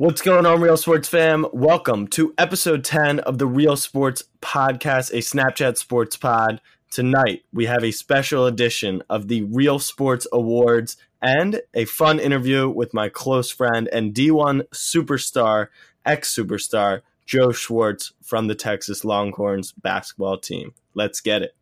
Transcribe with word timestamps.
What's 0.00 0.22
going 0.22 0.46
on, 0.46 0.62
Real 0.62 0.78
Sports 0.78 1.10
fam? 1.10 1.46
Welcome 1.52 2.08
to 2.08 2.32
episode 2.38 2.84
10 2.84 3.20
of 3.20 3.36
the 3.36 3.46
Real 3.46 3.76
Sports 3.76 4.24
Podcast, 4.40 5.10
a 5.10 5.18
Snapchat 5.18 5.76
sports 5.76 6.16
pod. 6.16 6.62
Tonight, 6.90 7.42
we 7.52 7.66
have 7.66 7.84
a 7.84 7.90
special 7.90 8.46
edition 8.46 9.02
of 9.10 9.28
the 9.28 9.42
Real 9.42 9.78
Sports 9.78 10.26
Awards 10.32 10.96
and 11.20 11.60
a 11.74 11.84
fun 11.84 12.18
interview 12.18 12.66
with 12.70 12.94
my 12.94 13.10
close 13.10 13.50
friend 13.50 13.90
and 13.92 14.14
D1 14.14 14.66
superstar, 14.70 15.68
ex 16.06 16.34
superstar, 16.34 17.02
Joe 17.26 17.52
Schwartz 17.52 18.14
from 18.22 18.46
the 18.46 18.54
Texas 18.54 19.04
Longhorns 19.04 19.72
basketball 19.72 20.38
team. 20.38 20.72
Let's 20.94 21.20
get 21.20 21.42
it. 21.42 21.54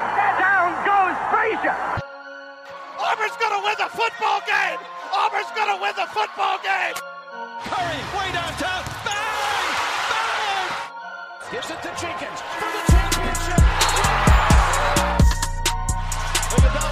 Down 0.00 0.74
goes 0.84 1.16
Frazier. 1.30 2.02
Auburn's 2.98 3.36
gonna 3.36 3.64
win 3.64 3.76
the 3.78 3.90
football 3.96 4.40
game. 4.44 4.91
Auburn's 5.32 5.50
gonna 5.56 5.80
win 5.80 5.92
the 5.96 6.06
football 6.12 6.58
game. 6.62 6.94
Curry, 7.64 8.00
way 8.12 8.32
downtown. 8.32 8.84
Bang! 9.02 9.66
Bang! 10.12 10.68
Gives 11.50 11.70
it 11.70 11.80
to 11.80 11.88
Jenkins 11.98 12.40
for 12.60 12.68
the 12.68 12.82
championship. 12.92 13.62
Iguodala 16.52 16.91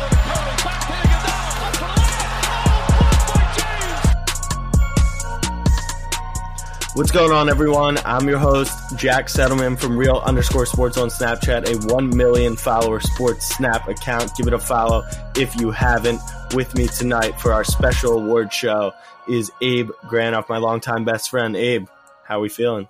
What's 6.95 7.13
going 7.13 7.31
on, 7.31 7.49
everyone? 7.49 7.99
I'm 8.05 8.29
your 8.29 8.39
host, 8.39 8.77
Jack 8.97 9.27
Settleman 9.27 9.79
from 9.79 9.97
Real 9.97 10.17
underscore 10.27 10.67
Sports 10.67 10.99
on 10.99 11.09
Snapchat, 11.09 11.69
a 11.69 11.93
1 11.95 12.17
million 12.17 12.57
follower 12.57 12.99
sports 12.99 13.47
snap 13.47 13.87
account. 13.87 14.35
Give 14.37 14.49
it 14.49 14.53
a 14.53 14.59
follow 14.59 15.07
if 15.37 15.55
you 15.55 15.71
haven't. 15.71 16.21
With 16.53 16.75
me 16.75 16.89
tonight 16.89 17.41
for 17.41 17.53
our 17.53 17.63
special 17.63 18.15
award 18.15 18.53
show 18.53 18.93
is 19.29 19.53
Abe 19.63 19.91
Granoff, 20.07 20.49
my 20.49 20.59
longtime 20.59 21.05
best 21.05 21.31
friend. 21.31 21.55
Abe, 21.55 21.87
how 22.25 22.39
are 22.39 22.41
we 22.41 22.49
feeling? 22.49 22.89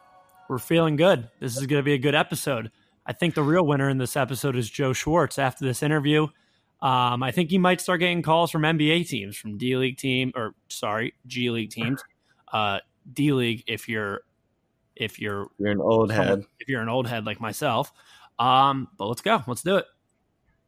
We're 0.49 0.59
feeling 0.59 0.97
good. 0.97 1.29
This 1.39 1.59
is 1.59 1.67
going 1.67 1.81
to 1.81 1.85
be 1.85 1.93
a 1.93 1.99
good 1.99 2.15
episode. 2.15 2.71
I 3.05 3.13
think 3.13 3.35
the 3.35 3.43
real 3.43 3.67
winner 3.67 3.91
in 3.91 3.99
this 3.99 4.17
episode 4.17 4.57
is 4.57 4.71
Joe 4.71 4.95
Schwartz. 4.95 5.39
After 5.39 5.67
this 5.67 5.83
interview, 5.83 6.23
um, 6.81 7.23
I 7.23 7.33
think 7.33 7.51
he 7.51 7.59
might 7.59 7.83
start 7.83 8.01
getting 8.01 8.23
calls 8.23 8.51
from 8.51 8.63
NBA 8.63 9.09
teams, 9.09 9.37
from 9.37 9.59
D 9.59 9.77
League 9.77 9.99
team, 9.99 10.33
or 10.35 10.55
sorry, 10.69 11.13
G 11.27 11.51
League 11.51 11.71
teams, 11.71 12.03
uh, 12.51 12.79
D 13.13 13.33
League. 13.33 13.65
If 13.67 13.89
you're 13.89 14.23
if 14.97 15.19
you're 15.19 15.49
You're 15.59 15.71
an 15.71 15.81
old 15.81 16.13
head. 16.13 16.45
if 16.59 16.69
you're 16.69 16.83
an 16.83 16.89
old 16.89 17.07
head 17.07 17.25
like 17.27 17.41
myself. 17.41 17.93
Um, 18.39 18.89
but 18.99 19.07
let's 19.07 19.23
go. 19.23 19.43
Let's 19.47 19.63
do 19.63 19.77
it. 19.77 19.87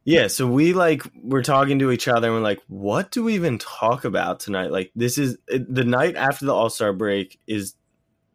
Yeah, 0.05 0.27
so 0.27 0.45
we 0.47 0.73
like 0.73 1.03
we're 1.23 1.43
talking 1.43 1.79
to 1.79 1.91
each 1.91 2.07
other 2.07 2.27
and 2.27 2.35
we're 2.35 2.41
like, 2.43 2.59
what 2.67 3.09
do 3.11 3.23
we 3.23 3.35
even 3.35 3.57
talk 3.57 4.03
about 4.05 4.39
tonight? 4.41 4.71
Like 4.71 4.91
this 4.95 5.17
is 5.17 5.37
the 5.47 5.85
night 5.85 6.15
after 6.15 6.45
the 6.45 6.53
All-Star 6.53 6.91
break 6.93 7.39
is 7.47 7.75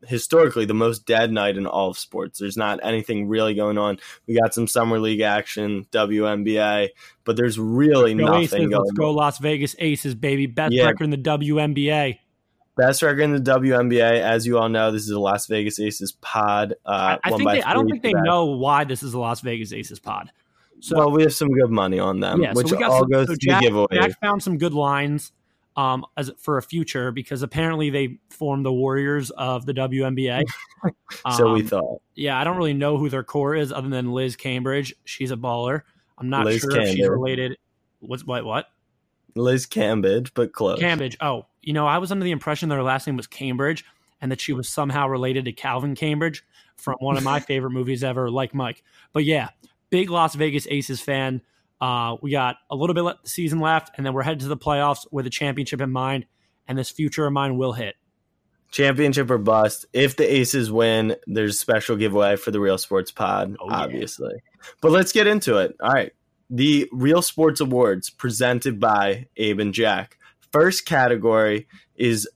historically 0.06 0.65
the 0.65 0.75
most 0.75 1.05
dead 1.06 1.31
night 1.33 1.56
in 1.59 1.67
all 1.67 1.91
of 1.91 1.98
sports. 1.98 2.39
There's 2.39 2.56
not 2.56 2.78
anything 2.83 3.28
really 3.28 3.53
going 3.55 3.77
on. 3.78 3.98
We 4.27 4.39
got 4.41 4.55
some 4.55 4.67
summer 4.67 4.98
league 4.98 5.20
action, 5.20 5.87
WNBA, 5.91 6.88
but 7.25 7.37
there's 7.37 7.59
really 7.59 8.15
Go 8.15 8.25
nothing 8.27 8.43
Aces, 8.44 8.59
going 8.59 8.71
let's 8.71 8.91
on. 8.91 8.94
go 8.94 9.10
Las 9.10 9.38
Vegas 9.38 9.75
Aces, 9.78 10.15
baby. 10.15 10.47
Best 10.47 10.72
Yeah. 10.72 10.87
record 10.87 11.04
in 11.04 11.10
the 11.10 11.16
WNBA. 11.19 12.19
Best 12.78 13.03
record 13.03 13.21
in 13.22 13.33
the 13.33 13.41
WNBA, 13.41 14.21
as 14.21 14.47
you 14.47 14.56
all 14.56 14.69
know, 14.69 14.91
this 14.93 15.03
is 15.03 15.09
the 15.09 15.19
Las 15.19 15.47
Vegas 15.47 15.78
Aces 15.81 16.12
pod. 16.12 16.75
Uh, 16.87 17.19
I, 17.22 17.28
I 17.28 17.31
think 17.37 17.50
they, 17.50 17.62
I 17.62 17.75
don't 17.75 17.89
think 17.91 18.03
they 18.03 18.12
today. 18.12 18.22
know 18.22 18.47
why 18.47 18.84
this 18.84 19.03
is 19.03 19.12
the 19.12 19.19
Las 19.19 19.41
Vegas 19.41 19.72
Aces 19.72 19.99
pod. 19.99 20.31
So 20.81 20.97
well, 20.97 21.11
we 21.11 21.22
have 21.22 21.34
some 21.34 21.49
good 21.49 21.71
money 21.71 21.99
on 21.99 22.21
them, 22.21 22.41
yeah, 22.41 22.53
which 22.53 22.69
so 22.69 22.77
we 22.77 22.81
got 22.81 22.91
all 22.93 23.00
some, 23.00 23.11
goes 23.11 23.27
so 23.27 23.34
to 23.34 23.39
Jack, 23.41 23.62
giveaway. 23.62 23.89
Jack 23.93 24.21
found 24.21 24.41
some 24.43 24.59
good 24.59 24.72
lines 24.75 25.33
um, 25.77 26.06
as 26.16 26.31
for 26.39 26.56
a 26.59 26.62
future 26.62 27.11
because 27.11 27.43
apparently 27.43 27.91
they 27.91 28.19
formed 28.31 28.65
the 28.65 28.72
Warriors 28.72 29.31
of 29.33 29.66
the 29.66 29.75
WNBA. 29.75 30.45
so 31.37 31.53
we 31.53 31.62
Um, 31.62 31.66
thought. 31.66 32.03
yeah, 32.15 32.39
I 32.41 32.45
don't 32.45 32.56
really 32.56 32.75
know 32.75 32.97
who 32.97 33.09
their 33.09 33.25
core 33.25 33.56
is 33.56 33.72
other 33.72 33.89
than 33.89 34.12
Liz 34.12 34.37
Cambridge. 34.37 34.95
She's 35.05 35.33
a 35.33 35.37
baller. 35.37 35.83
I'm 36.16 36.31
not 36.31 36.45
Liz 36.47 36.60
sure 36.60 36.81
if 36.81 36.91
she's 36.95 37.09
related. 37.09 37.56
What's 37.99 38.25
what? 38.25 38.45
What? 38.45 38.66
Liz 39.34 39.66
Cambridge, 39.66 40.33
but 40.34 40.53
close. 40.53 40.78
Cambridge. 40.78 41.16
Oh, 41.21 41.47
you 41.69 41.75
know, 41.75 41.87
I 41.87 41.99
was 41.99 42.11
under 42.11 42.25
the 42.25 42.31
impression 42.31 42.71
that 42.71 42.77
her 42.77 42.83
last 42.83 43.06
name 43.06 43.17
was 43.19 43.27
Cambridge 43.27 43.84
and 44.23 44.33
that 44.33 44.41
she 44.41 44.55
was 44.55 44.69
somehow 44.71 45.06
related 45.06 45.45
to 45.45 45.53
Calvin 45.53 45.95
Cambridge 45.95 46.43
from 46.77 46.97
one 47.01 47.19
of 47.19 47.23
my 47.23 47.41
favorite 47.51 47.73
movies 47.73 48.03
ever, 48.03 48.31
like 48.31 48.55
Mike. 48.55 48.83
But 49.12 49.25
yeah, 49.25 49.51
big 49.91 50.09
Las 50.09 50.34
Vegas 50.34 50.67
Aces 50.71 51.01
fan. 51.03 51.43
Uh, 51.78 52.17
we 52.23 52.31
got 52.31 52.57
a 52.71 52.75
little 52.75 52.95
bit 52.95 53.05
of 53.05 53.17
the 53.23 53.28
season 53.28 53.61
left, 53.61 53.91
and 53.99 54.07
then 54.07 54.15
we're 54.15 54.23
headed 54.23 54.41
to 54.41 54.49
the 54.49 54.57
playoffs 54.57 55.07
with 55.12 55.27
a 55.27 55.31
championship 55.31 55.81
in 55.83 55.91
mind, 55.93 56.25
and 56.67 56.78
this 56.78 56.89
future 56.91 57.27
of 57.27 57.34
mine 57.34 57.59
will 57.59 57.73
hit. 57.75 57.97
championship 58.71 59.31
or 59.31 59.39
bust. 59.39 59.87
If 59.93 60.17
the 60.17 60.25
Aces 60.31 60.73
win, 60.73 61.17
there's 61.27 61.55
a 61.55 61.59
special 61.59 61.97
giveaway 61.97 62.37
for 62.37 62.51
the 62.51 62.61
Real 62.61 62.78
Sports 62.78 63.11
Pod, 63.12 63.57
Oh, 63.61 63.69
yeah. 63.69 63.77
obviously. 63.77 64.34
But 64.81 64.91
let's 64.93 65.12
get 65.12 65.27
into 65.27 65.59
it. 65.59 65.77
All 65.81 65.91
right. 65.93 66.12
The 66.51 66.89
Real 66.93 67.23
Sports 67.23 67.61
Awards 67.61 68.11
presented 68.11 68.81
by 68.81 69.27
Abe 69.37 69.61
and 69.61 69.73
Jack. 69.75 70.19
First 70.53 70.86
category 70.86 71.69
is 71.97 72.28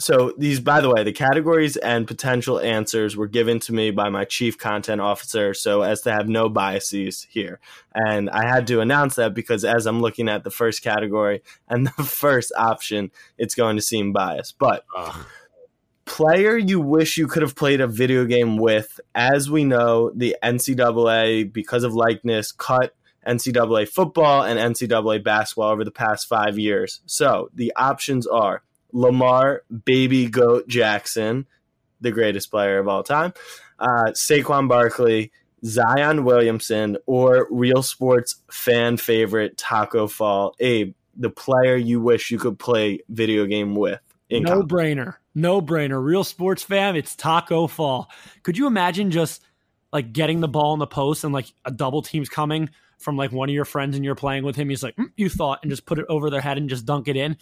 so 0.00 0.32
these 0.38 0.60
by 0.60 0.80
the 0.80 0.88
way, 0.88 1.04
the 1.04 1.12
categories 1.12 1.76
and 1.76 2.06
potential 2.06 2.58
answers 2.58 3.16
were 3.16 3.28
given 3.28 3.60
to 3.60 3.74
me 3.74 3.90
by 3.90 4.08
my 4.08 4.24
chief 4.24 4.56
content 4.56 5.00
officer 5.00 5.52
so 5.52 5.82
as 5.82 6.00
to 6.02 6.12
have 6.12 6.26
no 6.26 6.48
biases 6.48 7.26
here. 7.30 7.60
And 7.94 8.30
I 8.30 8.48
had 8.48 8.66
to 8.68 8.80
announce 8.80 9.16
that 9.16 9.34
because 9.34 9.62
as 9.64 9.86
I'm 9.86 10.00
looking 10.00 10.28
at 10.28 10.42
the 10.42 10.50
first 10.50 10.82
category 10.82 11.42
and 11.68 11.86
the 11.98 12.04
first 12.04 12.50
option, 12.56 13.10
it's 13.36 13.54
going 13.54 13.76
to 13.76 13.82
seem 13.82 14.12
biased. 14.12 14.58
But 14.58 14.84
player 16.06 16.56
you 16.56 16.80
wish 16.80 17.18
you 17.18 17.26
could 17.26 17.42
have 17.42 17.54
played 17.54 17.80
a 17.80 17.86
video 17.86 18.24
game 18.24 18.56
with. 18.56 19.00
As 19.14 19.50
we 19.50 19.64
know, 19.64 20.10
the 20.14 20.34
NCAA, 20.42 21.52
because 21.52 21.84
of 21.84 21.94
likeness, 21.94 22.52
cut 22.52 22.94
NCAA 23.26 23.88
football 23.88 24.42
and 24.42 24.58
NCAA 24.58 25.22
basketball 25.22 25.70
over 25.70 25.84
the 25.84 25.90
past 25.90 26.26
five 26.26 26.58
years. 26.58 27.00
So 27.06 27.50
the 27.54 27.72
options 27.76 28.26
are 28.26 28.62
Lamar 28.92 29.62
Baby 29.84 30.26
Goat 30.26 30.68
Jackson, 30.68 31.46
the 32.00 32.10
greatest 32.10 32.50
player 32.50 32.78
of 32.78 32.88
all 32.88 33.02
time, 33.02 33.32
uh, 33.78 34.12
Saquon 34.12 34.68
Barkley, 34.68 35.32
Zion 35.64 36.24
Williamson, 36.24 36.96
or 37.06 37.46
real 37.50 37.82
sports 37.82 38.36
fan 38.50 38.96
favorite 38.96 39.58
Taco 39.58 40.06
Fall. 40.06 40.54
Abe, 40.58 40.94
the 41.16 41.30
player 41.30 41.76
you 41.76 42.00
wish 42.00 42.30
you 42.30 42.38
could 42.38 42.58
play 42.58 43.00
video 43.08 43.44
game 43.46 43.74
with. 43.74 44.00
No 44.30 44.62
college. 44.62 44.68
brainer. 44.68 45.14
No 45.34 45.60
brainer. 45.60 46.02
Real 46.02 46.24
sports 46.24 46.62
fan, 46.62 46.96
it's 46.96 47.14
Taco 47.16 47.66
Fall. 47.66 48.08
Could 48.42 48.56
you 48.56 48.66
imagine 48.66 49.10
just 49.10 49.42
like 49.92 50.12
getting 50.12 50.40
the 50.40 50.48
ball 50.48 50.72
in 50.72 50.78
the 50.78 50.86
post 50.86 51.24
and 51.24 51.34
like 51.34 51.46
a 51.64 51.70
double 51.70 52.00
team's 52.00 52.28
coming 52.28 52.70
from 53.00 53.16
like 53.16 53.32
one 53.32 53.48
of 53.48 53.54
your 53.54 53.64
friends 53.64 53.96
and 53.96 54.04
you're 54.04 54.14
playing 54.14 54.44
with 54.44 54.56
him? 54.56 54.68
He's 54.68 54.82
like, 54.82 54.96
"Mm, 54.96 55.12
you 55.16 55.28
thought, 55.28 55.60
and 55.62 55.70
just 55.70 55.86
put 55.86 55.98
it 55.98 56.06
over 56.08 56.30
their 56.30 56.40
head 56.40 56.58
and 56.58 56.68
just 56.68 56.86
dunk 56.86 57.08
it 57.08 57.16
in. 57.16 57.36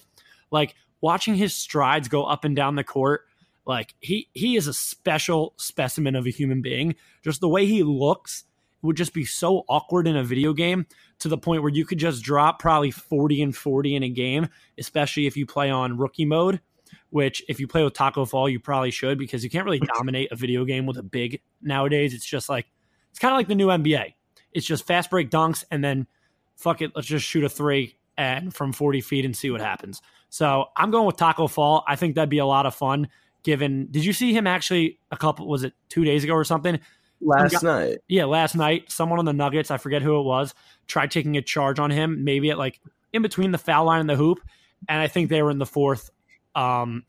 Like 0.50 0.74
watching 1.00 1.34
his 1.34 1.54
strides 1.54 2.08
go 2.08 2.24
up 2.24 2.44
and 2.44 2.56
down 2.56 2.76
the 2.76 2.84
court. 2.84 3.22
Like 3.66 3.94
he 4.00 4.28
he 4.32 4.56
is 4.56 4.66
a 4.66 4.74
special 4.74 5.54
specimen 5.56 6.16
of 6.16 6.26
a 6.26 6.30
human 6.30 6.62
being. 6.62 6.94
Just 7.22 7.40
the 7.40 7.48
way 7.48 7.66
he 7.66 7.82
looks 7.82 8.44
would 8.80 8.96
just 8.96 9.12
be 9.12 9.24
so 9.24 9.64
awkward 9.68 10.06
in 10.06 10.16
a 10.16 10.22
video 10.22 10.52
game 10.52 10.86
to 11.18 11.28
the 11.28 11.36
point 11.36 11.62
where 11.62 11.72
you 11.72 11.84
could 11.84 11.98
just 11.98 12.22
drop 12.22 12.60
probably 12.60 12.92
40 12.92 13.42
and 13.42 13.56
40 13.56 13.96
in 13.96 14.02
a 14.04 14.08
game, 14.08 14.48
especially 14.78 15.26
if 15.26 15.36
you 15.36 15.46
play 15.46 15.68
on 15.68 15.98
rookie 15.98 16.24
mode 16.24 16.60
which 17.10 17.42
if 17.48 17.60
you 17.60 17.66
play 17.66 17.82
with 17.84 17.94
Taco 17.94 18.24
Fall, 18.24 18.48
you 18.48 18.60
probably 18.60 18.90
should 18.90 19.18
because 19.18 19.44
you 19.44 19.50
can't 19.50 19.64
really 19.64 19.80
dominate 19.94 20.30
a 20.32 20.36
video 20.36 20.64
game 20.64 20.86
with 20.86 20.98
a 20.98 21.02
big 21.02 21.40
nowadays. 21.62 22.14
It's 22.14 22.24
just 22.24 22.48
like 22.48 22.66
it's 23.10 23.18
kind 23.18 23.32
of 23.32 23.38
like 23.38 23.48
the 23.48 23.54
new 23.54 23.68
NBA. 23.68 24.14
It's 24.52 24.66
just 24.66 24.86
fast 24.86 25.10
break 25.10 25.30
dunks 25.30 25.64
and 25.70 25.82
then 25.82 26.06
fuck 26.56 26.82
it, 26.82 26.92
let's 26.94 27.08
just 27.08 27.26
shoot 27.26 27.44
a 27.44 27.48
three 27.48 27.96
and 28.16 28.52
from 28.52 28.72
40 28.72 29.00
feet 29.00 29.24
and 29.24 29.36
see 29.36 29.50
what 29.50 29.60
happens. 29.60 30.02
So 30.28 30.66
I'm 30.76 30.90
going 30.90 31.06
with 31.06 31.16
Taco 31.16 31.46
Fall. 31.46 31.84
I 31.86 31.96
think 31.96 32.14
that'd 32.14 32.28
be 32.28 32.38
a 32.38 32.46
lot 32.46 32.66
of 32.66 32.74
fun. 32.74 33.08
Given, 33.44 33.88
did 33.90 34.04
you 34.04 34.12
see 34.12 34.32
him 34.32 34.46
actually 34.46 34.98
a 35.10 35.16
couple? 35.16 35.46
Was 35.46 35.62
it 35.62 35.72
two 35.88 36.04
days 36.04 36.24
ago 36.24 36.34
or 36.34 36.44
something? 36.44 36.80
last 37.20 37.60
Some 37.60 37.68
night. 37.68 37.98
Yeah, 38.08 38.24
last 38.24 38.54
night, 38.54 38.90
someone 38.90 39.18
on 39.18 39.24
the 39.24 39.32
Nuggets, 39.32 39.70
I 39.70 39.76
forget 39.76 40.02
who 40.02 40.18
it 40.18 40.24
was, 40.24 40.54
tried 40.86 41.10
taking 41.10 41.36
a 41.36 41.42
charge 41.42 41.78
on 41.78 41.90
him, 41.90 42.24
maybe 42.24 42.50
at 42.50 42.58
like 42.58 42.80
in 43.12 43.22
between 43.22 43.52
the 43.52 43.58
foul 43.58 43.86
line 43.86 44.00
and 44.00 44.10
the 44.10 44.16
hoop, 44.16 44.40
and 44.88 45.00
I 45.00 45.08
think 45.08 45.30
they 45.30 45.42
were 45.42 45.50
in 45.50 45.58
the 45.58 45.66
fourth 45.66 46.10
um, 46.54 47.04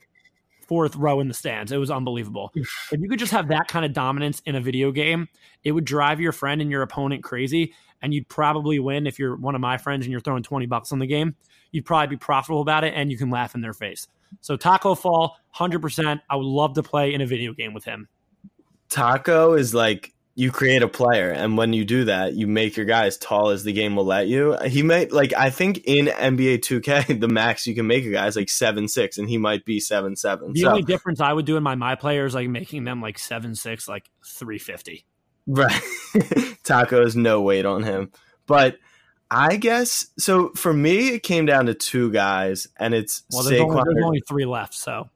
fourth 0.70 0.96
row 0.96 1.20
in 1.20 1.28
the 1.28 1.34
stands. 1.34 1.72
It 1.72 1.78
was 1.78 1.90
unbelievable. 1.90 2.52
if 2.56 3.02
you 3.02 3.10
could 3.10 3.18
just 3.18 3.32
have 3.32 3.48
that 3.48 3.68
kind 3.68 3.84
of 3.84 3.92
dominance 3.92 4.40
in 4.46 4.54
a 4.54 4.62
video 4.62 4.92
game, 4.92 5.28
it 5.64 5.72
would 5.72 5.84
drive 5.84 6.22
your 6.22 6.32
friend 6.32 6.62
and 6.62 6.70
your 6.70 6.84
opponent 6.84 7.24
crazy, 7.24 7.74
and 8.04 8.14
you'd 8.14 8.30
probably 8.30 8.78
win 8.78 9.08
if 9.08 9.18
you're 9.18 9.36
one 9.36 9.56
of 9.56 9.62
my 9.62 9.78
friends 9.78 10.06
and 10.06 10.12
you're 10.12 10.22
throwing 10.22 10.44
20 10.44 10.68
bucks 10.68 10.92
on 10.92 11.00
the 11.00 11.08
game. 11.08 11.36
You'd 11.72 11.86
probably 11.86 12.16
be 12.16 12.20
profitable 12.20 12.62
about 12.62 12.84
it, 12.84 12.94
and 12.96 13.12
you 13.12 13.18
can 13.18 13.32
laugh 13.32 13.56
in 13.56 13.62
their 13.62 13.74
face. 13.74 14.08
So 14.42 14.56
Taco 14.56 14.94
Fall, 14.94 15.38
100%. 15.56 16.22
I 16.30 16.36
would 16.36 16.46
love 16.46 16.76
to 16.76 16.84
play 16.84 17.16
in 17.16 17.22
a 17.22 17.26
video 17.26 17.52
game 17.54 17.74
with 17.74 17.84
him. 17.84 18.08
Taco 18.90 19.56
is 19.56 19.74
like 19.74 20.14
you 20.36 20.52
create 20.52 20.82
a 20.82 20.88
player, 20.88 21.32
and 21.32 21.58
when 21.58 21.74
you 21.74 21.84
do 21.84 22.06
that, 22.06 22.34
you 22.34 22.48
make 22.48 22.78
your 22.78 22.86
guy 22.86 23.08
as 23.08 23.18
tall 23.18 23.50
as 23.50 23.64
the 23.64 23.74
game 23.74 23.96
will 23.96 24.06
let 24.06 24.28
you. 24.28 24.58
He 24.66 24.84
might 24.84 25.12
like 25.12 25.34
I 25.34 25.50
think 25.50 25.82
in 25.86 26.06
NBA 26.06 26.60
2K, 26.60 27.20
the 27.20 27.28
max 27.28 27.68
you 27.68 27.76
can 27.76 27.88
make 27.88 28.06
a 28.06 28.12
guy 28.12 28.28
is 28.28 28.36
like 28.36 28.50
seven 28.50 28.88
six, 28.88 29.18
and 29.18 29.28
he 29.28 29.38
might 29.38 29.66
be 29.66 29.80
seven 29.80 30.16
seven. 30.16 30.54
The 30.54 30.62
so, 30.62 30.70
only 30.70 30.84
difference 30.84 31.20
I 31.20 31.34
would 31.34 31.46
do 31.46 31.58
in 31.58 31.64
my 31.64 31.76
my 31.76 31.96
players 31.96 32.34
like 32.34 32.48
making 32.50 32.86
them 32.86 33.02
like 33.02 33.20
seven 33.20 33.56
six, 33.56 33.88
like 33.88 34.10
three 34.26 34.60
fifty. 34.60 35.06
Right, 35.48 35.82
Taco 36.64 37.02
has 37.02 37.16
no 37.16 37.42
weight 37.42 37.66
on 37.66 37.84
him, 37.84 38.12
but 38.46 38.78
I 39.32 39.58
guess 39.58 40.08
so. 40.18 40.50
For 40.56 40.72
me, 40.72 41.10
it 41.10 41.24
came 41.24 41.46
down 41.46 41.66
to 41.66 41.74
two 41.74 42.12
guys, 42.12 42.68
and 42.78 42.94
it's 42.94 43.24
well, 43.32 43.44
there's, 43.44 43.60
Saquon. 43.60 43.72
only, 43.72 43.84
there's 43.94 44.06
only 44.06 44.22
three 44.28 44.46
left, 44.46 44.74
so 44.74 45.10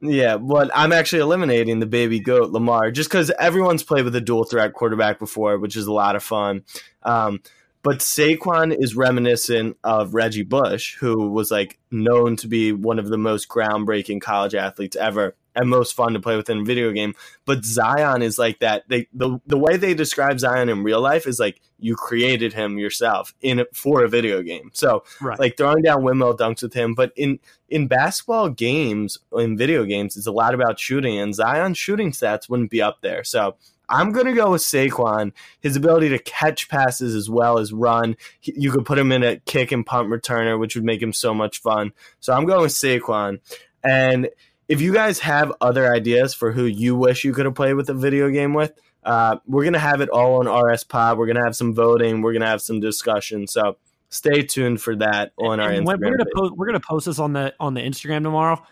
Yeah, 0.00 0.36
but 0.36 0.70
I'm 0.74 0.92
actually 0.92 1.22
eliminating 1.22 1.80
the 1.80 1.86
baby 1.86 2.20
goat 2.20 2.50
Lamar 2.50 2.90
just 2.90 3.08
because 3.08 3.30
everyone's 3.38 3.82
played 3.82 4.04
with 4.04 4.14
a 4.14 4.20
dual 4.20 4.44
threat 4.44 4.74
quarterback 4.74 5.18
before, 5.18 5.58
which 5.58 5.74
is 5.74 5.86
a 5.86 5.92
lot 5.92 6.16
of 6.16 6.22
fun. 6.22 6.64
Um, 7.02 7.40
but 7.82 7.98
Saquon 8.00 8.76
is 8.76 8.96
reminiscent 8.96 9.76
of 9.84 10.12
Reggie 10.12 10.42
Bush, 10.42 10.96
who 10.96 11.30
was 11.30 11.50
like 11.50 11.78
known 11.90 12.36
to 12.36 12.48
be 12.48 12.72
one 12.72 12.98
of 12.98 13.08
the 13.08 13.16
most 13.16 13.48
groundbreaking 13.48 14.20
college 14.20 14.54
athletes 14.54 14.96
ever 14.96 15.36
and 15.56 15.68
most 15.68 15.94
fun 15.94 16.12
to 16.12 16.20
play 16.20 16.36
with 16.36 16.50
in 16.50 16.58
a 16.58 16.64
video 16.64 16.92
game. 16.92 17.14
But 17.44 17.64
Zion 17.64 18.22
is 18.22 18.38
like 18.38 18.60
that. 18.60 18.88
They 18.88 19.08
the 19.12 19.40
the 19.46 19.58
way 19.58 19.76
they 19.76 19.94
describe 19.94 20.38
Zion 20.38 20.68
in 20.68 20.84
real 20.84 21.00
life 21.00 21.26
is 21.26 21.40
like 21.40 21.60
you 21.78 21.96
created 21.96 22.52
him 22.52 22.78
yourself 22.78 23.34
in 23.40 23.64
for 23.72 24.04
a 24.04 24.08
video 24.08 24.42
game. 24.42 24.70
So 24.74 25.02
right. 25.20 25.38
like 25.38 25.56
throwing 25.56 25.82
down 25.82 26.04
windmill 26.04 26.36
dunks 26.36 26.62
with 26.62 26.74
him. 26.74 26.94
But 26.94 27.12
in 27.16 27.40
in 27.68 27.88
basketball 27.88 28.50
games, 28.50 29.18
in 29.32 29.56
video 29.56 29.84
games, 29.84 30.16
it's 30.16 30.26
a 30.26 30.32
lot 30.32 30.54
about 30.54 30.78
shooting, 30.78 31.18
and 31.18 31.34
Zion's 31.34 31.78
shooting 31.78 32.12
stats 32.12 32.48
wouldn't 32.48 32.70
be 32.70 32.82
up 32.82 33.00
there. 33.00 33.24
So 33.24 33.56
I'm 33.88 34.12
going 34.12 34.26
to 34.26 34.32
go 34.32 34.50
with 34.50 34.62
Saquon. 34.62 35.32
His 35.60 35.76
ability 35.76 36.08
to 36.10 36.18
catch 36.18 36.68
passes 36.68 37.14
as 37.14 37.30
well 37.30 37.58
as 37.58 37.72
run. 37.72 38.16
He, 38.40 38.52
you 38.56 38.72
could 38.72 38.84
put 38.84 38.98
him 38.98 39.12
in 39.12 39.22
a 39.22 39.36
kick 39.36 39.72
and 39.72 39.86
punt 39.86 40.08
returner, 40.08 40.58
which 40.58 40.74
would 40.74 40.84
make 40.84 41.00
him 41.00 41.12
so 41.12 41.32
much 41.32 41.60
fun. 41.60 41.92
So 42.20 42.32
I'm 42.32 42.46
going 42.46 42.62
with 42.62 42.72
Saquon. 42.72 43.40
And 43.84 44.28
if 44.68 44.80
you 44.80 44.92
guys 44.92 45.20
have 45.20 45.52
other 45.60 45.92
ideas 45.92 46.34
for 46.34 46.52
who 46.52 46.64
you 46.64 46.96
wish 46.96 47.24
you 47.24 47.32
could 47.32 47.46
have 47.46 47.54
played 47.54 47.74
with 47.74 47.88
a 47.88 47.94
video 47.94 48.30
game 48.30 48.54
with, 48.54 48.72
uh, 49.04 49.36
we're 49.46 49.62
going 49.62 49.72
to 49.72 49.78
have 49.78 50.00
it 50.00 50.08
all 50.08 50.46
on 50.46 50.48
RS 50.48 50.84
Pod. 50.84 51.18
We're 51.18 51.26
going 51.26 51.36
to 51.36 51.44
have 51.44 51.54
some 51.54 51.74
voting. 51.74 52.22
We're 52.22 52.32
going 52.32 52.42
to 52.42 52.48
have 52.48 52.60
some 52.60 52.80
discussion. 52.80 53.46
So 53.46 53.76
stay 54.08 54.42
tuned 54.42 54.80
for 54.80 54.96
that 54.96 55.32
on 55.36 55.60
our 55.60 55.70
And 55.70 55.86
Instagram. 55.86 56.00
we're 56.00 56.16
gonna 56.16 56.30
post 56.34 56.56
we're 56.56 56.66
gonna 56.66 56.80
post 56.80 57.06
this 57.06 57.18
on 57.18 57.32
the 57.32 57.54
on 57.60 57.74
the 57.74 57.80
Instagram 57.80 58.22
tomorrow. 58.22 58.62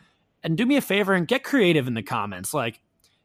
And 0.43 0.57
do 0.57 0.67
me 0.67 0.77
a 0.77 0.81
favor 0.81 1.15
and 1.15 1.27
get 1.27 1.43
creative 1.43 1.87
in 1.87 1.95
the 1.95 2.03
comments. 2.03 2.53
Like 2.53 2.81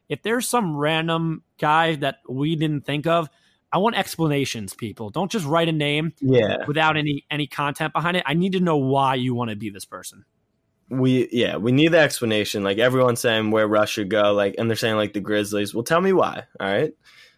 if 0.08 0.22
there's 0.22 0.48
some 0.48 0.76
random 0.76 1.42
guy 1.58 1.96
that 1.96 2.16
we 2.28 2.56
didn't 2.56 2.86
think 2.86 3.06
of, 3.06 3.28
I 3.72 3.78
want 3.78 3.96
explanations, 3.96 4.74
people. 4.74 5.10
Don't 5.10 5.30
just 5.30 5.46
write 5.46 5.68
a 5.68 5.72
name 5.72 6.14
yeah. 6.20 6.64
without 6.66 6.96
any 6.96 7.24
any 7.30 7.46
content 7.46 7.92
behind 7.92 8.16
it. 8.16 8.24
I 8.26 8.34
need 8.34 8.52
to 8.52 8.60
know 8.60 8.76
why 8.76 9.16
you 9.16 9.34
want 9.34 9.50
to 9.50 9.56
be 9.56 9.70
this 9.70 9.84
person. 9.84 10.24
We 10.90 11.28
yeah 11.30 11.56
we 11.56 11.72
need 11.72 11.88
the 11.88 11.98
explanation. 11.98 12.64
Like 12.64 12.78
everyone's 12.78 13.20
saying 13.20 13.50
where 13.50 13.66
rush 13.66 13.92
should 13.92 14.10
go 14.10 14.32
like 14.32 14.56
and 14.58 14.68
they're 14.68 14.76
saying 14.76 14.96
like 14.96 15.12
the 15.12 15.20
grizzlies. 15.20 15.72
Well 15.74 15.84
tell 15.84 16.00
me 16.00 16.12
why 16.12 16.44
all 16.58 16.66
right? 16.66 16.92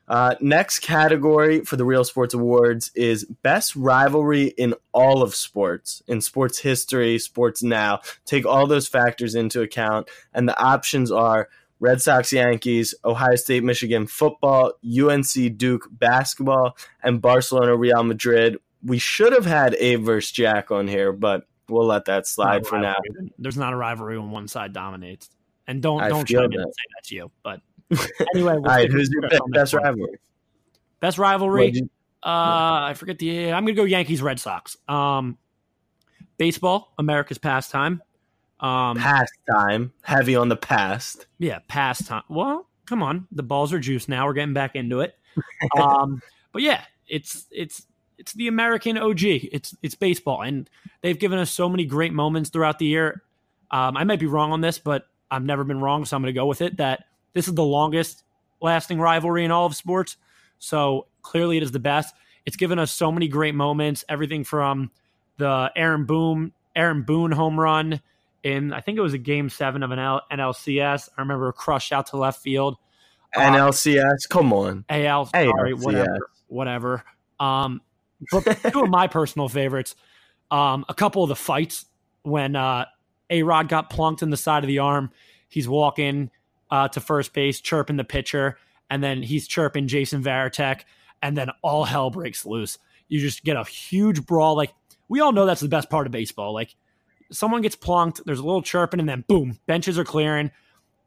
Uh, 0.08 0.34
next 0.40 0.80
category 0.80 1.64
for 1.64 1.76
the 1.76 1.84
real 1.84 2.02
sports 2.02 2.34
awards 2.34 2.90
is 2.94 3.24
best 3.24 3.76
rivalry 3.76 4.46
in 4.46 4.74
all 4.92 5.22
of 5.22 5.34
sports 5.34 6.02
in 6.08 6.20
sports 6.20 6.58
history 6.58 7.18
sports 7.18 7.62
now. 7.62 8.00
Take 8.24 8.46
all 8.46 8.66
those 8.66 8.88
factors 8.88 9.34
into 9.34 9.60
account 9.60 10.08
and 10.32 10.48
the 10.48 10.58
options 10.58 11.12
are 11.12 11.48
red 11.78 12.00
sox 12.00 12.32
yankees 12.32 12.94
ohio 13.04 13.34
state 13.34 13.64
michigan 13.64 14.06
football 14.06 14.72
unc 14.84 15.56
duke 15.56 15.88
basketball 15.90 16.76
and 17.02 17.20
barcelona 17.20 17.76
real 17.76 18.02
madrid. 18.02 18.56
We 18.84 18.98
should 18.98 19.32
have 19.32 19.46
had 19.46 19.76
Abe 19.78 20.02
versus 20.02 20.32
Jack 20.32 20.72
on 20.72 20.88
here, 20.88 21.12
but 21.12 21.46
we'll 21.72 21.86
let 21.86 22.04
that 22.04 22.26
slide 22.26 22.66
for 22.66 22.78
now. 22.78 22.94
There's 23.38 23.56
not 23.56 23.72
a 23.72 23.76
rivalry 23.76 24.18
when 24.18 24.30
one 24.30 24.46
side 24.48 24.72
dominates. 24.72 25.28
And 25.66 25.82
don't 25.82 26.00
I 26.02 26.08
don't 26.08 26.24
try 26.26 26.42
to 26.42 26.48
that. 26.48 26.66
say 26.66 26.82
that's 26.96 27.10
you. 27.10 27.30
But 27.42 27.60
anyway, 28.34 28.54
we'll 28.54 28.56
All 28.56 28.76
right, 28.76 28.90
who's 28.90 29.08
your 29.10 29.22
best, 29.28 29.42
best 29.52 29.74
rivalry? 29.74 30.18
Best 31.00 31.18
rivalry. 31.18 31.70
You- 31.70 31.90
Uh, 32.24 32.86
I 32.90 32.94
forget 32.96 33.18
the. 33.18 33.52
I'm 33.52 33.64
gonna 33.64 33.72
go 33.74 33.84
Yankees 33.84 34.22
Red 34.22 34.38
Sox. 34.38 34.76
Um, 34.88 35.38
baseball, 36.38 36.92
America's 36.98 37.38
pastime. 37.38 38.02
Um, 38.60 38.96
Pastime, 38.96 39.92
heavy 40.02 40.36
on 40.36 40.48
the 40.48 40.56
past. 40.56 41.26
yeah, 41.38 41.58
pastime. 41.66 42.22
Well, 42.28 42.68
come 42.86 43.02
on, 43.02 43.26
the 43.32 43.42
balls 43.42 43.72
are 43.72 43.80
juice 43.80 44.06
now. 44.06 44.24
We're 44.26 44.34
getting 44.34 44.54
back 44.54 44.76
into 44.76 45.00
it. 45.00 45.16
Um, 45.76 46.22
but 46.52 46.62
yeah, 46.62 46.82
it's 47.08 47.46
it's 47.50 47.84
it's 48.18 48.32
the 48.32 48.48
American 48.48 48.98
OG. 48.98 49.22
It's 49.22 49.76
it's 49.82 49.94
baseball, 49.94 50.42
and 50.42 50.68
they've 51.02 51.18
given 51.18 51.38
us 51.38 51.50
so 51.50 51.68
many 51.68 51.84
great 51.84 52.12
moments 52.12 52.50
throughout 52.50 52.78
the 52.78 52.86
year. 52.86 53.22
Um, 53.70 53.96
I 53.96 54.04
might 54.04 54.20
be 54.20 54.26
wrong 54.26 54.52
on 54.52 54.60
this, 54.60 54.78
but 54.78 55.06
I've 55.30 55.44
never 55.44 55.64
been 55.64 55.80
wrong, 55.80 56.04
so 56.04 56.16
I'm 56.16 56.22
going 56.22 56.34
to 56.34 56.38
go 56.38 56.46
with 56.46 56.60
it. 56.60 56.76
That 56.76 57.04
this 57.32 57.48
is 57.48 57.54
the 57.54 57.64
longest 57.64 58.24
lasting 58.60 59.00
rivalry 59.00 59.44
in 59.44 59.50
all 59.50 59.66
of 59.66 59.74
sports. 59.74 60.16
So 60.58 61.06
clearly, 61.22 61.56
it 61.56 61.62
is 61.62 61.72
the 61.72 61.80
best. 61.80 62.14
It's 62.44 62.56
given 62.56 62.78
us 62.78 62.92
so 62.92 63.12
many 63.12 63.28
great 63.28 63.54
moments. 63.54 64.04
Everything 64.08 64.44
from 64.44 64.90
the 65.38 65.70
Aaron 65.76 66.04
Boone 66.06 66.52
Aaron 66.74 67.02
Boone 67.02 67.32
home 67.32 67.58
run 67.58 68.00
in 68.42 68.72
I 68.72 68.80
think 68.80 68.98
it 68.98 69.02
was 69.02 69.14
a 69.14 69.18
game 69.18 69.48
seven 69.48 69.82
of 69.82 69.90
an 69.90 69.98
L- 69.98 70.22
NLCS. 70.30 71.08
I 71.16 71.20
remember 71.20 71.52
crushed 71.52 71.92
out 71.92 72.06
to 72.08 72.16
left 72.16 72.42
field. 72.42 72.76
NLCS, 73.36 74.28
come 74.28 74.52
on. 74.52 74.84
AL, 74.88 75.26
sorry, 75.26 75.72
ALCS. 75.72 75.84
whatever, 75.84 76.30
whatever. 76.48 77.04
Um, 77.40 77.80
but 78.30 78.44
two 78.72 78.82
of 78.82 78.88
my 78.88 79.06
personal 79.06 79.48
favorites, 79.48 79.94
um, 80.50 80.84
a 80.88 80.94
couple 80.94 81.22
of 81.22 81.28
the 81.28 81.36
fights 81.36 81.86
when 82.22 82.56
uh, 82.56 82.86
A 83.30 83.42
Rod 83.42 83.68
got 83.68 83.90
plunked 83.90 84.22
in 84.22 84.30
the 84.30 84.36
side 84.36 84.62
of 84.62 84.68
the 84.68 84.78
arm. 84.78 85.10
He's 85.48 85.68
walking 85.68 86.30
uh, 86.70 86.88
to 86.88 87.00
first 87.00 87.32
base, 87.32 87.60
chirping 87.60 87.96
the 87.96 88.04
pitcher, 88.04 88.58
and 88.90 89.02
then 89.02 89.22
he's 89.22 89.46
chirping 89.46 89.88
Jason 89.88 90.22
Varitek, 90.22 90.82
and 91.22 91.36
then 91.36 91.50
all 91.62 91.84
hell 91.84 92.10
breaks 92.10 92.46
loose. 92.46 92.78
You 93.08 93.20
just 93.20 93.44
get 93.44 93.56
a 93.56 93.64
huge 93.64 94.24
brawl. 94.24 94.56
Like 94.56 94.72
we 95.08 95.20
all 95.20 95.32
know 95.32 95.46
that's 95.46 95.60
the 95.60 95.68
best 95.68 95.90
part 95.90 96.06
of 96.06 96.12
baseball. 96.12 96.54
Like 96.54 96.74
someone 97.30 97.62
gets 97.62 97.76
plunked, 97.76 98.22
there's 98.24 98.38
a 98.38 98.44
little 98.44 98.62
chirping, 98.62 99.00
and 99.00 99.08
then 99.08 99.24
boom, 99.26 99.58
benches 99.66 99.98
are 99.98 100.04
clearing. 100.04 100.50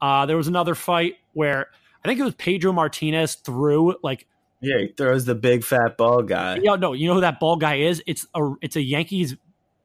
Uh, 0.01 0.25
there 0.25 0.37
was 0.37 0.47
another 0.47 0.75
fight 0.75 1.15
where 1.33 1.69
I 2.03 2.07
think 2.07 2.19
it 2.19 2.23
was 2.23 2.35
Pedro 2.35 2.71
Martinez 2.71 3.35
threw 3.35 3.95
like 4.03 4.27
Yeah, 4.65 4.79
he 4.79 4.87
throws 4.87 5.25
the 5.25 5.35
big 5.35 5.63
fat 5.63 5.95
ball 5.97 6.23
guy. 6.23 6.59
yeah, 6.61 6.75
no, 6.75 6.93
you 6.93 7.07
know 7.07 7.13
who 7.13 7.21
that 7.21 7.39
ball 7.39 7.55
guy 7.55 7.75
is? 7.75 8.01
It's 8.07 8.25
a 8.33 8.53
it's 8.61 8.75
a 8.75 8.81
Yankees 8.81 9.35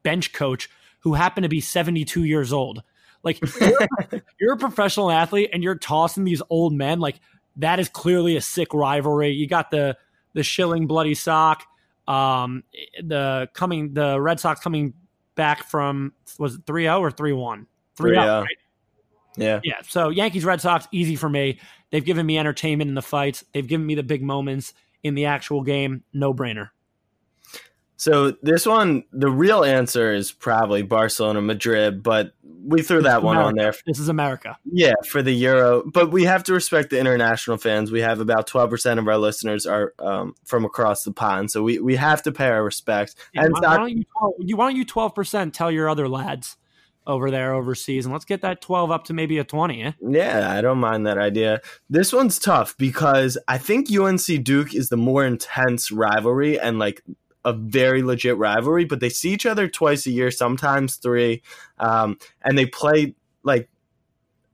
bench 0.02 0.32
coach 0.32 0.70
who 1.00 1.14
happened 1.14 1.44
to 1.44 1.48
be 1.48 1.60
72 1.60 2.24
years 2.24 2.52
old. 2.52 2.82
Like 3.22 3.40
you're, 3.60 3.78
you're 4.40 4.52
a 4.54 4.58
professional 4.58 5.10
athlete 5.10 5.50
and 5.52 5.62
you're 5.62 5.74
tossing 5.76 6.24
these 6.24 6.42
old 6.48 6.72
men. 6.72 7.00
Like 7.00 7.20
that 7.56 7.78
is 7.78 7.88
clearly 7.88 8.36
a 8.36 8.40
sick 8.40 8.72
rivalry. 8.72 9.30
You 9.30 9.46
got 9.46 9.70
the 9.70 9.96
the 10.32 10.42
Schilling 10.42 10.86
bloody 10.86 11.14
sock. 11.14 11.64
Um, 12.08 12.64
the 13.02 13.48
coming 13.52 13.94
the 13.94 14.20
Red 14.20 14.40
Sox 14.40 14.60
coming 14.60 14.94
back 15.34 15.68
from 15.68 16.12
was 16.38 16.56
it 16.56 16.64
3-0 16.64 17.00
or 17.00 17.10
3-1? 17.10 17.66
3-0, 17.98 18.16
3-0. 18.16 18.42
right? 18.42 18.46
Yeah. 19.40 19.60
Yeah. 19.64 19.80
So 19.88 20.10
Yankees, 20.10 20.44
Red 20.44 20.60
Sox, 20.60 20.86
easy 20.92 21.16
for 21.16 21.28
me. 21.28 21.58
They've 21.90 22.04
given 22.04 22.26
me 22.26 22.38
entertainment 22.38 22.88
in 22.88 22.94
the 22.94 23.02
fights. 23.02 23.44
They've 23.52 23.66
given 23.66 23.86
me 23.86 23.94
the 23.94 24.02
big 24.02 24.22
moments 24.22 24.74
in 25.02 25.14
the 25.14 25.26
actual 25.26 25.62
game. 25.62 26.04
No 26.12 26.34
brainer. 26.34 26.70
So 27.96 28.30
this 28.42 28.64
one, 28.64 29.04
the 29.12 29.28
real 29.28 29.62
answer 29.62 30.12
is 30.14 30.32
probably 30.32 30.80
Barcelona, 30.80 31.42
Madrid, 31.42 32.02
but 32.02 32.32
we 32.42 32.80
threw 32.80 33.02
that 33.02 33.22
one 33.22 33.36
on 33.36 33.54
there. 33.56 33.74
This 33.84 33.98
is 33.98 34.08
America. 34.08 34.56
Yeah, 34.64 34.94
for 35.06 35.22
the 35.22 35.32
Euro. 35.32 35.82
But 35.84 36.10
we 36.10 36.24
have 36.24 36.42
to 36.44 36.54
respect 36.54 36.88
the 36.90 36.98
international 36.98 37.58
fans. 37.58 37.90
We 37.90 38.00
have 38.00 38.20
about 38.20 38.48
12% 38.48 38.98
of 38.98 39.06
our 39.06 39.18
listeners 39.18 39.66
are 39.66 39.92
um, 39.98 40.34
from 40.44 40.64
across 40.64 41.04
the 41.04 41.12
pond. 41.12 41.50
So 41.50 41.62
we, 41.62 41.78
we 41.78 41.96
have 41.96 42.22
to 42.22 42.32
pay 42.32 42.48
our 42.48 42.64
respects. 42.64 43.16
Yeah, 43.34 43.44
and 43.44 43.52
why, 43.52 43.58
it's 43.58 43.66
why 43.66 43.76
don't 43.76 43.96
you, 43.98 44.04
12, 44.18 44.34
you 44.38 44.56
why 44.56 44.68
don't 44.68 44.76
you 44.76 44.84
twelve 44.86 45.14
percent 45.14 45.52
tell 45.52 45.70
your 45.70 45.88
other 45.88 46.08
lads 46.08 46.56
over 47.06 47.30
there 47.30 47.54
overseas, 47.54 48.04
and 48.04 48.12
let's 48.12 48.24
get 48.24 48.42
that 48.42 48.60
twelve 48.60 48.90
up 48.90 49.04
to 49.04 49.12
maybe 49.12 49.38
a 49.38 49.44
twenty. 49.44 49.82
Eh? 49.82 49.92
yeah, 50.06 50.52
I 50.52 50.60
don't 50.60 50.78
mind 50.78 51.06
that 51.06 51.18
idea. 51.18 51.60
This 51.88 52.12
one's 52.12 52.38
tough 52.38 52.76
because 52.76 53.38
I 53.48 53.58
think 53.58 53.88
UNC 53.90 54.44
Duke 54.44 54.74
is 54.74 54.88
the 54.88 54.96
more 54.96 55.24
intense 55.24 55.90
rivalry 55.90 56.58
and 56.58 56.78
like 56.78 57.02
a 57.44 57.52
very 57.54 58.02
legit 58.02 58.36
rivalry, 58.36 58.84
but 58.84 59.00
they 59.00 59.08
see 59.08 59.30
each 59.30 59.46
other 59.46 59.66
twice 59.66 60.06
a 60.06 60.10
year, 60.10 60.30
sometimes 60.30 60.96
three, 60.96 61.42
um, 61.78 62.18
and 62.42 62.58
they 62.58 62.66
play 62.66 63.14
like 63.42 63.69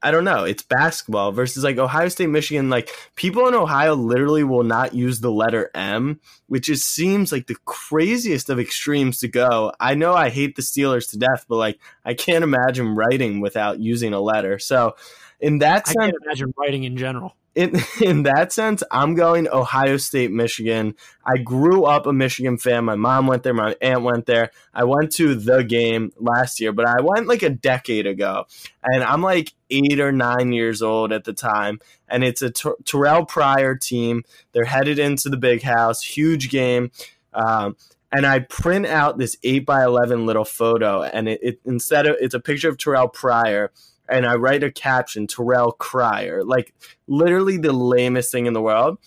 I 0.03 0.11
don't 0.11 0.25
know. 0.25 0.45
It's 0.45 0.63
basketball 0.63 1.33
versus 1.33 1.65
like 1.65 1.79
Ohio 1.79 2.09
State, 2.09 2.29
Michigan. 2.29 2.71
Like 2.71 2.91
people 3.17 3.49
in 3.49 3.55
Ohio 3.55 3.95
literally 3.95 4.45
will 4.45 4.63
not 4.63 4.95
use 4.95 5.21
the 5.21 5.33
letter 5.33 5.71
M, 5.75 6.21
which 6.47 6.67
just 6.67 6.89
seems 6.89 7.33
like 7.33 7.47
the 7.47 7.57
craziest 7.65 8.51
of 8.51 8.61
extremes 8.61 9.19
to 9.21 9.29
go. 9.29 9.73
I 9.81 9.95
know 9.95 10.15
I 10.15 10.29
hate 10.29 10.57
the 10.57 10.63
Steelers 10.63 11.11
to 11.11 11.19
death, 11.19 11.47
but 11.49 11.57
like 11.57 11.79
I 12.05 12.15
can't 12.15 12.45
imagine 12.45 12.95
writing 12.95 13.41
without 13.41 13.81
using 13.81 14.13
a 14.13 14.21
letter. 14.21 14.59
So 14.59 14.97
in 15.41 15.59
that 15.59 15.87
sense, 15.87 15.97
I 15.99 16.05
can't 16.07 16.17
imagine 16.25 16.55
writing 16.59 16.85
in 16.85 16.97
general. 16.97 17.35
In 17.57 17.81
in 18.01 18.23
that 18.25 18.53
sense, 18.53 18.85
I'm 18.93 19.15
going 19.15 19.49
Ohio 19.49 19.97
State, 19.97 20.31
Michigan. 20.31 20.95
I 21.25 21.39
grew 21.39 21.85
up 21.85 22.07
a 22.07 22.13
Michigan 22.13 22.59
fan. 22.59 22.85
My 22.85 22.95
mom 22.95 23.27
went 23.27 23.43
there, 23.43 23.55
my 23.55 23.75
aunt 23.81 24.03
went 24.03 24.27
there. 24.27 24.53
I 24.73 24.85
went 24.85 25.11
to 25.15 25.35
the 25.35 25.65
game 25.65 26.13
last 26.19 26.61
year, 26.61 26.73
but 26.73 26.87
I 26.87 27.01
went 27.03 27.27
like 27.27 27.43
a 27.43 27.51
decade 27.51 28.07
ago, 28.07 28.47
and 28.85 29.03
I'm 29.03 29.23
like 29.23 29.55
eight 29.71 29.99
or 29.99 30.13
nine 30.13 30.53
years 30.53 30.83
old 30.83 31.13
at 31.13 31.25
the 31.25 31.33
time. 31.33 31.81
And 32.09 32.23
it's 32.23 32.43
a 32.43 32.51
Ter- 32.51 32.77
Terrell 32.85 33.25
Pryor 33.25 33.75
team. 33.75 34.23
They're 34.53 34.65
headed 34.65 35.01
into 35.01 35.29
the 35.29 35.37
big 35.37 35.63
house, 35.63 36.03
huge 36.03 36.51
game. 36.51 36.93
Um, 37.35 37.77
and 38.13 38.25
I 38.25 38.41
print 38.41 38.87
out 38.87 39.19
this 39.19 39.37
eight 39.43 39.67
by 39.67 39.83
eleven 39.83 40.27
little 40.27 40.45
photo, 40.45 41.03
and 41.03 41.29
it, 41.29 41.41
it 41.43 41.61
instead 41.65 42.07
of 42.07 42.17
it's 42.21 42.35
a 42.35 42.41
picture 42.41 42.69
of 42.69 42.79
Terrell 42.79 43.09
Pryor, 43.09 43.73
and 44.09 44.27
I 44.27 44.35
write 44.35 44.63
a 44.65 44.71
caption 44.71 45.27
Terrell 45.27 45.73
Crier, 45.73 46.45
like 46.45 46.75
literally 47.07 47.59
the 47.59 47.73
lamest 47.73 48.31
thing 48.33 48.47
in 48.47 48.53
the 48.53 48.63
world. 48.63 48.99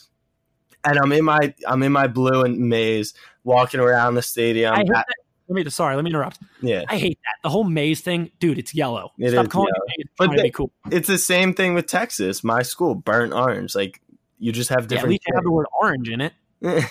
And 0.84 0.98
I'm 0.98 1.12
in 1.12 1.26
my 1.26 1.54
I'm 1.68 1.84
in 1.84 1.92
my 1.92 2.08
blue 2.08 2.44
and 2.44 2.58
maize 2.70 3.14
walking 3.44 3.80
around 3.80 4.16
the 4.16 4.22
stadium. 4.22 4.74
I 4.74 4.78
hate. 4.78 4.90
Let 4.90 5.66
me 5.66 5.70
sorry, 5.72 5.96
let 5.96 6.04
me 6.06 6.12
interrupt. 6.12 6.38
yeah, 6.62 6.84
I 6.88 6.98
hate 6.98 7.18
that. 7.24 7.42
The 7.44 7.50
whole 7.50 7.64
maize 7.64 8.02
thing, 8.02 8.30
dude, 8.40 8.60
it's 8.60 8.76
yellow. 8.76 9.12
It 9.18 9.32
Stop 9.32 9.50
calling 9.50 9.74
yellow. 9.76 9.86
it 9.88 9.98
maize. 9.98 10.08
But 10.18 10.44
the- 10.44 10.52
cool. 10.52 10.72
it's 10.92 11.08
the 11.08 11.18
same 11.18 11.56
thing 11.56 11.74
with 11.74 11.88
Texas. 11.88 12.44
My 12.44 12.62
school, 12.62 12.94
burnt 12.94 13.34
orange. 13.34 13.74
Like 13.74 14.00
you 14.38 14.52
just 14.52 14.70
have 14.70 14.92
Yeah, 14.92 15.00
at 15.00 15.10
least 15.10 15.24
they 15.28 15.36
have 15.36 15.44
the 15.44 15.52
word 15.52 15.68
orange 15.82 16.10
in 16.10 16.22
it. 16.22 16.34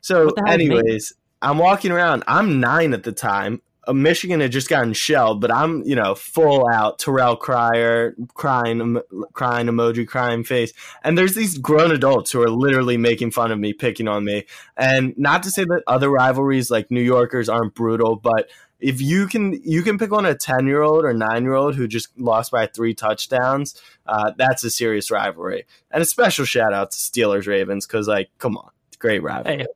so, 0.00 0.26
What 0.26 0.36
the 0.36 0.42
hell 0.46 0.54
is 0.54 0.54
anyways, 0.54 1.12
I'm 1.42 1.58
walking 1.58 1.90
around. 1.92 2.24
I'm 2.26 2.60
nine 2.60 2.94
at 2.94 3.02
the 3.02 3.12
time. 3.12 3.62
Uh, 3.86 3.92
Michigan 3.92 4.40
had 4.40 4.52
just 4.52 4.68
gotten 4.68 4.92
shelled, 4.92 5.40
but 5.40 5.50
I'm, 5.50 5.82
you 5.84 5.94
know, 5.94 6.14
full 6.14 6.68
out 6.68 6.98
Terrell 6.98 7.36
Crier, 7.36 8.14
crying, 8.34 9.00
crying 9.32 9.66
emoji, 9.66 10.06
crying 10.06 10.44
face. 10.44 10.72
And 11.02 11.16
there's 11.16 11.34
these 11.34 11.58
grown 11.58 11.90
adults 11.90 12.32
who 12.32 12.42
are 12.42 12.50
literally 12.50 12.96
making 12.96 13.30
fun 13.30 13.52
of 13.52 13.58
me, 13.58 13.72
picking 13.72 14.08
on 14.08 14.24
me. 14.24 14.46
And 14.76 15.16
not 15.18 15.42
to 15.44 15.50
say 15.50 15.64
that 15.64 15.82
other 15.86 16.10
rivalries 16.10 16.70
like 16.70 16.90
New 16.90 17.02
Yorkers 17.02 17.48
aren't 17.48 17.74
brutal, 17.74 18.16
but 18.16 18.48
if 18.80 19.00
you 19.00 19.26
can, 19.26 19.60
you 19.64 19.82
can 19.82 19.98
pick 19.98 20.12
on 20.12 20.26
a 20.26 20.34
ten 20.34 20.66
year 20.66 20.82
old 20.82 21.04
or 21.04 21.14
nine 21.14 21.42
year 21.42 21.54
old 21.54 21.74
who 21.74 21.88
just 21.88 22.08
lost 22.18 22.50
by 22.50 22.66
three 22.66 22.92
touchdowns. 22.92 23.80
Uh, 24.06 24.32
that's 24.36 24.62
a 24.64 24.70
serious 24.70 25.10
rivalry, 25.10 25.64
and 25.90 26.02
a 26.02 26.06
special 26.06 26.44
shout 26.44 26.74
out 26.74 26.90
to 26.90 26.98
Steelers 26.98 27.46
Ravens 27.46 27.86
because, 27.86 28.06
like, 28.08 28.30
come 28.38 28.58
on, 28.58 28.70
great 28.98 29.22
rivalry. 29.22 29.58
Hey, 29.58 29.62
if 29.62 29.68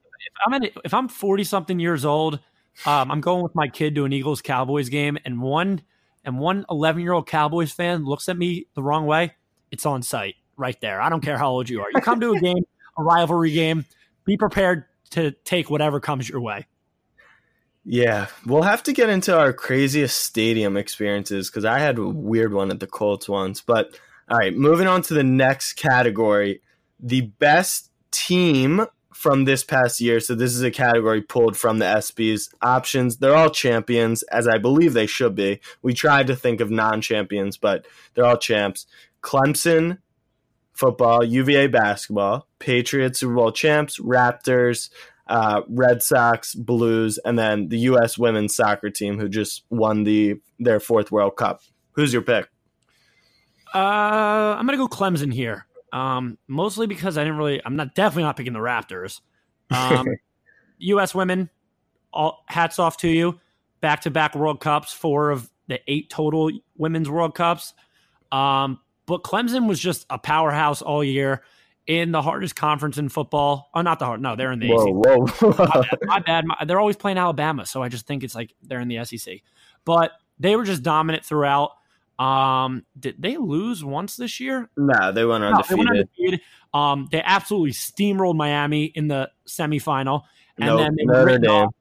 I'm 0.47 0.63
if 0.85 0.95
I'm 0.95 1.09
40 1.09 1.45
something 1.45 1.79
years 1.79 2.05
old, 2.05 2.41
um, 2.87 3.11
I'm 3.11 3.21
going 3.21 3.43
with 3.43 3.55
my 3.55 3.69
kid 3.69 3.95
to 3.97 4.05
an 4.05 4.13
Eagles 4.13 4.43
Cowboys 4.43 4.89
game, 4.89 5.19
and 5.25 5.41
one 5.41 5.83
and 6.25 6.39
one 6.39 6.65
11 6.71 7.03
year 7.03 7.13
old 7.13 7.27
Cowboys 7.27 7.73
fan 7.73 8.05
looks 8.05 8.29
at 8.29 8.37
me 8.37 8.67
the 8.75 8.83
wrong 8.83 9.07
way. 9.07 9.35
It's 9.71 9.87
on 9.87 10.03
site 10.03 10.37
right 10.57 10.81
there. 10.81 11.01
I 11.01 11.09
don't 11.09 11.21
care 11.21 11.39
how 11.39 11.51
old 11.51 11.69
you 11.69 11.81
are. 11.81 11.89
You 11.95 12.01
come 12.01 12.21
to 12.21 12.33
a 12.33 12.41
game, 12.41 12.65
a 12.97 13.03
rivalry 13.03 13.53
game. 13.53 13.85
Be 14.25 14.37
prepared 14.37 14.85
to 15.11 15.33
take 15.45 15.71
whatever 15.71 16.01
comes 16.01 16.29
your 16.29 16.41
way. 16.41 16.67
Yeah, 17.85 18.27
we'll 18.45 18.63
have 18.63 18.83
to 18.83 18.93
get 18.93 19.09
into 19.09 19.37
our 19.39 19.53
craziest 19.53 20.21
stadium 20.21 20.77
experiences 20.77 21.49
because 21.49 21.65
I 21.65 21.79
had 21.79 21.99
a 21.99 22.07
weird 22.07 22.53
one 22.53 22.71
at 22.71 22.81
the 22.81 22.87
Colts 22.87 23.29
once. 23.29 23.63
But 23.63 23.99
all 24.29 24.37
right, 24.37 24.55
moving 24.55 24.87
on 24.87 25.03
to 25.03 25.15
the 25.15 25.25
next 25.25 25.75
category 25.75 26.61
the 27.01 27.23
best 27.23 27.91
team 28.11 28.85
from 29.19 29.45
this 29.45 29.65
past 29.65 30.01
year. 30.01 30.21
So, 30.21 30.35
this 30.35 30.55
is 30.55 30.63
a 30.63 30.71
category 30.71 31.21
pulled 31.21 31.57
from 31.57 31.79
the 31.79 31.87
ESPYs 31.87 32.55
options. 32.63 33.17
They're 33.17 33.35
all 33.35 33.51
champions, 33.51 34.23
as 34.25 34.47
I 34.47 34.59
believe 34.59 34.93
they 34.93 35.07
should 35.07 35.35
be. 35.35 35.61
We 35.83 35.93
tried 35.93 36.29
to 36.29 36.37
think 36.37 36.61
of 36.61 36.71
non 36.71 37.01
champions, 37.01 37.57
but 37.57 37.87
they're 38.15 38.25
all 38.25 38.39
champs. 38.39 38.87
Clemson 39.23 39.99
football, 40.73 41.25
UVA 41.25 41.67
basketball, 41.67 42.47
Patriots 42.61 43.19
Super 43.19 43.35
Bowl 43.35 43.51
champs, 43.51 43.99
Raptors, 43.99 44.91
uh, 45.27 45.63
Red 45.69 46.03
Sox, 46.05 46.55
Blues, 46.55 47.19
and 47.25 47.37
then 47.37 47.69
the 47.69 47.79
U.S. 47.81 48.17
women's 48.17 48.55
soccer 48.55 48.89
team 48.89 49.19
who 49.19 49.29
just 49.29 49.65
won 49.71 50.05
the 50.05 50.37
their 50.61 50.79
fourth 50.79 51.11
World 51.11 51.37
Cup. 51.37 51.61
Who's 51.93 52.13
your 52.13 52.23
pick? 52.23 52.49
Uh, 53.75 54.57
I'm 54.57 54.67
gonna 54.67 54.79
go 54.79 54.89
Clemson 54.89 55.33
here. 55.35 55.67
Um, 55.93 56.39
mostly 56.47 56.87
because 56.87 57.17
I 57.17 57.25
didn't 57.25 57.39
really. 57.39 57.61
I'm 57.65 57.77
not 57.77 57.95
definitely 57.95 58.25
not 58.25 58.37
picking 58.37 58.53
the 58.53 58.59
Raptors. 58.59 59.21
Um, 59.71 60.07
U.S. 60.79 61.15
women, 61.15 61.51
all 62.13 62.45
hats 62.47 62.79
off 62.79 62.97
to 62.99 63.09
you. 63.09 63.41
Back 63.81 64.03
to 64.03 64.11
back 64.11 64.35
World 64.35 64.61
Cups, 64.61 64.93
four 64.93 65.31
of 65.31 65.51
the 65.69 65.81
eight 65.87 66.11
total 66.11 66.51
women's 66.77 67.09
World 67.09 67.35
Cups. 67.35 67.75
Um, 68.33 68.81
but 69.07 69.23
Clemson 69.23 69.69
was 69.69 69.79
just 69.79 70.07
a 70.11 70.19
powerhouse 70.19 70.83
all 70.83 71.03
year 71.03 71.43
in 71.87 72.13
the 72.13 72.21
hardest 72.21 72.55
conference 72.55 72.99
in 72.99 73.09
football. 73.09 73.71
Oh, 73.75 73.81
not 73.81 73.99
the 73.99 74.05
hard. 74.05 74.21
No, 74.21 74.37
they're 74.37 74.53
in 74.53 74.59
the 74.59 74.71
ACC. 74.71 74.79
Whoa, 74.79 75.27
whoa, 75.27 75.53
whoa. 75.53 75.83
My 76.03 76.21
bad. 76.21 76.45
My, 76.45 76.57
they're 76.67 76.79
always 76.79 76.97
playing 76.97 77.19
Alabama, 77.19 77.65
so 77.65 77.83
I 77.83 77.89
just 77.89 78.07
think 78.07 78.23
it's 78.23 78.35
like 78.35 78.55
they're 78.63 78.81
in 78.81 78.89
the 78.89 79.05
SEC. 79.05 79.39
But 79.85 80.13
they 80.39 80.55
were 80.55 80.65
just 80.65 80.83
dominant 80.83 81.25
throughout. 81.25 81.71
Um, 82.19 82.85
did 82.99 83.17
they 83.23 83.37
lose 83.37 83.85
once 83.85 84.17
this 84.17 84.41
year? 84.41 84.69
no, 84.77 85.13
they 85.13 85.25
went 85.25 85.43
No, 85.43 85.49
they 85.51 85.53
undefeated. 85.55 85.79
went 85.79 85.91
undefeated. 85.91 86.41
Um, 86.75 87.09
they 87.13 87.23
absolutely 87.23 87.71
steamrolled 87.73 88.37
Miami 88.37 88.85
in 88.87 89.09
the 89.09 89.31
semifinal, 89.47 90.23
and 90.59 90.67
No- 90.67 90.77
then 90.79 90.97
Notre 90.99 91.39
Dame. 91.39 91.51
off- 91.51 91.75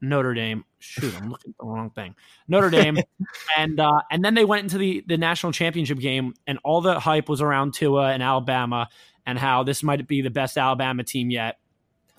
Notre 0.00 0.34
Dame. 0.34 0.64
Shoot, 0.80 1.12
I'm 1.20 1.28
looking 1.30 1.50
at 1.50 1.56
the 1.58 1.66
wrong 1.66 1.90
thing. 1.90 2.14
Notre 2.46 2.70
Dame, 2.70 2.98
and 3.56 3.80
uh, 3.80 4.00
and 4.12 4.24
then 4.24 4.34
they 4.34 4.44
went 4.44 4.62
into 4.62 4.78
the 4.78 5.02
the 5.06 5.16
national 5.18 5.50
championship 5.52 5.98
game, 5.98 6.34
and 6.46 6.58
all 6.62 6.80
the 6.80 7.00
hype 7.00 7.28
was 7.28 7.40
around 7.42 7.74
Tua 7.74 8.12
and 8.12 8.22
Alabama, 8.22 8.88
and 9.26 9.38
how 9.38 9.64
this 9.64 9.82
might 9.82 10.06
be 10.06 10.20
the 10.22 10.30
best 10.30 10.56
Alabama 10.56 11.02
team 11.02 11.30
yet, 11.30 11.58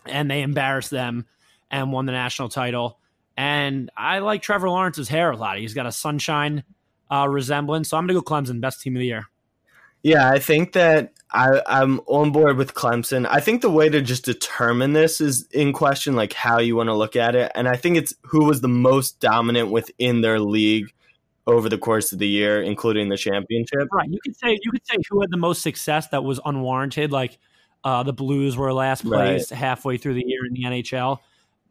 and 0.05 0.29
they 0.29 0.41
embarrassed 0.41 0.89
them 0.91 1.25
and 1.71 1.93
won 1.93 2.05
the 2.05 2.11
national 2.11 2.49
title. 2.49 2.99
And 3.37 3.89
I 3.95 4.19
like 4.19 4.41
Trevor 4.41 4.69
Lawrence's 4.69 5.07
hair 5.07 5.31
a 5.31 5.37
lot. 5.37 5.57
He's 5.57 5.73
got 5.73 5.85
a 5.85 5.91
sunshine 5.93 6.65
uh, 7.11 7.27
resemblance, 7.29 7.89
so 7.89 7.97
I'm 7.97 8.05
gonna 8.07 8.19
go 8.19 8.21
Clemson, 8.21 8.61
best 8.61 8.81
team 8.81 8.95
of 8.95 8.99
the 8.99 9.05
year. 9.05 9.27
Yeah, 10.03 10.29
I 10.29 10.39
think 10.39 10.73
that 10.73 11.11
I, 11.31 11.61
I'm 11.67 11.99
on 12.07 12.31
board 12.31 12.57
with 12.57 12.73
Clemson. 12.73 13.27
I 13.29 13.41
think 13.41 13.61
the 13.61 13.69
way 13.69 13.89
to 13.89 14.01
just 14.01 14.23
determine 14.23 14.93
this 14.93 15.19
is 15.19 15.45
in 15.51 15.73
question, 15.73 16.15
like 16.15 16.33
how 16.33 16.59
you 16.59 16.75
want 16.75 16.87
to 16.87 16.93
look 16.95 17.15
at 17.17 17.35
it. 17.35 17.51
And 17.53 17.67
I 17.67 17.75
think 17.75 17.97
it's 17.97 18.13
who 18.23 18.45
was 18.45 18.61
the 18.61 18.69
most 18.69 19.19
dominant 19.19 19.71
within 19.71 20.21
their 20.21 20.39
league 20.39 20.93
over 21.45 21.67
the 21.67 21.77
course 21.77 22.13
of 22.13 22.19
the 22.19 22.27
year, 22.27 22.61
including 22.61 23.09
the 23.09 23.17
championship. 23.17 23.89
Right. 23.91 24.09
You 24.09 24.19
could 24.23 24.37
say 24.37 24.57
you 24.61 24.71
could 24.71 24.87
say 24.87 24.95
who 25.09 25.19
had 25.19 25.31
the 25.31 25.37
most 25.37 25.61
success 25.61 26.07
that 26.09 26.23
was 26.23 26.39
unwarranted. 26.45 27.11
Like 27.11 27.37
uh, 27.83 28.03
the 28.03 28.13
Blues 28.13 28.55
were 28.55 28.71
last 28.71 29.03
Right. 29.03 29.31
place 29.35 29.49
halfway 29.49 29.97
through 29.97 30.13
the 30.13 30.23
year 30.25 30.45
in 30.45 30.53
the 30.53 30.63
NHL. 30.63 31.19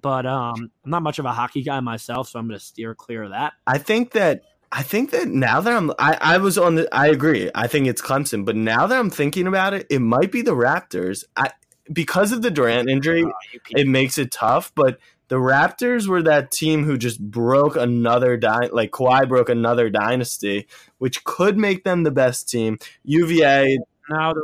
But 0.00 0.26
um, 0.26 0.70
I'm 0.84 0.90
not 0.90 1.02
much 1.02 1.18
of 1.18 1.24
a 1.24 1.32
hockey 1.32 1.62
guy 1.62 1.80
myself, 1.80 2.28
so 2.28 2.38
I'm 2.38 2.46
going 2.46 2.58
to 2.58 2.64
steer 2.64 2.94
clear 2.94 3.24
of 3.24 3.30
that. 3.30 3.54
I 3.66 3.78
think 3.78 4.12
that 4.12 4.42
I 4.70 4.82
think 4.82 5.10
that 5.12 5.28
now 5.28 5.60
that 5.60 5.72
I'm 5.72 5.90
I, 5.98 6.18
I 6.20 6.38
was 6.38 6.58
on 6.58 6.74
the 6.74 6.88
I 6.94 7.08
agree. 7.08 7.50
I 7.54 7.66
think 7.66 7.86
it's 7.86 8.02
Clemson, 8.02 8.44
but 8.44 8.56
now 8.56 8.86
that 8.86 8.98
I'm 8.98 9.10
thinking 9.10 9.46
about 9.46 9.74
it, 9.74 9.86
it 9.88 10.00
might 10.00 10.30
be 10.30 10.42
the 10.42 10.54
Raptors. 10.54 11.24
I 11.36 11.50
because 11.90 12.32
of 12.32 12.42
the 12.42 12.50
Durant 12.50 12.88
ah, 12.88 12.92
injury, 12.92 13.24
it 13.70 13.86
makes 13.86 14.18
it 14.18 14.30
tough, 14.30 14.72
but 14.74 14.98
the 15.28 15.36
Raptors 15.36 16.06
were 16.06 16.22
that 16.22 16.50
team 16.50 16.84
who 16.84 16.98
just 16.98 17.20
broke 17.20 17.76
another 17.76 18.36
dy- 18.36 18.68
like 18.72 18.90
Kawhi 18.90 19.28
broke 19.28 19.48
another 19.48 19.88
dynasty, 19.90 20.66
which 20.98 21.24
could 21.24 21.56
make 21.56 21.84
them 21.84 22.02
the 22.02 22.10
best 22.10 22.48
team. 22.48 22.78
UVA, 23.04 23.78
Now 24.10 24.32
they 24.34 24.40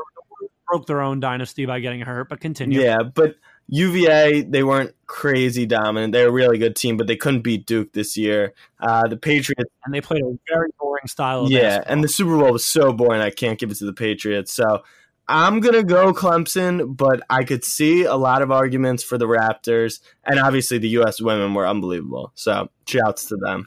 broke 0.69 0.87
their 0.87 1.00
own 1.00 1.21
dynasty 1.21 1.66
by 1.66 1.81
getting 1.81 2.00
hurt, 2.00 2.28
but 2.28 2.40
continue. 2.40 2.81
yeah, 2.81 3.02
but 3.02 3.37
UVA 3.68 4.42
they 4.42 4.62
weren't 4.62 4.94
crazy 5.06 5.66
dominant. 5.66 6.12
They're 6.12 6.28
a 6.28 6.33
really 6.33 6.59
good 6.59 6.76
team, 6.76 6.97
but 6.97 7.06
they 7.06 7.16
couldn't 7.16 7.42
beat 7.42 7.66
Duke 7.66 7.92
this 7.92 8.16
year. 8.16 8.52
Uh, 8.80 9.06
the 9.09 9.16
Patriots 9.16 9.71
And 9.85 9.94
they 9.94 10.00
played 10.00 10.23
a 10.23 10.38
very 10.52 10.68
boring 10.78 11.06
style 11.06 11.44
of 11.44 11.50
yeah, 11.50 11.61
basketball. 11.61 11.92
and 11.92 12.04
the 12.04 12.09
Super 12.09 12.38
Bowl 12.38 12.52
was 12.52 12.66
so 12.66 12.92
boring. 12.92 13.21
I 13.21 13.30
can't 13.30 13.59
give 13.59 13.71
it 13.71 13.78
to 13.78 13.87
the 13.87 13.92
Patriots. 13.92 14.52
So 14.52 14.83
I'm 15.28 15.61
gonna 15.61 15.83
go 15.83 16.12
Clemson, 16.12 16.97
but 16.97 17.23
I 17.30 17.44
could 17.44 17.64
see 17.64 18.04
a 18.04 18.16
lot 18.16 18.42
of 18.42 18.50
arguments 18.50 19.02
for 19.02 19.16
the 19.16 19.26
Raptors, 19.26 20.00
and 20.25 20.38
obviously 20.38 20.78
the 20.78 20.88
U.S. 20.90 21.21
women 21.21 21.54
were 21.54 21.66
unbelievable. 21.66 22.33
So 22.35 22.68
shouts 22.87 23.26
to 23.26 23.37
them 23.37 23.66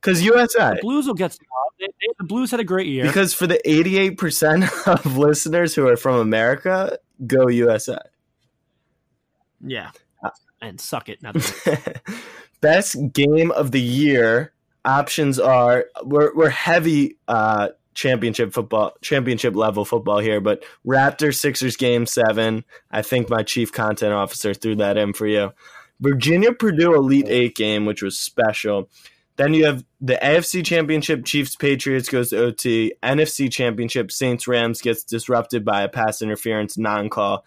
because 0.00 0.22
USA. 0.22 0.74
the 0.74 0.80
Blues 0.82 1.06
will 1.06 1.14
get 1.14 1.32
some. 1.32 1.40
They, 1.78 1.86
they, 1.86 2.12
the 2.18 2.24
Blues 2.24 2.50
had 2.50 2.60
a 2.60 2.64
great 2.64 2.86
year. 2.86 3.04
Because 3.04 3.34
for 3.34 3.46
the 3.46 3.60
88% 3.66 4.86
of 5.06 5.16
listeners 5.18 5.74
who 5.74 5.86
are 5.88 5.96
from 5.96 6.20
America, 6.20 6.98
go 7.26 7.48
USA. 7.48 7.98
Yeah. 9.66 9.90
Uh, 10.22 10.30
And 10.60 10.80
suck 10.80 11.08
it. 11.08 11.20
Best 12.60 12.96
game 13.12 13.50
of 13.50 13.72
the 13.72 13.80
year. 13.80 14.52
options 14.84 15.38
are 15.38 15.86
we're 16.04 16.34
we're 16.34 16.48
heavy 16.48 17.18
uh, 17.28 17.68
championship 17.94 18.52
football, 18.52 18.92
championship 19.02 19.56
level 19.56 19.84
football 19.84 20.18
here, 20.18 20.40
but 20.40 20.64
Raptors 20.86 21.36
Sixers 21.36 21.76
game 21.76 22.06
seven. 22.06 22.64
I 22.90 23.02
think 23.02 23.28
my 23.28 23.42
chief 23.42 23.72
content 23.72 24.12
officer 24.12 24.54
threw 24.54 24.76
that 24.76 24.96
in 24.96 25.12
for 25.12 25.26
you. 25.26 25.52
Virginia 26.00 26.52
Purdue 26.52 26.94
Elite 26.94 27.28
Eight 27.28 27.56
game, 27.56 27.84
which 27.86 28.02
was 28.02 28.18
special. 28.18 28.88
Then 29.36 29.52
you 29.52 29.66
have 29.66 29.84
the 30.00 30.18
AFC 30.22 30.64
Championship 30.64 31.24
Chiefs 31.24 31.56
Patriots 31.56 32.08
goes 32.08 32.30
to 32.30 32.38
OT. 32.38 32.94
NFC 33.02 33.52
Championship 33.52 34.10
Saints 34.10 34.48
Rams 34.48 34.80
gets 34.80 35.04
disrupted 35.04 35.64
by 35.64 35.82
a 35.82 35.88
pass 35.88 36.22
interference 36.22 36.78
non 36.78 37.10
call. 37.10 37.44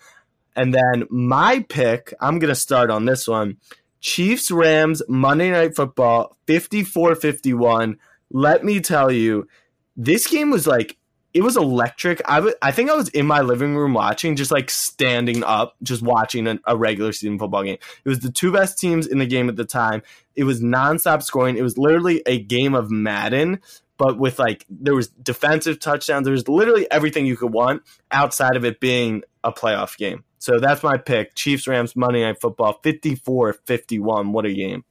And 0.55 0.73
then 0.73 1.05
my 1.09 1.65
pick, 1.69 2.13
I'm 2.19 2.39
going 2.39 2.49
to 2.49 2.55
start 2.55 2.89
on 2.89 3.05
this 3.05 3.27
one 3.27 3.57
Chiefs 4.01 4.51
Rams 4.51 5.01
Monday 5.07 5.51
Night 5.51 5.75
Football 5.75 6.37
54 6.47 7.15
51. 7.15 7.97
Let 8.31 8.63
me 8.63 8.79
tell 8.79 9.11
you, 9.11 9.47
this 9.95 10.27
game 10.27 10.51
was 10.51 10.67
like 10.67 10.97
it 11.33 11.41
was 11.41 11.57
electric. 11.57 12.21
I, 12.25 12.35
w- 12.35 12.55
I 12.61 12.71
think 12.71 12.89
I 12.89 12.95
was 12.95 13.09
in 13.09 13.27
my 13.27 13.41
living 13.41 13.75
room 13.75 13.93
watching, 13.93 14.35
just 14.35 14.51
like 14.51 14.69
standing 14.71 15.43
up, 15.43 15.75
just 15.83 16.01
watching 16.01 16.47
a, 16.47 16.59
a 16.65 16.75
regular 16.75 17.11
season 17.11 17.37
football 17.37 17.63
game. 17.63 17.77
It 18.03 18.09
was 18.09 18.19
the 18.19 18.31
two 18.31 18.51
best 18.51 18.79
teams 18.79 19.05
in 19.05 19.19
the 19.19 19.27
game 19.27 19.47
at 19.47 19.55
the 19.55 19.65
time. 19.65 20.01
It 20.35 20.45
was 20.45 20.61
nonstop 20.61 21.21
scoring. 21.21 21.57
It 21.57 21.61
was 21.61 21.77
literally 21.77 22.23
a 22.25 22.39
game 22.39 22.73
of 22.73 22.89
Madden, 22.89 23.61
but 23.99 24.17
with 24.17 24.39
like 24.39 24.65
there 24.69 24.95
was 24.95 25.09
defensive 25.09 25.79
touchdowns. 25.79 26.23
There 26.23 26.31
was 26.31 26.47
literally 26.47 26.89
everything 26.89 27.27
you 27.27 27.37
could 27.37 27.53
want 27.53 27.83
outside 28.11 28.55
of 28.55 28.65
it 28.65 28.79
being 28.79 29.21
a 29.43 29.51
playoff 29.51 29.95
game. 29.97 30.23
So 30.39 30.57
that's 30.57 30.81
my 30.81 30.97
pick. 30.97 31.35
Chiefs 31.35 31.67
Rams 31.67 31.95
Monday 31.95 32.21
Night 32.23 32.39
Football 32.41 32.79
54-51. 32.83 34.31
What 34.31 34.45
a 34.45 34.53
game. 34.53 34.85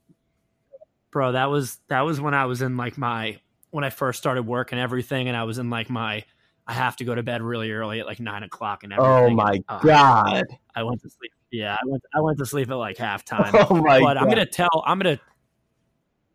Bro, 1.10 1.32
that 1.32 1.46
was 1.50 1.78
that 1.88 2.02
was 2.02 2.20
when 2.20 2.34
I 2.34 2.44
was 2.44 2.60
in 2.62 2.76
like 2.76 2.98
my 2.98 3.38
when 3.70 3.82
I 3.82 3.90
first 3.90 4.18
started 4.18 4.42
work 4.46 4.72
and 4.72 4.80
everything, 4.80 5.26
and 5.26 5.36
I 5.36 5.44
was 5.44 5.58
in 5.58 5.70
like 5.70 5.88
my 5.88 6.22
I 6.66 6.74
have 6.74 6.96
to 6.96 7.04
go 7.04 7.14
to 7.14 7.22
bed 7.22 7.40
really 7.40 7.70
early 7.72 7.98
at 7.98 8.06
like 8.06 8.20
nine 8.20 8.42
o'clock 8.42 8.84
and 8.84 8.92
everything. 8.92 9.10
Oh 9.10 9.30
my 9.30 9.58
Uh, 9.68 9.78
god. 9.78 10.44
I 10.74 10.82
went 10.82 11.00
to 11.02 11.08
sleep. 11.08 11.32
Yeah, 11.50 11.74
I 11.74 11.86
went. 11.86 12.02
I 12.14 12.20
went 12.20 12.38
to 12.38 12.46
sleep 12.46 12.70
at 12.70 12.74
like 12.74 12.98
halftime. 12.98 13.52
Oh 13.70 13.76
my 13.82 14.00
but 14.00 14.14
god. 14.14 14.16
I'm 14.18 14.28
gonna 14.28 14.44
tell. 14.44 14.84
I'm 14.86 14.98
gonna. 14.98 15.18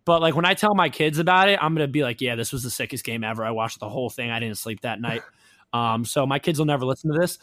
But 0.06 0.22
like 0.22 0.36
when 0.36 0.46
I 0.46 0.54
tell 0.54 0.76
my 0.76 0.90
kids 0.90 1.18
about 1.20 1.50
it, 1.50 1.58
I'm 1.62 1.74
gonna 1.74 1.88
be 1.88 2.04
like, 2.04 2.20
"Yeah, 2.22 2.36
this 2.36 2.52
was 2.52 2.64
the 2.64 2.70
sickest 2.70 3.04
game 3.04 3.24
ever. 3.24 3.44
I 3.46 3.52
watched 3.52 3.80
the 3.80 3.90
whole 3.90 4.10
thing. 4.10 4.30
I 4.32 4.40
didn't 4.40 4.58
sleep 4.58 4.82
that 4.82 5.00
night." 5.02 5.22
Um, 5.74 6.06
so 6.06 6.28
my 6.28 6.38
kids 6.38 6.60
will 6.60 6.68
never 6.68 6.86
listen 6.86 7.12
to 7.12 7.18
this. 7.20 7.40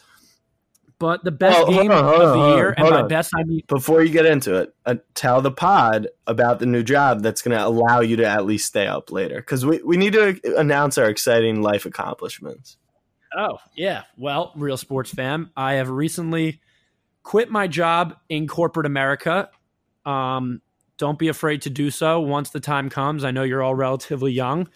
But 0.99 1.21
the 1.25 1.31
best 1.31 1.59
Oh, 1.59 1.65
game 1.69 1.91
on, 1.91 2.05
of 2.05 2.21
on, 2.21 2.39
the 2.39 2.55
year, 2.55 2.69
on, 2.69 2.75
and 2.77 2.89
my 2.89 3.01
on. 3.01 3.07
best 3.09 3.31
I 3.35 3.43
mean 3.43 3.61
Before 3.67 4.01
you 4.01 4.09
get 4.09 4.25
into 4.25 4.55
it, 4.55 4.73
uh, 4.85 4.95
tell 5.15 5.41
the 5.41 5.51
pod 5.51 6.07
about 6.27 6.59
the 6.59 6.65
new 6.65 6.81
job 6.81 7.23
that's 7.23 7.41
going 7.41 7.57
to 7.57 7.65
allow 7.65 7.99
you 7.99 8.15
to 8.15 8.25
at 8.25 8.45
least 8.45 8.67
stay 8.67 8.87
up 8.87 9.11
later 9.11 9.35
because 9.35 9.65
we, 9.65 9.81
we 9.83 9.97
need 9.97 10.13
to 10.13 10.39
announce 10.57 10.97
our 10.97 11.09
exciting 11.09 11.61
life 11.61 11.85
accomplishments. 11.85 12.77
Oh, 13.37 13.57
yeah. 13.75 14.03
Well, 14.15 14.53
real 14.55 14.77
sports 14.77 15.11
fam, 15.11 15.51
I 15.57 15.73
have 15.73 15.89
recently 15.89 16.61
quit 17.23 17.49
my 17.49 17.67
job 17.67 18.15
in 18.29 18.47
corporate 18.47 18.85
America. 18.85 19.49
Um, 20.05 20.61
don't 21.01 21.17
be 21.17 21.29
afraid 21.29 21.63
to 21.63 21.69
do 21.71 21.89
so 21.89 22.19
once 22.19 22.51
the 22.51 22.59
time 22.59 22.87
comes. 22.87 23.23
I 23.23 23.31
know 23.31 23.41
you're 23.41 23.63
all 23.63 23.73
relatively 23.73 24.31
young. 24.31 24.69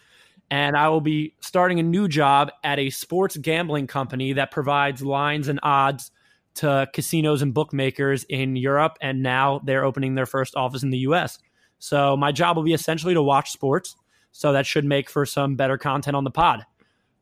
And 0.49 0.75
I 0.75 0.89
will 0.89 0.99
be 0.99 1.35
starting 1.39 1.79
a 1.79 1.83
new 1.83 2.07
job 2.07 2.51
at 2.63 2.79
a 2.79 2.89
sports 2.89 3.37
gambling 3.37 3.85
company 3.85 4.33
that 4.33 4.49
provides 4.49 5.03
lines 5.03 5.49
and 5.49 5.59
odds 5.61 6.09
to 6.55 6.89
casinos 6.93 7.43
and 7.43 7.53
bookmakers 7.53 8.23
in 8.23 8.55
Europe. 8.55 8.97
And 9.01 9.21
now 9.21 9.61
they're 9.63 9.85
opening 9.85 10.15
their 10.15 10.25
first 10.25 10.55
office 10.55 10.81
in 10.81 10.89
the 10.89 10.97
US. 11.09 11.37
So 11.77 12.17
my 12.17 12.31
job 12.31 12.57
will 12.57 12.63
be 12.63 12.73
essentially 12.73 13.13
to 13.13 13.21
watch 13.21 13.51
sports. 13.51 13.95
So 14.31 14.51
that 14.53 14.65
should 14.65 14.83
make 14.83 15.11
for 15.11 15.27
some 15.27 15.55
better 15.55 15.77
content 15.77 16.15
on 16.15 16.23
the 16.23 16.31
pod. 16.31 16.65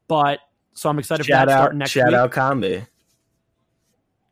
But 0.07 0.39
so 0.75 0.89
I'm 0.89 0.97
excited 0.97 1.23
for 1.23 1.27
Shout 1.27 1.47
that 1.47 1.53
out, 1.53 1.57
starting 1.57 1.79
next 1.79 1.91
shout 1.91 2.07
week. 2.07 2.15
out 2.15 2.31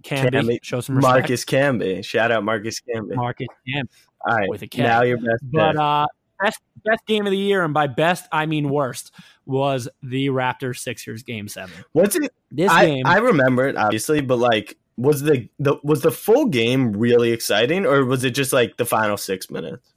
Camby. 0.01 0.31
Camby. 0.31 0.59
show 0.63 0.81
some 0.81 0.97
respect. 0.97 1.13
Marcus 1.13 1.45
Camby. 1.45 2.03
Shout 2.03 2.31
out 2.31 2.43
Marcus 2.43 2.81
Camby. 2.81 3.15
Marcus 3.15 3.47
Camby. 3.67 3.87
All 4.27 4.35
right, 4.37 4.49
with 4.49 4.61
a 4.61 4.67
K. 4.67 4.83
now 4.83 5.01
your 5.01 5.17
best 5.17 5.43
But 5.43 5.75
uh, 5.75 6.05
best 6.41 6.59
best 6.85 7.05
game 7.07 7.25
of 7.25 7.31
the 7.31 7.37
year, 7.37 7.63
and 7.63 7.73
by 7.73 7.87
best 7.87 8.27
I 8.31 8.45
mean 8.45 8.69
worst, 8.69 9.11
was 9.45 9.87
the 10.03 10.27
Raptors 10.27 10.79
Sixers 10.79 11.23
game 11.23 11.47
seven. 11.47 11.73
What's 11.93 12.15
it? 12.15 12.31
This 12.51 12.69
I, 12.69 12.85
game, 12.85 13.07
I 13.07 13.17
remember 13.17 13.67
it 13.67 13.77
obviously, 13.77 14.21
but 14.21 14.37
like, 14.37 14.77
was 14.97 15.21
the, 15.23 15.49
the 15.57 15.77
was 15.83 16.01
the 16.01 16.11
full 16.11 16.45
game 16.45 16.91
really 16.93 17.31
exciting, 17.31 17.85
or 17.85 18.05
was 18.05 18.23
it 18.23 18.31
just 18.31 18.53
like 18.53 18.77
the 18.77 18.85
final 18.85 19.17
six 19.17 19.49
minutes? 19.49 19.91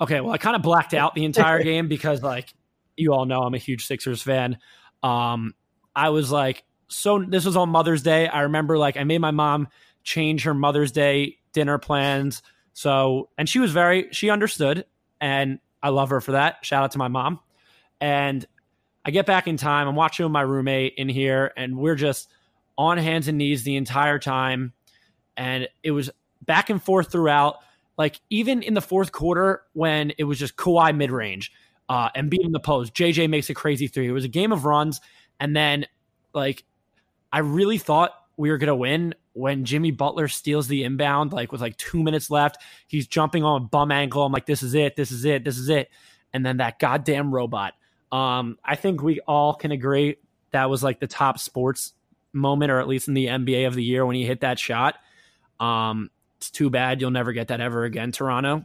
okay, 0.00 0.20
well 0.20 0.32
I 0.32 0.38
kind 0.38 0.56
of 0.56 0.62
blacked 0.62 0.94
out 0.94 1.14
the 1.14 1.24
entire 1.24 1.62
game 1.62 1.88
because 1.88 2.22
like 2.22 2.52
you 2.96 3.12
all 3.12 3.26
know 3.26 3.42
I'm 3.42 3.54
a 3.54 3.58
huge 3.58 3.86
Sixers 3.86 4.22
fan. 4.22 4.58
Um, 5.02 5.54
I 5.94 6.10
was 6.10 6.30
like, 6.30 6.64
so 6.88 7.24
this 7.26 7.44
was 7.44 7.56
on 7.56 7.68
Mother's 7.70 8.02
Day. 8.02 8.28
I 8.28 8.42
remember 8.42 8.78
like 8.78 8.96
I 8.96 9.04
made 9.04 9.18
my 9.18 9.30
mom 9.30 9.68
change 10.02 10.44
her 10.44 10.54
Mother's 10.54 10.92
Day 10.92 11.38
dinner 11.52 11.78
plans. 11.78 12.42
So, 12.74 13.30
and 13.38 13.48
she 13.48 13.58
was 13.58 13.72
very, 13.72 14.08
she 14.12 14.30
understood, 14.30 14.84
and 15.20 15.58
I 15.82 15.90
love 15.90 16.10
her 16.10 16.20
for 16.20 16.32
that. 16.32 16.64
Shout 16.64 16.82
out 16.82 16.92
to 16.92 16.98
my 16.98 17.08
mom. 17.08 17.40
And 18.00 18.44
I 19.04 19.10
get 19.10 19.26
back 19.26 19.46
in 19.46 19.56
time. 19.56 19.86
I'm 19.86 19.94
watching 19.94 20.24
with 20.24 20.32
my 20.32 20.42
roommate 20.42 20.94
in 20.96 21.08
here, 21.08 21.52
and 21.56 21.76
we're 21.76 21.94
just 21.94 22.30
on 22.76 22.98
hands 22.98 23.28
and 23.28 23.38
knees 23.38 23.62
the 23.62 23.76
entire 23.76 24.18
time. 24.18 24.72
And 25.36 25.68
it 25.82 25.92
was 25.92 26.10
back 26.44 26.70
and 26.70 26.82
forth 26.82 27.12
throughout. 27.12 27.56
Like 27.96 28.20
even 28.28 28.62
in 28.62 28.74
the 28.74 28.80
fourth 28.80 29.12
quarter, 29.12 29.62
when 29.72 30.12
it 30.18 30.24
was 30.24 30.38
just 30.38 30.56
Kawhi 30.56 30.96
mid 30.96 31.12
range 31.12 31.52
uh, 31.88 32.08
and 32.14 32.28
beating 32.28 32.50
the 32.50 32.60
post, 32.60 32.92
JJ 32.92 33.30
makes 33.30 33.50
a 33.50 33.54
crazy 33.54 33.86
three. 33.86 34.08
It 34.08 34.12
was 34.12 34.24
a 34.24 34.28
game 34.28 34.52
of 34.52 34.64
runs, 34.64 35.00
and 35.38 35.54
then 35.54 35.86
like 36.32 36.64
I 37.34 37.38
really 37.40 37.78
thought 37.78 38.12
we 38.36 38.48
were 38.52 38.58
gonna 38.58 38.76
win 38.76 39.12
when 39.32 39.64
Jimmy 39.64 39.90
Butler 39.90 40.28
steals 40.28 40.68
the 40.68 40.84
inbound, 40.84 41.32
like 41.32 41.50
with 41.50 41.60
like 41.60 41.76
two 41.76 42.00
minutes 42.00 42.30
left. 42.30 42.62
He's 42.86 43.08
jumping 43.08 43.42
on 43.42 43.62
a 43.62 43.64
bum 43.64 43.90
ankle. 43.90 44.24
I'm 44.24 44.30
like, 44.30 44.46
this 44.46 44.62
is 44.62 44.74
it, 44.74 44.94
this 44.94 45.10
is 45.10 45.24
it, 45.24 45.42
this 45.42 45.58
is 45.58 45.68
it. 45.68 45.90
And 46.32 46.46
then 46.46 46.58
that 46.58 46.78
goddamn 46.78 47.34
robot. 47.34 47.74
Um, 48.12 48.56
I 48.64 48.76
think 48.76 49.02
we 49.02 49.18
all 49.26 49.52
can 49.54 49.72
agree 49.72 50.14
that 50.52 50.70
was 50.70 50.84
like 50.84 51.00
the 51.00 51.08
top 51.08 51.40
sports 51.40 51.94
moment, 52.32 52.70
or 52.70 52.78
at 52.78 52.86
least 52.86 53.08
in 53.08 53.14
the 53.14 53.26
NBA 53.26 53.66
of 53.66 53.74
the 53.74 53.82
year 53.82 54.06
when 54.06 54.14
he 54.14 54.24
hit 54.24 54.42
that 54.42 54.60
shot. 54.60 54.94
Um, 55.58 56.10
it's 56.36 56.50
too 56.50 56.70
bad 56.70 57.00
you'll 57.00 57.10
never 57.10 57.32
get 57.32 57.48
that 57.48 57.60
ever 57.60 57.82
again, 57.82 58.12
Toronto. 58.12 58.64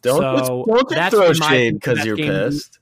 Don't 0.00 0.20
So, 0.46 0.64
don't 0.66 1.10
throw 1.10 1.34
shade 1.34 1.74
because 1.74 2.02
you're 2.02 2.16
game- 2.16 2.30
pissed. 2.30 2.78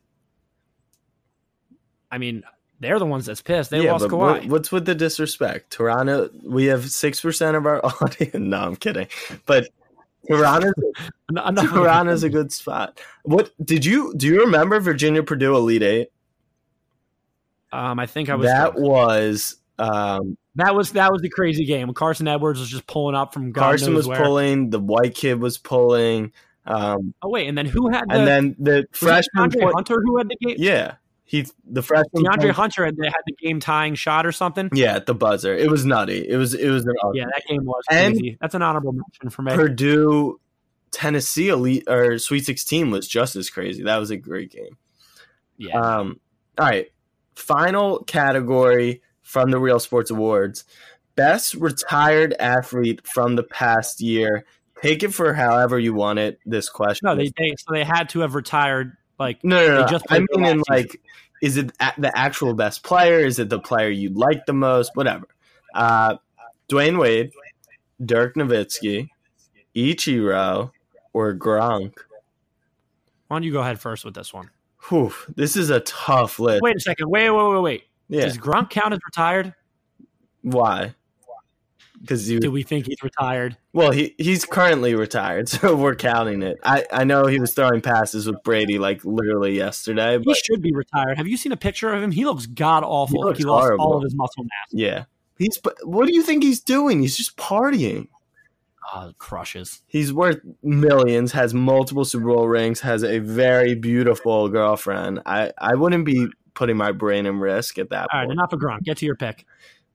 I 2.09 2.19
mean, 2.19 2.45
they're 2.83 2.99
the 2.99 3.07
ones 3.07 3.25
that's 3.27 3.41
pissed. 3.41 3.71
They 3.71 3.85
yeah, 3.85 3.93
lost 3.93 4.05
Kawhi. 4.07 4.19
what, 4.19 4.45
what's 4.47 4.73
with 4.73 4.85
the 4.85 4.95
disrespect? 4.95 5.71
Toronto, 5.71 6.29
we 6.45 6.67
have 6.67 6.91
six 6.91 7.21
percent 7.21 7.57
of 7.57 7.65
our 7.67 7.81
audience. 8.03 8.35
No, 8.35 8.59
I'm 8.59 8.77
kidding. 8.77 9.07
But 9.47 9.69
Toronto's, 10.29 10.73
enough 11.31 11.59
of- 11.65 11.71
Toronto's 11.71 12.23
a 12.23 12.29
good 12.29 12.53
spot. 12.53 13.01
What 13.25 13.51
did 13.65 13.85
you 13.85 14.13
do? 14.17 14.27
You 14.27 14.41
remember 14.41 14.79
Virginia 14.81 15.23
Purdue 15.23 15.57
Elite 15.57 15.83
Eight? 15.83 16.09
Um, 17.73 17.99
I 17.99 18.07
think 18.07 18.29
I 18.29 18.35
was 18.35 18.47
That 18.47 18.73
drunk. 18.75 18.87
was 18.87 19.57
um, 19.79 20.37
That 20.57 20.75
was 20.75 20.93
that 20.93 21.11
was 21.11 21.23
the 21.23 21.31
crazy 21.31 21.65
game. 21.65 21.93
Carson 21.95 22.29
Edwards 22.29 22.61
was 22.61 22.69
just 22.69 22.87
pulling 22.87 23.15
up 23.15 23.33
from 23.33 23.51
God 23.53 23.63
Carson 23.63 23.95
was 23.95 24.07
where. 24.07 24.19
pulling. 24.23 24.71
The 24.71 24.79
white 24.81 25.15
kid 25.15 25.41
was 25.41 25.57
pulling. 25.59 26.33
Um, 26.67 27.15
Oh 27.23 27.29
wait, 27.31 27.49
and 27.49 27.57
then 27.59 27.67
who 27.67 27.89
had 27.91 28.05
the 28.09 28.15
and 28.15 28.27
then 28.27 28.57
the 28.59 28.87
freshman. 28.93 29.51
Hunter 29.75 29.97
who 30.05 30.19
had 30.19 30.29
the 30.29 30.37
game? 30.37 30.57
yeah, 30.59 30.95
he 31.33 31.47
the 31.65 31.83
freshman. 31.83 32.25
DeAndre 32.25 32.41
point- 32.43 32.51
Hunter 32.57 32.85
had 32.85 32.97
the, 32.97 33.07
had 33.07 33.23
the 33.27 33.33
game 33.43 33.59
tying 33.59 33.95
shot 33.95 34.27
or 34.27 34.33
something. 34.33 34.69
Yeah, 34.75 34.97
at 34.97 35.07
the 35.07 35.15
buzzer. 35.15 35.55
It 35.55 35.71
was 35.71 35.87
nutty. 35.87 36.29
It 36.29 36.37
was 36.37 36.53
it 36.53 36.69
was 36.69 36.85
an 36.85 36.93
Yeah, 37.15 37.25
that 37.25 37.43
game 37.49 37.65
was 37.65 37.83
And- 37.91 38.15
crazy. 38.15 38.37
That's 38.41 38.55
an 38.55 38.61
honorable 38.63 38.93
mention 38.93 39.31
for 39.31 39.41
me. 39.41 39.55
Purdue 39.55 40.39
Tennessee 40.91 41.49
elite 41.49 41.85
or 41.89 42.19
Sweet 42.19 42.45
16 42.45 42.91
was 42.91 43.09
just 43.09 43.35
as 43.35 43.49
crazy. 43.49 43.83
That 43.83 43.97
was 43.97 44.11
a 44.11 44.17
great 44.19 44.51
game. 44.53 44.77
yeah, 45.57 45.81
Um, 45.81 46.21
all 46.59 46.67
right. 46.67 46.89
Final 47.35 48.01
category 48.05 49.01
from 49.23 49.51
the 49.51 49.59
Real 49.59 49.79
Sports 49.79 50.11
Awards. 50.11 50.65
Best 51.17 51.55
retired 51.55 52.35
athlete 52.39 53.07
from 53.07 53.37
the 53.37 53.43
past 53.43 54.03
year. 54.03 54.45
Take 54.83 55.03
it 55.03 55.15
for 55.15 55.33
however 55.33 55.79
you 55.79 55.95
want 55.95 56.19
it. 56.19 56.41
This 56.45 56.69
question. 56.69 57.07
no, 57.07 57.15
they, 57.17 57.31
they 57.39 57.55
so 57.57 57.73
they 57.73 57.85
had 57.85 58.09
to 58.11 58.21
have 58.21 58.35
retired. 58.35 58.97
Like 59.19 59.45
no, 59.45 59.67
no, 59.67 59.87
no. 59.87 59.99
I 60.09 60.19
mean, 60.19 60.45
in 60.45 60.63
like, 60.69 61.01
is 61.43 61.57
it 61.57 61.73
the 61.99 62.11
actual 62.17 62.55
best 62.55 62.83
player? 62.83 63.19
Is 63.19 63.39
it 63.39 63.49
the 63.49 63.61
player 63.61 63.89
you 63.89 64.11
like 64.11 64.47
the 64.47 64.53
most? 64.53 64.93
Whatever. 64.95 65.27
Uh, 65.75 66.17
Dwyane 66.69 66.99
Wade, 66.99 67.33
Dirk 68.05 68.35
Nowitzki, 68.35 69.09
Ichiro, 69.77 70.71
or 71.13 71.35
Gronk. 71.35 71.95
why 73.29 73.37
don't 73.37 73.43
you 73.43 73.53
go 73.53 73.61
ahead 73.61 73.79
first 73.79 74.05
with 74.05 74.15
this 74.15 74.33
one? 74.33 74.51
Whew, 74.89 75.13
this 75.37 75.57
is 75.57 75.71
a 75.71 75.81
tough 75.81 76.39
list. 76.39 76.63
Wait 76.63 76.77
a 76.77 76.81
second. 76.81 77.09
Wait, 77.09 77.31
wait, 77.31 77.49
wait, 77.49 77.61
wait. 77.61 77.85
yeah. 78.09 78.23
Does 78.23 78.39
Gronk 78.39 78.71
count 78.71 78.93
as 78.93 79.01
retired? 79.07 79.55
Why? 80.43 80.95
Because 82.03 82.27
Do 82.29 82.51
we 82.51 82.63
think 82.63 82.87
he's 82.87 83.03
retired? 83.03 83.57
well 83.73 83.91
he 83.91 84.15
he's 84.19 84.45
currently 84.45 84.95
retired, 84.95 85.49
so 85.49 85.75
we're 85.75 85.95
counting 85.95 86.43
it. 86.43 86.59
I 86.65 86.85
I 86.93 87.05
know 87.05 87.27
he 87.27 87.41
was 87.41 87.55
throwing 87.55 87.81
passes 87.81 88.27
with 88.27 88.43
Brady 88.43 88.79
like 88.79 89.03
literally 89.05 89.57
yesterday, 89.57 90.19
He 90.23 90.35
should 90.35 90.61
be 90.61 90.73
retired. 90.75 91.17
Have 91.17 91.27
you 91.29 91.37
seen 91.39 91.53
a 91.53 91.57
picture 91.57 91.91
of 91.93 92.03
him? 92.03 92.11
He 92.11 92.25
looks 92.27 92.45
god 92.47 92.85
awful. 92.85 93.33
He 93.33 93.39
He, 93.39 93.45
lost 93.45 93.63
horrible. 93.63 93.85
all 93.87 93.97
of 93.97 94.03
his 94.03 94.15
muscle 94.15 94.43
mass. 94.45 94.69
yeah, 94.73 95.05
he's. 95.39 95.59
What 95.85 96.07
do 96.07 96.15
you 96.15 96.23
think 96.23 96.43
he's 96.43 96.61
doing? 96.61 97.01
He's 97.01 97.17
just 97.17 97.37
partying. 97.39 98.09
Oh, 98.95 99.13
crushes. 99.17 99.81
He's 99.87 100.13
worth 100.13 100.41
millions, 100.63 101.33
has 101.33 101.55
multiple 101.55 102.05
Super 102.05 102.27
Bowl 102.27 102.47
rings, 102.49 102.81
has 102.81 103.03
a 103.05 103.21
very 103.21 103.75
beautiful 103.75 104.49
girlfriend. 104.51 105.21
I, 105.25 105.53
I 105.57 105.77
wouldn't 105.77 106.05
be 106.05 106.27
putting 106.55 106.77
my 106.77 106.93
brain 106.93 107.25
in 107.25 107.39
risk 107.39 107.79
at 107.79 107.89
that 107.91 108.09
All 108.13 108.19
right, 108.19 108.27
point. 108.27 108.33
enough 108.39 108.53
of 108.53 108.59
Gronk. 108.59 108.83
Get 108.83 108.99
to 108.99 109.07
your 109.07 109.15
pick. 109.17 109.47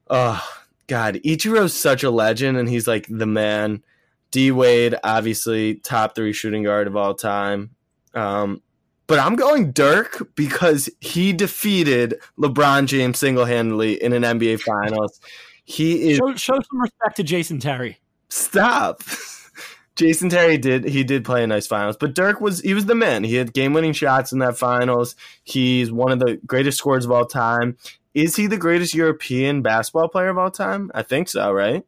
Oh, 0.10 0.42
God. 0.88 1.16
Ichiro's 1.26 1.74
such 1.74 2.04
a 2.04 2.10
legend, 2.10 2.58
and 2.58 2.68
he's 2.68 2.88
like 2.88 3.08
the 3.10 3.26
man. 3.26 3.84
D 4.32 4.52
Wade, 4.52 4.96
obviously, 5.04 5.76
top 5.76 6.16
three 6.16 6.34
shooting 6.34 6.64
guard 6.64 6.88
of 6.88 6.96
all 6.98 7.14
time. 7.14 7.72
Um, 8.14 8.62
but 9.08 9.20
I'm 9.20 9.36
going 9.36 9.72
Dirk 9.72 10.36
because 10.36 10.90
he 11.00 11.32
defeated 11.32 12.16
LeBron 12.38 12.88
James 12.88 13.18
single 13.18 13.46
handedly 13.46 14.02
in 14.02 14.12
an 14.12 14.24
NBA 14.24 14.60
Finals. 14.60 15.20
He 15.64 16.12
is 16.12 16.18
Show, 16.18 16.36
show 16.36 16.60
some 16.60 16.82
respect 16.82 17.16
to 17.18 17.24
Jason 17.24 17.60
Terry. 17.60 18.00
Stop. 18.30 19.04
Jason 19.96 20.30
Terry 20.30 20.58
did 20.58 20.86
he 20.86 21.04
did 21.04 21.26
play 21.26 21.44
a 21.44 21.48
nice 21.48 21.66
finals, 21.66 21.98
but 21.98 22.14
Dirk 22.14 22.40
was 22.40 22.62
he 22.62 22.76
was 22.76 22.86
the 22.86 22.94
man. 22.94 23.24
He 23.24 23.36
had 23.36 23.52
game 23.52 23.74
winning 23.74 23.94
shots 23.94 24.32
in 24.32 24.40
that 24.40 24.56
finals. 24.56 25.16
He's 25.44 25.92
one 25.92 26.12
of 26.12 26.20
the 26.20 26.40
greatest 26.46 26.78
scorers 26.78 27.04
of 27.04 27.12
all 27.12 27.26
time. 27.26 27.78
Is 28.18 28.36
he 28.36 28.48
the 28.48 28.58
greatest 28.58 28.96
European 28.96 29.62
basketball 29.62 30.08
player 30.08 30.30
of 30.30 30.40
all 30.40 30.50
time? 30.50 30.90
I 30.96 31.04
think 31.04 31.30
so, 31.30 31.52
right? 31.52 31.86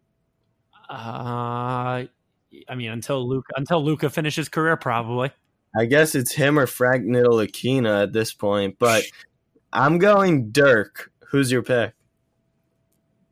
Uh, 0.88 2.06
I 2.68 2.76
mean, 2.76 2.92
until 2.92 3.28
Luka 3.28 3.52
until 3.56 3.84
Luka 3.84 4.12
finishes 4.12 4.48
career, 4.48 4.78
probably. 4.78 5.32
I 5.76 5.86
guess 5.86 6.14
it's 6.14 6.32
him 6.32 6.60
or 6.60 6.68
Frank 6.68 7.04
Ntilikina 7.04 8.04
at 8.04 8.14
this 8.14 8.32
point, 8.32 8.78
but 8.78 9.06
I'm 9.74 9.98
going 9.98 10.52
Dirk. 10.52 11.12
Who's 11.32 11.52
your 11.52 11.64
pick? 11.64 11.94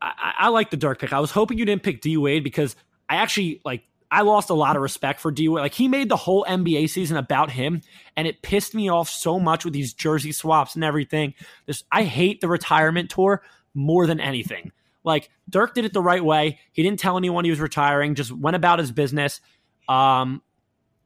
I, 0.02 0.12
I 0.18 0.32
I 0.46 0.48
like 0.48 0.70
the 0.70 0.76
Dirk 0.76 0.98
pick. 0.98 1.12
I 1.12 1.20
was 1.20 1.30
hoping 1.30 1.56
you 1.56 1.64
didn't 1.64 1.84
pick 1.84 2.00
D 2.00 2.16
Wade 2.16 2.42
because 2.42 2.74
I 3.08 3.18
actually 3.18 3.60
like 3.64 3.84
I 4.10 4.22
lost 4.22 4.50
a 4.50 4.54
lot 4.54 4.76
of 4.76 4.82
respect 4.82 5.20
for 5.20 5.30
D 5.30 5.48
Wade. 5.48 5.62
Like 5.62 5.74
he 5.74 5.88
made 5.88 6.08
the 6.08 6.16
whole 6.16 6.44
NBA 6.48 6.88
season 6.88 7.16
about 7.16 7.50
him, 7.50 7.82
and 8.16 8.26
it 8.26 8.42
pissed 8.42 8.74
me 8.74 8.88
off 8.88 9.08
so 9.08 9.38
much 9.38 9.64
with 9.64 9.74
these 9.74 9.92
jersey 9.92 10.32
swaps 10.32 10.74
and 10.74 10.84
everything. 10.84 11.34
This 11.66 11.84
I 11.92 12.04
hate 12.04 12.40
the 12.40 12.48
retirement 12.48 13.10
tour 13.10 13.42
more 13.74 14.06
than 14.06 14.20
anything. 14.20 14.72
Like 15.04 15.30
Dirk 15.48 15.74
did 15.74 15.84
it 15.84 15.92
the 15.92 16.02
right 16.02 16.24
way. 16.24 16.58
He 16.72 16.82
didn't 16.82 17.00
tell 17.00 17.16
anyone 17.16 17.44
he 17.44 17.50
was 17.50 17.60
retiring. 17.60 18.14
Just 18.14 18.32
went 18.32 18.56
about 18.56 18.78
his 18.78 18.92
business, 18.92 19.40
um, 19.88 20.42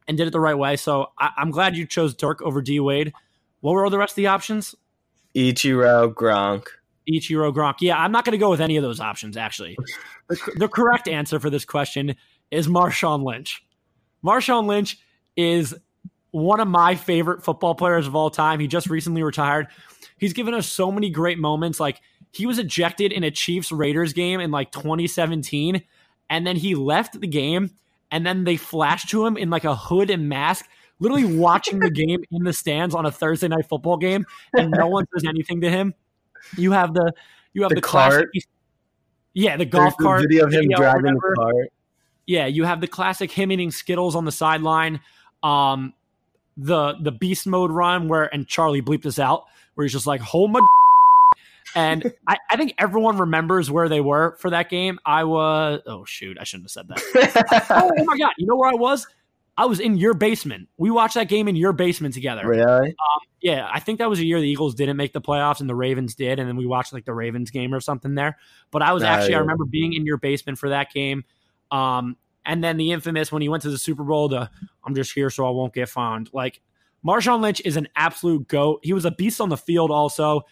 and 0.07 0.17
did 0.17 0.29
it 0.29 0.33
the 0.33 0.41
right 0.41 0.57
way. 0.57 0.77
So 0.77 1.13
I, 1.19 1.31
I'm 1.37 1.51
glad 1.51 1.77
you 1.77 1.87
chose 1.87 2.15
Dirk 2.15 2.41
over 2.43 2.63
D 2.63 2.79
Wade. 2.79 3.13
What 3.61 3.73
were 3.73 3.85
all 3.85 3.91
the 3.91 3.99
rest 3.99 4.13
of 4.13 4.17
the 4.17 4.29
options? 4.29 4.75
Ichiro 5.35 6.13
Gronk. 6.13 6.67
Ichiro 7.09 7.53
Gronk. 7.53 7.77
Yeah, 7.81 7.99
I'm 7.99 8.13
not 8.13 8.25
going 8.25 8.33
to 8.33 8.39
go 8.39 8.51
with 8.51 8.61
any 8.61 8.77
of 8.77 8.83
those 8.83 9.01
options, 9.01 9.37
actually. 9.37 9.77
the, 10.29 10.39
the 10.57 10.69
correct 10.69 11.09
answer 11.09 11.41
for 11.41 11.51
this 11.51 11.65
question 11.65 12.17
is 12.53 12.69
Marshawn 12.69 13.25
Lynch. 13.25 13.65
Marshawn 14.25 14.67
Lynch 14.67 14.99
is 15.37 15.75
one 16.31 16.61
of 16.61 16.69
my 16.69 16.95
favorite 16.95 17.43
football 17.43 17.75
players 17.75 18.07
of 18.07 18.15
all 18.15 18.31
time. 18.31 18.61
He 18.61 18.69
just 18.69 18.89
recently 18.89 19.23
retired. 19.25 19.67
He's 20.19 20.33
given 20.33 20.55
us 20.55 20.69
so 20.69 20.93
many 20.93 21.11
great 21.11 21.39
moments. 21.39 21.81
Like, 21.81 22.01
he 22.31 22.47
was 22.47 22.59
ejected 22.59 23.13
in 23.13 23.25
a 23.25 23.31
Chiefs 23.31 23.73
Raiders 23.73 24.13
game 24.13 24.41
in 24.41 24.51
like 24.51 24.71
2017, 24.71 25.83
and 26.31 26.47
then 26.47 26.57
he 26.57 26.75
left 26.75 27.21
the 27.21 27.27
game, 27.27 27.71
and 28.11 28.25
then 28.25 28.45
they 28.45 28.57
flashed 28.57 29.11
to 29.11 29.27
him 29.27 29.37
in 29.37 29.51
like 29.51 29.65
a 29.65 29.75
hood 29.75 30.09
and 30.11 30.29
mask. 30.29 30.67
Literally 31.01 31.25
watching 31.37 31.81
the 31.81 31.91
game 31.91 32.23
in 32.31 32.45
the 32.45 32.53
stands 32.53 32.95
on 32.95 33.05
a 33.05 33.11
Thursday 33.11 33.49
night 33.49 33.67
football 33.69 33.97
game, 33.97 34.25
and 34.57 34.71
no 34.71 34.87
one 34.87 35.05
says 35.13 35.25
anything 35.29 35.61
to 35.63 35.71
him. 35.71 35.95
You 36.57 36.73
have 36.73 36.95
the 36.95 37.13
you 37.53 37.63
have 37.63 37.71
The 37.71 37.77
the, 37.77 37.81
classic, 37.83 38.19
cart. 38.33 38.45
yeah, 39.35 39.57
the 39.57 39.65
golf 39.67 39.95
There's 39.99 40.23
the 40.23 40.29
video 40.29 40.47
of 40.47 40.53
him 40.53 40.69
driving 40.75 41.15
the 41.15 41.35
cart. 41.37 41.73
Yeah, 42.27 42.47
you 42.47 42.65
have 42.65 42.81
the 42.81 42.87
classic 42.87 43.31
him 43.31 43.53
eating 43.53 43.71
Skittles 43.71 44.15
on 44.15 44.25
the 44.25 44.33
sideline. 44.33 45.01
Um, 45.43 45.95
the 46.57 46.95
the 47.01 47.13
beast 47.13 47.47
mode 47.47 47.71
run 47.71 48.09
where 48.09 48.33
and 48.33 48.47
Charlie 48.47 48.83
bleeped 48.83 49.03
this 49.03 49.19
out 49.19 49.45
where 49.75 49.85
he's 49.85 49.93
just 49.93 50.07
like 50.07 50.21
hold 50.21 50.53
my 50.53 50.61
and 51.75 52.13
I, 52.29 52.37
I 52.51 52.57
think 52.57 52.75
everyone 52.79 53.17
remembers 53.17 53.71
where 53.71 53.89
they 53.89 54.01
were 54.01 54.37
for 54.39 54.51
that 54.51 54.69
game. 54.69 54.99
I 55.05 55.25
was 55.25 55.81
oh 55.87 56.05
shoot, 56.05 56.37
I 56.41 56.45
shouldn't 56.45 56.65
have 56.65 56.71
said 56.71 56.89
that. 56.89 57.67
oh, 57.71 57.91
oh 57.99 58.05
my 58.05 58.17
god, 58.19 58.33
you 58.37 58.47
know 58.47 58.57
where 58.57 58.71
I 58.71 58.75
was? 58.75 59.07
I 59.57 59.67
was 59.67 59.81
in 59.81 59.97
your 59.97 60.15
basement. 60.15 60.69
We 60.79 60.91
watched 60.91 61.15
that 61.15 61.29
game 61.29 61.47
in 61.47 61.57
your 61.57 61.73
basement 61.73 62.15
together. 62.15 62.47
really? 62.47 62.95
Yeah, 63.43 63.69
I 63.71 63.81
think 63.81 63.99
that 63.99 64.09
was 64.09 64.21
a 64.21 64.25
year 64.25 64.41
the 64.41 64.49
Eagles 64.49 64.75
didn't 64.75 64.97
make 64.97 65.13
the 65.13 65.21
playoffs 65.21 65.61
and 65.61 65.69
the 65.69 65.75
Ravens 65.75 66.15
did, 66.15 66.39
and 66.39 66.49
then 66.49 66.57
we 66.57 66.65
watched 66.65 66.93
like 66.93 67.05
the 67.05 67.13
Ravens 67.13 67.51
game 67.51 67.75
or 67.75 67.81
something 67.81 68.15
there. 68.15 68.39
But 68.71 68.83
I 68.83 68.93
was 68.93 69.03
actually 69.03 69.35
I 69.35 69.39
remember 69.39 69.65
being 69.65 69.95
in 69.95 70.07
your 70.07 70.17
basement 70.17 70.59
for 70.59 70.69
that 70.69 70.93
game. 70.93 71.25
Um, 71.73 72.17
and 72.45 72.63
then 72.63 72.77
the 72.77 72.93
infamous 72.93 73.33
when 73.33 73.43
he 73.43 73.49
went 73.49 73.63
to 73.63 73.71
the 73.71 73.79
Super 73.79 74.05
Bowl, 74.05 74.29
the 74.29 74.51
I'm 74.85 74.95
just 74.95 75.13
here 75.13 75.31
so 75.31 75.47
I 75.47 75.51
won't 75.51 75.73
get 75.73 75.89
found. 75.89 76.29
Like 76.33 76.61
Marshawn 77.05 77.41
Lynch 77.41 77.61
is 77.65 77.77
an 77.77 77.89
absolute 77.97 78.47
goat. 78.47 78.81
He 78.83 78.93
was 78.93 79.05
a 79.05 79.11
beast 79.11 79.41
on 79.41 79.49
the 79.49 79.57
field 79.57 79.91
also. 79.91 80.43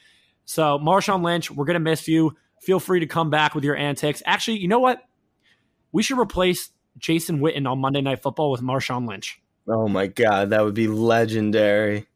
So 0.45 0.79
Marshawn 0.79 1.23
Lynch, 1.23 1.51
we're 1.51 1.65
gonna 1.67 1.79
miss 1.81 2.09
you. 2.09 2.37
Feel 2.61 2.81
free 2.81 3.01
to 3.01 3.07
come 3.07 3.31
back 3.31 3.55
with 3.55 3.65
your 3.65 3.77
antics. 3.77 4.23
Actually, 4.27 4.59
you 4.59 4.69
know 4.69 4.81
what? 4.81 5.03
We 5.93 6.03
should 6.03 6.19
replace 6.19 6.71
Jason 6.99 7.41
Witten 7.41 7.71
on 7.71 7.79
Monday 7.81 8.01
Night 8.01 8.23
Football 8.23 8.51
with 8.51 8.61
Marshawn 8.63 9.09
Lynch. 9.09 9.41
Oh 9.69 9.89
my 9.89 10.07
god, 10.07 10.51
that 10.51 10.65
would 10.65 10.75
be 10.75 10.89
legendary. 10.89 12.07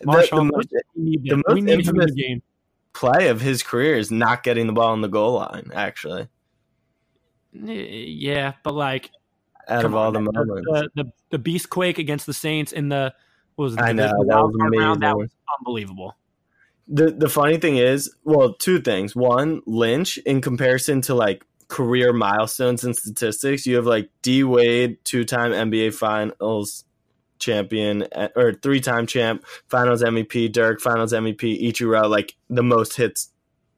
The- 0.00 0.06
the 0.06 0.12
Marshawn 0.12 0.50
most- 0.52 0.72
Lynch, 0.72 0.84
need, 0.96 1.24
the 1.24 1.36
most 1.36 1.54
need 1.54 1.62
him 1.62 1.68
in 1.68 1.78
infamous- 1.80 2.14
the 2.14 2.22
game. 2.22 2.42
play 2.92 3.28
of 3.28 3.40
his 3.40 3.62
career 3.62 3.96
is 3.96 4.10
not 4.10 4.42
getting 4.42 4.66
the 4.66 4.72
ball 4.72 4.90
on 4.92 5.00
the 5.00 5.08
goal 5.08 5.34
line, 5.34 5.70
actually, 5.74 6.28
Yeah, 7.54 8.54
but 8.62 8.74
like 8.74 9.10
out 9.68 9.84
of 9.84 9.94
all 9.94 10.08
on, 10.08 10.24
the 10.24 10.32
the, 10.32 10.44
moments. 10.44 10.66
the, 10.66 11.02
the 11.02 11.12
the 11.30 11.38
beast 11.38 11.70
quake 11.70 11.98
against 11.98 12.26
the 12.26 12.34
Saints 12.34 12.72
in 12.72 12.88
the 12.88 13.14
what 13.56 13.64
was 13.64 13.74
it? 13.74 13.80
I 13.80 13.92
know, 13.92 14.08
that 14.08 14.16
was 14.16 14.56
card 14.58 14.74
round? 14.76 15.02
That 15.02 15.16
was 15.16 15.30
unbelievable. 15.58 16.16
The 16.88 17.10
the 17.10 17.28
funny 17.28 17.56
thing 17.56 17.76
is, 17.76 18.14
well, 18.24 18.54
two 18.54 18.80
things. 18.80 19.14
One, 19.14 19.62
Lynch, 19.66 20.18
in 20.18 20.40
comparison 20.40 21.00
to 21.02 21.14
like 21.14 21.44
career 21.68 22.12
milestones 22.12 22.84
and 22.84 22.94
statistics, 22.96 23.66
you 23.66 23.76
have 23.76 23.86
like 23.86 24.10
D 24.22 24.44
Wade, 24.44 25.02
two 25.04 25.24
time 25.24 25.52
NBA 25.52 25.94
Finals 25.94 26.84
champion 27.38 28.06
eh, 28.12 28.28
or 28.36 28.54
three 28.54 28.80
time 28.80 29.06
champ, 29.06 29.44
Finals 29.68 30.02
MVP, 30.02 30.52
Dirk, 30.52 30.80
Finals 30.80 31.12
MVP, 31.12 31.62
Ichiro, 31.62 32.08
like 32.08 32.34
the 32.50 32.62
most 32.62 32.96
hits 32.96 33.30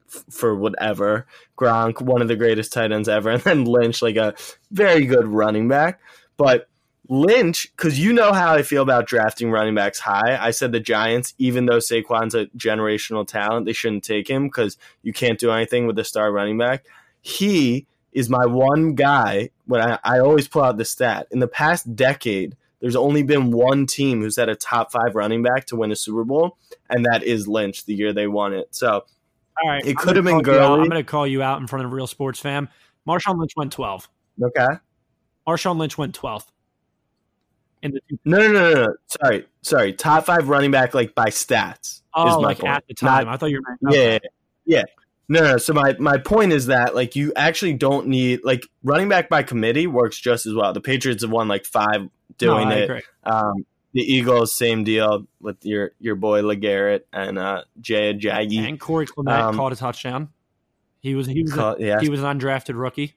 for 0.08 0.54
whatever. 0.54 1.26
Gronk, 1.58 2.00
one 2.00 2.22
of 2.22 2.28
the 2.28 2.36
greatest 2.36 2.72
tight 2.72 2.92
ends 2.92 3.08
ever, 3.08 3.30
and 3.32 3.42
then 3.42 3.64
Lynch, 3.64 4.02
like 4.02 4.16
a 4.16 4.34
very 4.70 5.06
good 5.06 5.26
running 5.26 5.68
back. 5.68 6.00
But 6.36 6.68
Lynch, 7.08 7.70
because 7.76 7.98
you 7.98 8.12
know 8.12 8.32
how 8.32 8.54
I 8.54 8.62
feel 8.62 8.82
about 8.82 9.06
drafting 9.06 9.50
running 9.50 9.74
backs 9.74 10.00
high. 10.00 10.38
I 10.40 10.50
said 10.50 10.72
the 10.72 10.80
Giants, 10.80 11.34
even 11.38 11.66
though 11.66 11.78
Saquon's 11.78 12.34
a 12.34 12.46
generational 12.46 13.26
talent, 13.26 13.66
they 13.66 13.72
shouldn't 13.72 14.04
take 14.04 14.28
him 14.28 14.48
because 14.48 14.76
you 15.02 15.12
can't 15.12 15.38
do 15.38 15.50
anything 15.50 15.86
with 15.86 15.98
a 15.98 16.04
star 16.04 16.32
running 16.32 16.58
back. 16.58 16.84
He 17.20 17.86
is 18.12 18.28
my 18.28 18.46
one 18.46 18.94
guy. 18.94 19.50
When 19.66 19.80
I, 19.80 19.98
I 20.02 20.18
always 20.18 20.48
pull 20.48 20.62
out 20.62 20.78
the 20.78 20.84
stat 20.84 21.28
in 21.30 21.38
the 21.38 21.48
past 21.48 21.94
decade, 21.94 22.56
there's 22.80 22.96
only 22.96 23.22
been 23.22 23.52
one 23.52 23.86
team 23.86 24.20
who's 24.20 24.36
had 24.36 24.48
a 24.48 24.56
top 24.56 24.92
five 24.92 25.14
running 25.14 25.42
back 25.42 25.66
to 25.66 25.76
win 25.76 25.92
a 25.92 25.96
Super 25.96 26.24
Bowl, 26.24 26.56
and 26.90 27.04
that 27.04 27.22
is 27.22 27.48
Lynch 27.48 27.84
the 27.84 27.94
year 27.94 28.12
they 28.12 28.26
won 28.26 28.52
it. 28.52 28.68
So 28.74 29.04
All 29.62 29.70
right, 29.70 29.86
It 29.86 29.96
could 29.96 30.16
have 30.16 30.24
been 30.24 30.42
call 30.42 30.54
you 30.54 30.60
out- 30.60 30.68
Gurley. 30.68 30.80
I'm 30.82 30.88
going 30.88 31.04
to 31.04 31.04
call 31.04 31.26
you 31.26 31.42
out 31.42 31.60
in 31.60 31.66
front 31.66 31.84
of 31.84 31.92
real 31.92 32.06
sports 32.06 32.38
fam. 32.38 32.68
Marshawn 33.08 33.38
Lynch 33.38 33.52
went 33.56 33.72
12. 33.72 34.08
okay, 34.42 34.66
Marshawn 35.46 35.78
Lynch 35.78 35.96
went 35.96 36.18
12th. 36.18 36.46
In 37.82 37.92
the 37.92 38.00
no, 38.24 38.38
no, 38.38 38.52
no, 38.52 38.84
no. 38.84 38.94
Sorry, 39.06 39.46
sorry. 39.62 39.92
Top 39.92 40.24
five 40.26 40.48
running 40.48 40.70
back 40.70 40.94
like 40.94 41.14
by 41.14 41.26
stats 41.26 41.80
is 41.84 42.02
oh, 42.14 42.40
my 42.40 42.48
like 42.48 42.58
point. 42.58 42.74
at 42.74 42.86
the 42.88 42.94
time. 42.94 43.28
I 43.28 43.36
thought 43.36 43.50
you 43.50 43.60
were 43.60 43.92
yeah, 43.92 44.18
yeah. 44.64 44.82
No, 45.28 45.40
no. 45.40 45.56
So 45.58 45.72
my 45.72 45.94
my 45.98 46.18
point 46.18 46.52
is 46.52 46.66
that 46.66 46.94
like 46.94 47.14
you 47.14 47.32
actually 47.36 47.74
don't 47.74 48.06
need 48.06 48.40
like 48.44 48.66
running 48.82 49.08
back 49.08 49.28
by 49.28 49.42
committee 49.42 49.86
works 49.86 50.18
just 50.18 50.46
as 50.46 50.54
well. 50.54 50.72
The 50.72 50.80
Patriots 50.80 51.22
have 51.22 51.30
won 51.30 51.48
like 51.48 51.66
five 51.66 52.08
doing 52.38 52.68
no, 52.68 52.76
it. 52.76 53.04
Um, 53.24 53.66
the 53.96 54.02
Eagles, 54.02 54.52
same 54.52 54.84
deal 54.84 55.26
with 55.40 55.56
your 55.64 55.92
your 55.98 56.14
boy 56.14 56.42
LeGarrette 56.42 57.02
and 57.12 57.38
uh, 57.38 57.64
Jay 57.80 58.14
Ajayi. 58.14 58.68
And 58.68 58.78
Corey 58.78 59.06
Clement 59.06 59.36
Um, 59.36 59.56
caught 59.56 59.72
a 59.72 59.76
touchdown. 59.76 60.28
He 61.00 61.14
was 61.14 61.26
he 61.26 61.42
was 61.42 61.56
a, 61.56 61.76
yeah. 61.78 62.00
he 62.00 62.08
was 62.08 62.22
an 62.22 62.38
undrafted 62.38 62.78
rookie. 62.78 63.14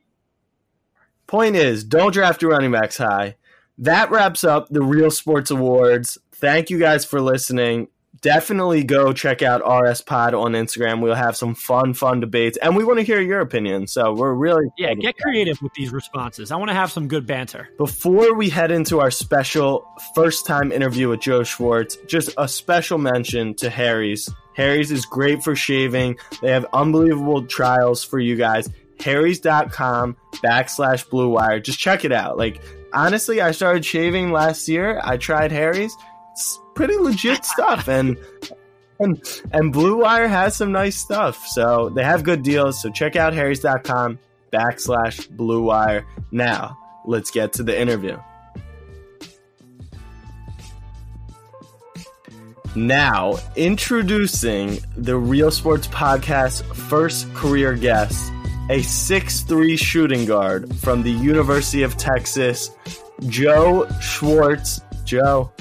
Point 1.28 1.56
is, 1.56 1.84
don't 1.84 2.12
draft 2.14 2.42
your 2.42 2.52
running 2.52 2.72
backs 2.72 2.98
high. 2.98 3.36
That 3.78 4.10
wraps 4.10 4.44
up 4.44 4.70
the 4.70 4.82
Real 4.82 5.12
Sports 5.12 5.52
Awards. 5.52 6.18
Thank 6.32 6.70
you 6.70 6.80
guys 6.80 7.06
for 7.06 7.22
listening. 7.22 7.88
Definitely 8.22 8.84
go 8.84 9.14
check 9.14 9.42
out 9.42 9.62
RS 9.66 10.02
Pod 10.02 10.34
on 10.34 10.54
Instagram. 10.54 11.02
We'll 11.02 11.16
have 11.16 11.38
some 11.38 11.56
fun, 11.56 11.94
fun 11.94 12.20
debates, 12.20 12.58
and 12.58 12.76
we 12.76 12.84
want 12.84 13.00
to 13.00 13.04
hear 13.06 13.22
your 13.22 13.40
opinion. 13.40 13.88
So 13.88 14.14
we're 14.14 14.34
really 14.34 14.66
Yeah, 14.78 14.94
get 14.94 15.18
creative 15.18 15.62
with 15.62 15.74
these 15.74 15.92
responses. 15.92 16.52
I 16.52 16.56
want 16.58 16.70
to 16.70 16.76
have 16.76 16.92
some 16.92 17.08
good 17.08 17.26
banter. 17.26 17.70
Before 17.78 18.34
we 18.34 18.50
head 18.50 18.72
into 18.72 19.00
our 19.00 19.12
special 19.12 19.86
first 20.16 20.46
time 20.46 20.72
interview 20.72 21.10
with 21.10 21.22
Joe 21.22 21.44
Schwartz, 21.44 21.98
just 22.08 22.34
a 22.38 22.48
special 22.48 22.98
mention 22.98 23.56
to 23.56 23.70
Harry's. 23.70 24.30
Harry's 24.56 24.92
is 24.92 25.06
great 25.06 25.44
for 25.44 25.56
shaving. 25.56 26.18
They 26.42 26.52
have 26.52 26.66
unbelievable 26.74 27.46
trials 27.46 28.04
for 28.04 28.20
you 28.20 28.36
guys. 28.36 28.70
Harry's.com 29.00 30.18
backslash 30.44 31.10
blue 31.10 31.30
wire. 31.30 31.60
Just 31.62 31.80
check 31.80 32.04
it 32.04 32.12
out. 32.12 32.38
Like, 32.38 32.62
honestly, 32.94 33.40
I 33.40 33.52
started 33.52 33.86
shaving 33.86 34.34
last 34.34 34.68
year. 34.68 35.00
I 35.02 35.16
tried 35.16 35.54
Harry's. 35.54 35.96
It's 36.40 36.58
pretty 36.74 36.96
legit 36.96 37.44
stuff. 37.44 37.90
And 37.90 38.18
and, 39.02 39.22
and 39.52 39.74
Blue 39.74 39.98
Wire 39.98 40.30
has 40.30 40.56
some 40.56 40.72
nice 40.72 40.96
stuff. 40.96 41.46
So 41.48 41.90
they 41.90 42.02
have 42.02 42.24
good 42.24 42.44
deals. 42.44 42.82
So 42.82 42.90
check 42.90 43.18
out 43.18 43.34
Harry's.com 43.34 44.20
backslash 44.54 45.30
Blue 45.36 45.64
Wire. 45.64 46.06
Now, 46.32 46.78
let's 47.06 47.30
get 47.30 47.52
to 47.54 47.64
the 47.64 47.78
interview. 47.78 48.18
Now, 52.74 53.36
introducing 53.58 54.80
the 54.96 55.18
Real 55.18 55.52
Sports 55.52 55.88
Podcast 55.88 56.64
first 56.74 57.34
career 57.34 57.74
guest, 57.74 58.32
a 58.70 58.82
six-three 58.82 59.76
shooting 59.76 60.26
guard 60.26 60.74
from 60.78 61.04
the 61.04 61.12
University 61.12 61.84
of 61.84 61.98
Texas, 61.98 62.72
Joe 63.28 63.90
Schwartz. 64.00 64.80
Joe, 65.06 65.52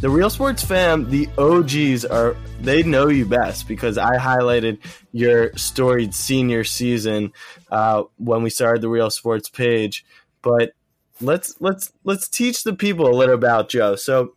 the 0.00 0.08
Real 0.08 0.30
Sports 0.30 0.64
fam, 0.64 1.10
the 1.10 1.28
OGs 1.38 2.04
are 2.04 2.36
they 2.60 2.82
know 2.82 3.08
you 3.08 3.26
best 3.26 3.66
because 3.66 3.98
I 3.98 4.16
highlighted 4.16 4.78
your 5.12 5.56
storied 5.56 6.14
senior 6.14 6.62
season 6.62 7.32
uh, 7.70 8.04
when 8.16 8.42
we 8.42 8.50
started 8.50 8.80
the 8.80 8.88
Real 8.88 9.10
Sports 9.10 9.48
page. 9.48 10.04
But 10.40 10.72
let's 11.20 11.60
let's 11.60 11.92
let's 12.04 12.28
teach 12.28 12.62
the 12.62 12.74
people 12.74 13.08
a 13.08 13.16
little 13.16 13.34
about 13.34 13.68
Joe. 13.68 13.96
So, 13.96 14.34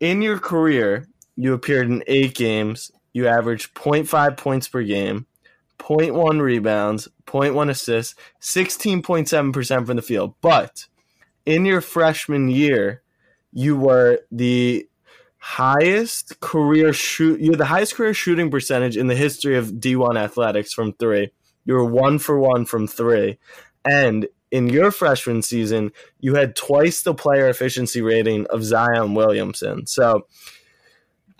in 0.00 0.22
your 0.22 0.38
career, 0.38 1.08
you 1.36 1.52
appeared 1.52 1.88
in 1.88 2.02
eight 2.06 2.34
games. 2.34 2.90
You 3.12 3.28
averaged 3.28 3.74
0.5 3.74 4.38
points 4.38 4.68
per 4.68 4.82
game, 4.82 5.26
0.1 5.78 6.40
rebounds, 6.40 7.08
0.1 7.26 7.68
assists, 7.68 8.14
16.7% 8.40 9.86
from 9.86 9.96
the 9.96 10.02
field. 10.02 10.34
But 10.40 10.86
in 11.44 11.66
your 11.66 11.82
freshman 11.82 12.48
year, 12.48 13.02
you 13.52 13.76
were 13.76 14.20
the 14.30 14.88
highest 15.44 16.38
career 16.38 16.92
shoot 16.92 17.40
you 17.40 17.50
had 17.50 17.58
the 17.58 17.64
highest 17.64 17.96
career 17.96 18.14
shooting 18.14 18.48
percentage 18.48 18.96
in 18.96 19.08
the 19.08 19.16
history 19.16 19.56
of 19.56 19.72
D1 19.72 20.16
athletics 20.16 20.72
from 20.72 20.92
3. 20.92 21.32
You 21.64 21.74
were 21.74 21.84
1 21.84 22.20
for 22.20 22.38
1 22.38 22.64
from 22.64 22.86
3. 22.86 23.36
And 23.84 24.28
in 24.52 24.68
your 24.68 24.92
freshman 24.92 25.42
season, 25.42 25.90
you 26.20 26.36
had 26.36 26.54
twice 26.54 27.02
the 27.02 27.12
player 27.12 27.48
efficiency 27.48 28.00
rating 28.00 28.46
of 28.50 28.62
Zion 28.62 29.14
Williamson. 29.14 29.84
So, 29.86 30.28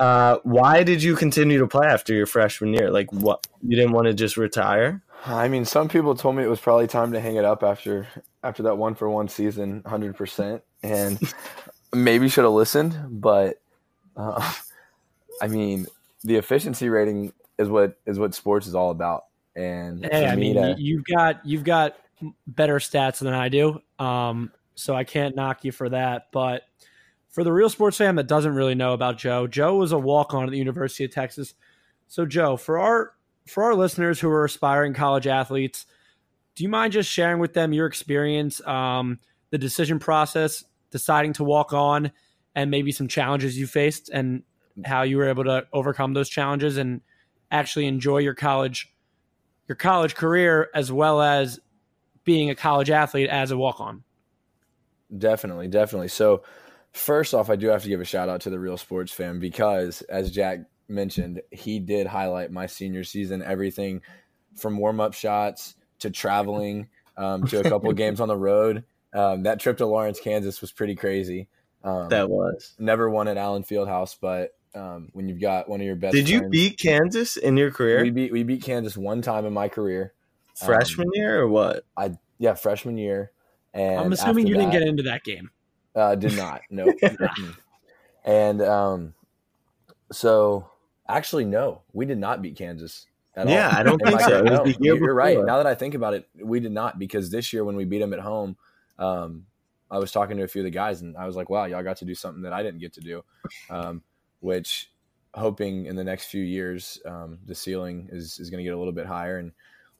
uh, 0.00 0.38
why 0.42 0.82
did 0.82 1.00
you 1.00 1.14
continue 1.14 1.60
to 1.60 1.68
play 1.68 1.86
after 1.86 2.12
your 2.12 2.26
freshman 2.26 2.74
year? 2.74 2.90
Like, 2.90 3.12
what 3.12 3.46
you 3.62 3.76
didn't 3.76 3.92
want 3.92 4.08
to 4.08 4.14
just 4.14 4.36
retire? 4.36 5.00
I 5.24 5.46
mean, 5.46 5.64
some 5.64 5.88
people 5.88 6.16
told 6.16 6.34
me 6.34 6.42
it 6.42 6.50
was 6.50 6.58
probably 6.58 6.88
time 6.88 7.12
to 7.12 7.20
hang 7.20 7.36
it 7.36 7.44
up 7.44 7.62
after 7.62 8.08
after 8.42 8.64
that 8.64 8.78
one 8.78 8.96
for 8.96 9.08
one 9.08 9.28
season, 9.28 9.84
hundred 9.86 10.16
percent, 10.16 10.62
and 10.82 11.20
maybe 11.94 12.28
should 12.28 12.42
have 12.42 12.52
listened. 12.52 12.98
But 13.08 13.62
uh, 14.16 14.52
I 15.42 15.48
mean, 15.48 15.86
the 16.24 16.36
efficiency 16.36 16.88
rating 16.88 17.32
is 17.58 17.68
what 17.68 17.98
is 18.06 18.18
what 18.18 18.34
sports 18.34 18.66
is 18.66 18.74
all 18.74 18.90
about. 18.90 19.24
And 19.54 20.04
Hey, 20.04 20.26
I 20.26 20.36
mean, 20.36 20.54
to- 20.56 20.76
you've 20.78 21.04
got 21.04 21.44
you've 21.44 21.64
got 21.64 21.96
better 22.46 22.78
stats 22.78 23.18
than 23.18 23.34
I 23.34 23.48
do, 23.48 23.80
um, 23.98 24.52
so 24.74 24.94
I 24.94 25.04
can't 25.04 25.36
knock 25.36 25.64
you 25.64 25.72
for 25.72 25.88
that. 25.88 26.28
But 26.32 26.62
for 27.30 27.44
the 27.44 27.52
real 27.52 27.70
sports 27.70 27.96
fan 27.96 28.16
that 28.16 28.28
doesn't 28.28 28.54
really 28.54 28.74
know 28.74 28.92
about 28.92 29.18
Joe, 29.18 29.46
Joe 29.46 29.76
was 29.76 29.92
a 29.92 29.98
walk 29.98 30.34
on 30.34 30.44
at 30.44 30.50
the 30.50 30.58
University 30.58 31.04
of 31.04 31.12
Texas. 31.12 31.54
So, 32.08 32.26
Joe, 32.26 32.56
for 32.56 32.78
our 32.78 33.12
for 33.46 33.64
our 33.64 33.74
listeners 33.74 34.20
who 34.20 34.28
are 34.28 34.44
aspiring 34.44 34.94
college 34.94 35.26
athletes, 35.26 35.86
do 36.54 36.62
you 36.62 36.68
mind 36.68 36.92
just 36.92 37.10
sharing 37.10 37.40
with 37.40 37.54
them 37.54 37.72
your 37.72 37.86
experience, 37.86 38.64
um, 38.66 39.18
the 39.50 39.58
decision 39.58 39.98
process, 39.98 40.64
deciding 40.90 41.32
to 41.34 41.44
walk 41.44 41.72
on, 41.72 42.12
and 42.54 42.70
maybe 42.70 42.92
some 42.92 43.08
challenges 43.08 43.58
you 43.58 43.66
faced, 43.66 44.08
and 44.10 44.42
how 44.84 45.02
you 45.02 45.16
were 45.16 45.28
able 45.28 45.44
to 45.44 45.66
overcome 45.72 46.14
those 46.14 46.28
challenges 46.28 46.76
and 46.76 47.00
actually 47.50 47.86
enjoy 47.86 48.18
your 48.18 48.34
college 48.34 48.92
your 49.68 49.76
college 49.76 50.14
career 50.14 50.68
as 50.74 50.90
well 50.90 51.22
as 51.22 51.60
being 52.24 52.50
a 52.50 52.54
college 52.54 52.90
athlete 52.90 53.28
as 53.28 53.50
a 53.50 53.56
walk 53.56 53.80
on. 53.80 54.02
Definitely, 55.16 55.68
definitely. 55.68 56.08
So, 56.08 56.42
first 56.92 57.34
off, 57.34 57.50
I 57.50 57.56
do 57.56 57.68
have 57.68 57.82
to 57.82 57.88
give 57.88 58.00
a 58.00 58.04
shout 58.04 58.28
out 58.28 58.42
to 58.42 58.50
the 58.50 58.58
Real 58.58 58.76
Sports 58.76 59.12
fan 59.12 59.38
because, 59.38 60.02
as 60.02 60.30
Jack 60.30 60.60
mentioned, 60.88 61.42
he 61.50 61.78
did 61.78 62.06
highlight 62.06 62.50
my 62.50 62.66
senior 62.66 63.04
season, 63.04 63.42
everything 63.42 64.02
from 64.56 64.78
warm 64.78 65.00
up 65.00 65.14
shots 65.14 65.74
to 66.00 66.10
traveling 66.10 66.88
um, 67.16 67.46
to 67.46 67.60
a 67.60 67.62
couple 67.62 67.92
games 67.94 68.20
on 68.20 68.28
the 68.28 68.36
road. 68.36 68.84
Um, 69.12 69.42
that 69.42 69.60
trip 69.60 69.76
to 69.78 69.86
Lawrence, 69.86 70.20
Kansas 70.20 70.60
was 70.60 70.72
pretty 70.72 70.94
crazy. 70.94 71.48
Um, 71.84 72.08
That 72.08 72.30
was. 72.30 72.74
never 72.78 73.08
won 73.10 73.28
at 73.28 73.36
Allen 73.36 73.64
Fieldhouse, 73.64 74.16
but 74.20 74.54
um, 74.74 75.10
when 75.12 75.28
you've 75.28 75.40
got 75.40 75.68
one 75.68 75.80
of 75.80 75.86
your 75.86 75.96
best, 75.96 76.14
Did 76.14 76.28
you 76.28 76.38
friends- 76.38 76.50
beat 76.52 76.78
Kansas 76.78 77.36
in 77.36 77.56
your 77.56 77.70
career? 77.70 78.02
We 78.02 78.10
beat 78.10 78.32
we 78.32 78.42
beat 78.42 78.62
Kansas 78.62 78.96
one 78.96 79.20
time 79.22 79.44
in 79.46 79.52
my 79.52 79.68
career. 79.68 80.12
freshman 80.54 81.08
year 81.14 81.40
or 81.40 81.48
what? 81.48 81.84
I 81.96 82.12
yeah, 82.38 82.54
freshman 82.54 82.96
year. 82.98 83.30
And 83.74 83.98
I'm 84.00 84.12
assuming 84.12 84.44
after 84.44 84.48
you 84.48 84.54
didn't 84.56 84.72
get 84.72 84.82
into 84.82 85.02
that 85.04 85.24
game. 85.24 85.50
Uh, 85.94 86.14
did 86.14 86.36
not. 86.36 86.60
No. 86.70 86.86
And 88.24 88.62
um, 88.62 89.14
so 90.12 90.68
actually, 91.08 91.44
no, 91.44 91.82
we 91.92 92.06
did 92.06 92.18
not 92.18 92.42
beat 92.42 92.56
Kansas. 92.56 93.06
At 93.34 93.48
Yeah, 93.48 93.68
all. 93.70 93.76
I 93.78 93.82
don't 93.82 93.98
think 94.04 94.20
so. 94.20 94.42
Career. 94.44 94.74
No, 94.78 94.94
you're 94.94 95.14
right. 95.14 95.38
Now 95.42 95.56
that 95.56 95.66
I 95.66 95.74
think 95.74 95.94
about 95.94 96.14
it, 96.14 96.28
we 96.40 96.60
did 96.60 96.72
not 96.72 96.98
because 96.98 97.30
this 97.30 97.52
year 97.52 97.64
when 97.64 97.76
we 97.76 97.84
beat 97.84 97.98
them 97.98 98.12
at 98.12 98.20
home, 98.20 98.56
um, 98.98 99.46
I 99.92 99.98
was 99.98 100.10
talking 100.10 100.38
to 100.38 100.42
a 100.42 100.48
few 100.48 100.62
of 100.62 100.64
the 100.64 100.70
guys 100.70 101.02
and 101.02 101.16
I 101.16 101.26
was 101.26 101.36
like, 101.36 101.50
"Wow, 101.50 101.66
y'all 101.66 101.82
got 101.82 101.98
to 101.98 102.04
do 102.04 102.14
something 102.14 102.42
that 102.42 102.52
I 102.52 102.62
didn't 102.62 102.80
get 102.80 102.94
to 102.94 103.00
do," 103.00 103.22
um, 103.70 104.02
which 104.40 104.90
hoping 105.34 105.86
in 105.86 105.96
the 105.96 106.04
next 106.04 106.26
few 106.26 106.42
years 106.42 106.98
um, 107.06 107.38
the 107.46 107.54
ceiling 107.54 108.08
is 108.10 108.38
is 108.38 108.50
going 108.50 108.58
to 108.58 108.64
get 108.64 108.74
a 108.74 108.78
little 108.78 108.92
bit 108.92 109.06
higher 109.06 109.38
and 109.38 109.52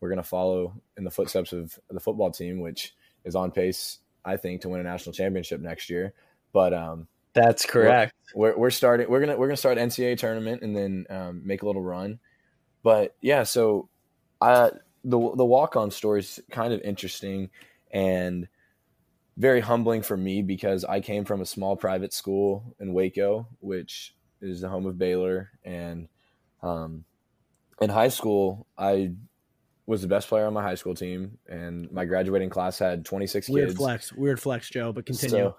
we're 0.03 0.09
going 0.09 0.17
to 0.17 0.25
follow 0.25 0.75
in 0.97 1.05
the 1.05 1.11
footsteps 1.11 1.53
of 1.53 1.79
the 1.89 2.01
football 2.01 2.33
team, 2.33 2.61
which 2.61 2.93
is 3.25 3.37
on 3.37 3.53
pace, 3.53 3.99
I 4.25 4.37
think, 4.37 4.63
to 4.63 4.69
win 4.69 4.81
a 4.81 4.83
national 4.83 5.13
championship 5.13 5.61
next 5.61 5.89
year. 5.89 6.13
But 6.53 6.75
um, 6.75 7.07
That's 7.35 7.65
correct. 7.65 8.13
we're 8.35 8.57
we're 8.57 8.71
starting. 8.71 9.09
We're 9.09 9.21
gonna 9.21 9.37
we're 9.37 9.47
gonna 9.47 9.57
start 9.57 9.79
NCAA 9.79 10.19
tournament 10.19 10.63
and 10.63 10.77
then 10.77 11.07
um, 11.09 11.43
make 11.45 11.63
a 11.63 11.67
little 11.67 11.83
run. 11.83 12.19
But 12.83 13.15
yeah, 13.21 13.45
so 13.45 13.89
I 14.41 14.71
the 15.05 15.19
the 15.37 15.45
walk 15.45 15.77
on 15.77 15.91
story 15.91 16.21
is 16.21 16.41
kind 16.51 16.73
of 16.73 16.81
interesting 16.81 17.51
and 17.93 18.49
very 19.37 19.61
humbling 19.61 20.03
for 20.03 20.17
me 20.17 20.43
because 20.43 20.85
I 20.85 21.01
came 21.01 21.25
from 21.25 21.41
a 21.41 21.47
small 21.47 21.77
private 21.77 22.13
school 22.13 22.75
in 22.79 22.93
Waco, 22.93 23.49
which 23.61 24.15
is 24.41 24.61
the 24.61 24.69
home 24.69 24.87
of 24.87 24.99
Baylor, 24.99 25.51
and 25.65 26.09
um, 26.63 27.05
in 27.81 27.91
high 27.91 28.09
school 28.09 28.67
I 28.77 29.13
was 29.87 30.03
the 30.03 30.09
best 30.09 30.29
player 30.29 30.47
on 30.47 30.53
my 30.53 30.63
high 30.63 30.75
school 30.77 30.95
team, 30.95 31.39
and 31.49 31.91
my 31.91 32.05
graduating 32.05 32.51
class 32.51 32.79
had 32.79 33.05
26 33.05 33.49
Weird 33.49 33.69
kids. 33.69 33.79
flex, 33.79 34.13
weird 34.13 34.41
flex, 34.41 34.69
Joe. 34.71 34.93
But 34.93 35.07
continue. 35.07 35.53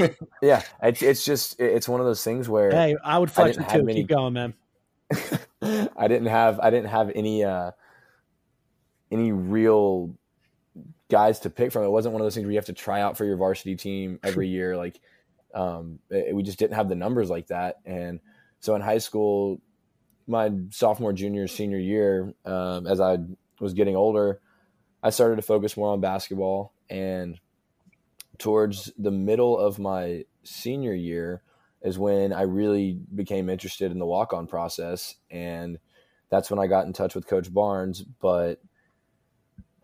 So, 0.00 0.08
yeah, 0.42 0.62
it's, 0.82 1.02
it's 1.02 1.24
just 1.24 1.60
it's 1.60 1.88
one 1.88 2.00
of 2.00 2.06
those 2.06 2.24
things 2.24 2.48
where 2.48 2.70
hey, 2.70 2.96
I 3.04 3.18
would 3.18 3.30
flex 3.30 3.58
it 3.58 3.68
too. 3.68 3.82
many- 3.82 4.00
Keep 4.00 4.08
going, 4.08 4.32
man. 4.32 4.54
I 5.62 6.08
didn't 6.08 6.26
have 6.26 6.58
I 6.60 6.70
didn't 6.70 6.88
have 6.88 7.12
any 7.14 7.44
uh 7.44 7.72
any 9.10 9.32
real 9.32 10.14
guys 11.10 11.40
to 11.40 11.50
pick 11.50 11.72
from. 11.72 11.84
It 11.84 11.90
wasn't 11.90 12.12
one 12.12 12.22
of 12.22 12.26
those 12.26 12.34
things 12.34 12.44
where 12.44 12.52
you 12.52 12.58
have 12.58 12.66
to 12.66 12.72
try 12.72 13.00
out 13.00 13.16
for 13.16 13.24
your 13.24 13.36
varsity 13.36 13.76
team 13.76 14.18
every 14.22 14.48
year. 14.56 14.76
Like 14.76 15.00
um, 15.54 15.98
it- 16.10 16.34
we 16.34 16.42
just 16.42 16.58
didn't 16.58 16.74
have 16.76 16.88
the 16.88 16.94
numbers 16.94 17.30
like 17.30 17.48
that. 17.48 17.76
And 17.84 18.20
so 18.60 18.74
in 18.74 18.82
high 18.82 18.98
school, 18.98 19.60
my 20.26 20.50
sophomore, 20.70 21.12
junior, 21.12 21.46
senior 21.46 21.78
year, 21.78 22.34
um, 22.44 22.86
as 22.86 23.00
I 23.00 23.18
was 23.60 23.74
getting 23.74 23.94
older, 23.96 24.40
I 25.02 25.10
started 25.10 25.36
to 25.36 25.42
focus 25.42 25.76
more 25.76 25.92
on 25.92 26.00
basketball. 26.00 26.72
And 26.90 27.38
towards 28.38 28.92
the 28.98 29.10
middle 29.10 29.56
of 29.58 29.78
my 29.78 30.24
senior 30.42 30.94
year 30.94 31.42
is 31.82 31.98
when 31.98 32.32
I 32.32 32.42
really 32.42 32.98
became 33.14 33.48
interested 33.48 33.92
in 33.92 33.98
the 33.98 34.06
walk 34.06 34.32
on 34.32 34.46
process. 34.48 35.14
And 35.30 35.78
that's 36.28 36.50
when 36.50 36.58
I 36.58 36.66
got 36.66 36.86
in 36.86 36.92
touch 36.92 37.14
with 37.14 37.28
Coach 37.28 37.52
Barnes. 37.52 38.02
But 38.02 38.60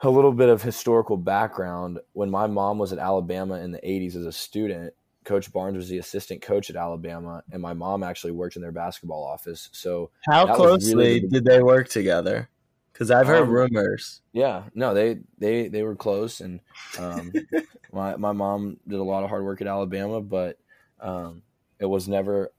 a 0.02 0.10
little 0.10 0.32
bit 0.32 0.48
of 0.48 0.62
historical 0.62 1.16
background 1.16 2.00
when 2.12 2.30
my 2.30 2.46
mom 2.46 2.78
was 2.78 2.92
at 2.92 2.98
Alabama 2.98 3.54
in 3.60 3.70
the 3.72 3.78
80s 3.78 4.16
as 4.16 4.26
a 4.26 4.32
student, 4.32 4.92
Coach 5.24 5.52
Barnes 5.52 5.76
was 5.76 5.88
the 5.88 5.98
assistant 5.98 6.42
coach 6.42 6.68
at 6.70 6.76
Alabama, 6.76 7.42
and 7.52 7.62
my 7.62 7.72
mom 7.74 8.02
actually 8.02 8.32
worked 8.32 8.56
in 8.56 8.62
their 8.62 8.72
basketball 8.72 9.24
office. 9.24 9.68
So 9.72 10.10
How 10.26 10.52
closely 10.54 10.94
really 10.94 11.20
the- 11.20 11.28
did 11.28 11.44
they 11.44 11.62
work 11.62 11.88
together? 11.88 12.48
Because 12.92 13.10
I've 13.10 13.26
heard 13.28 13.44
Um, 13.44 13.50
rumors. 13.50 14.20
yeah, 14.32 14.64
no, 14.74 14.92
they 14.92 15.20
they 15.38 15.68
they 15.68 15.82
were 15.82 15.96
close, 15.96 16.40
and 16.40 16.60
um, 16.98 17.32
my 17.92 18.16
my 18.16 18.32
mom 18.32 18.76
did 18.86 18.98
a 18.98 19.02
lot 19.02 19.22
of 19.24 19.30
hard 19.30 19.44
work 19.44 19.60
at 19.62 19.66
Alabama, 19.66 20.20
but 20.20 20.58
um, 21.00 21.42
it 21.78 21.86
was 21.86 22.06
never. 22.06 22.52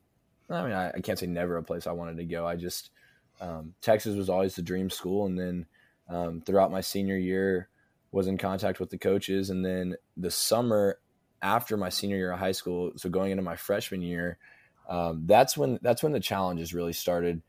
I 0.49 0.63
mean, 0.63 0.71
I, 0.73 0.89
I 0.89 1.01
can't 1.01 1.19
say 1.19 1.27
never 1.27 1.57
a 1.57 1.63
place 1.63 1.85
I 1.85 1.91
wanted 1.91 2.17
to 2.17 2.25
go. 2.25 2.47
I 2.47 2.55
just 2.55 2.89
um, 3.41 3.75
Texas 3.81 4.15
was 4.15 4.27
always 4.29 4.55
the 4.55 4.61
dream 4.63 4.89
school, 4.89 5.27
and 5.27 5.37
then 5.37 5.65
um, 6.09 6.41
throughout 6.41 6.71
my 6.71 6.81
senior 6.81 7.17
year, 7.17 7.69
was 8.11 8.27
in 8.27 8.37
contact 8.37 8.79
with 8.79 8.89
the 8.89 8.97
coaches, 8.97 9.49
and 9.49 9.65
then 9.65 9.95
the 10.15 10.31
summer 10.31 10.99
after 11.41 11.75
my 11.75 11.89
senior 11.89 12.15
year 12.15 12.31
of 12.31 12.39
high 12.39 12.53
school, 12.53 12.93
so 12.95 13.09
going 13.09 13.31
into 13.31 13.43
my 13.43 13.55
freshman 13.55 14.01
year, 14.01 14.37
um, 14.87 15.23
that's 15.25 15.57
when 15.57 15.79
that's 15.81 16.01
when 16.01 16.13
the 16.13 16.19
challenges 16.19 16.73
really 16.73 16.93
started 16.93 17.41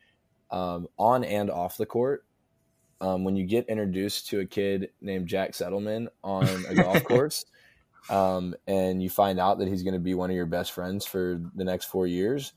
um, 0.51 0.89
on 0.99 1.25
and 1.25 1.51
off 1.51 1.77
the 1.77 1.87
court. 1.87 2.25
Um, 3.01 3.25
when 3.25 3.37
you 3.37 3.45
get 3.45 3.69
introduced 3.69 4.29
to 4.29 4.41
a 4.41 4.47
kid 4.47 4.91
named 5.01 5.29
Jack 5.29 5.53
Settleman 5.53 6.09
on 6.23 6.47
a 6.69 6.75
golf 6.75 7.05
course, 7.05 7.45
um, 8.09 8.55
and 8.67 9.03
you 9.03 9.11
find 9.11 9.39
out 9.39 9.59
that 9.59 9.69
he's 9.69 9.83
going 9.83 9.95
to 9.95 10.01
be 10.01 10.15
one 10.15 10.31
of 10.31 10.37
your 10.37 10.47
best 10.47 10.73
friends 10.73 11.05
for 11.05 11.41
the 11.55 11.65
next 11.65 11.87
four 11.87 12.07
years, 12.07 12.53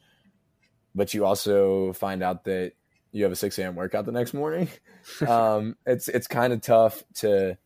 but 0.95 1.13
you 1.13 1.25
also 1.25 1.93
find 1.93 2.23
out 2.23 2.45
that 2.45 2.73
you 3.17 3.23
have 3.23 3.31
a 3.31 3.35
six 3.35 3.57
a.m. 3.59 3.75
workout 3.75 4.05
the 4.05 4.11
next 4.11 4.33
morning. 4.33 4.69
Um, 5.25 5.77
it's 5.85 6.09
it's 6.09 6.27
kind 6.27 6.51
of 6.51 6.59
tough 6.59 7.01
to 7.19 7.57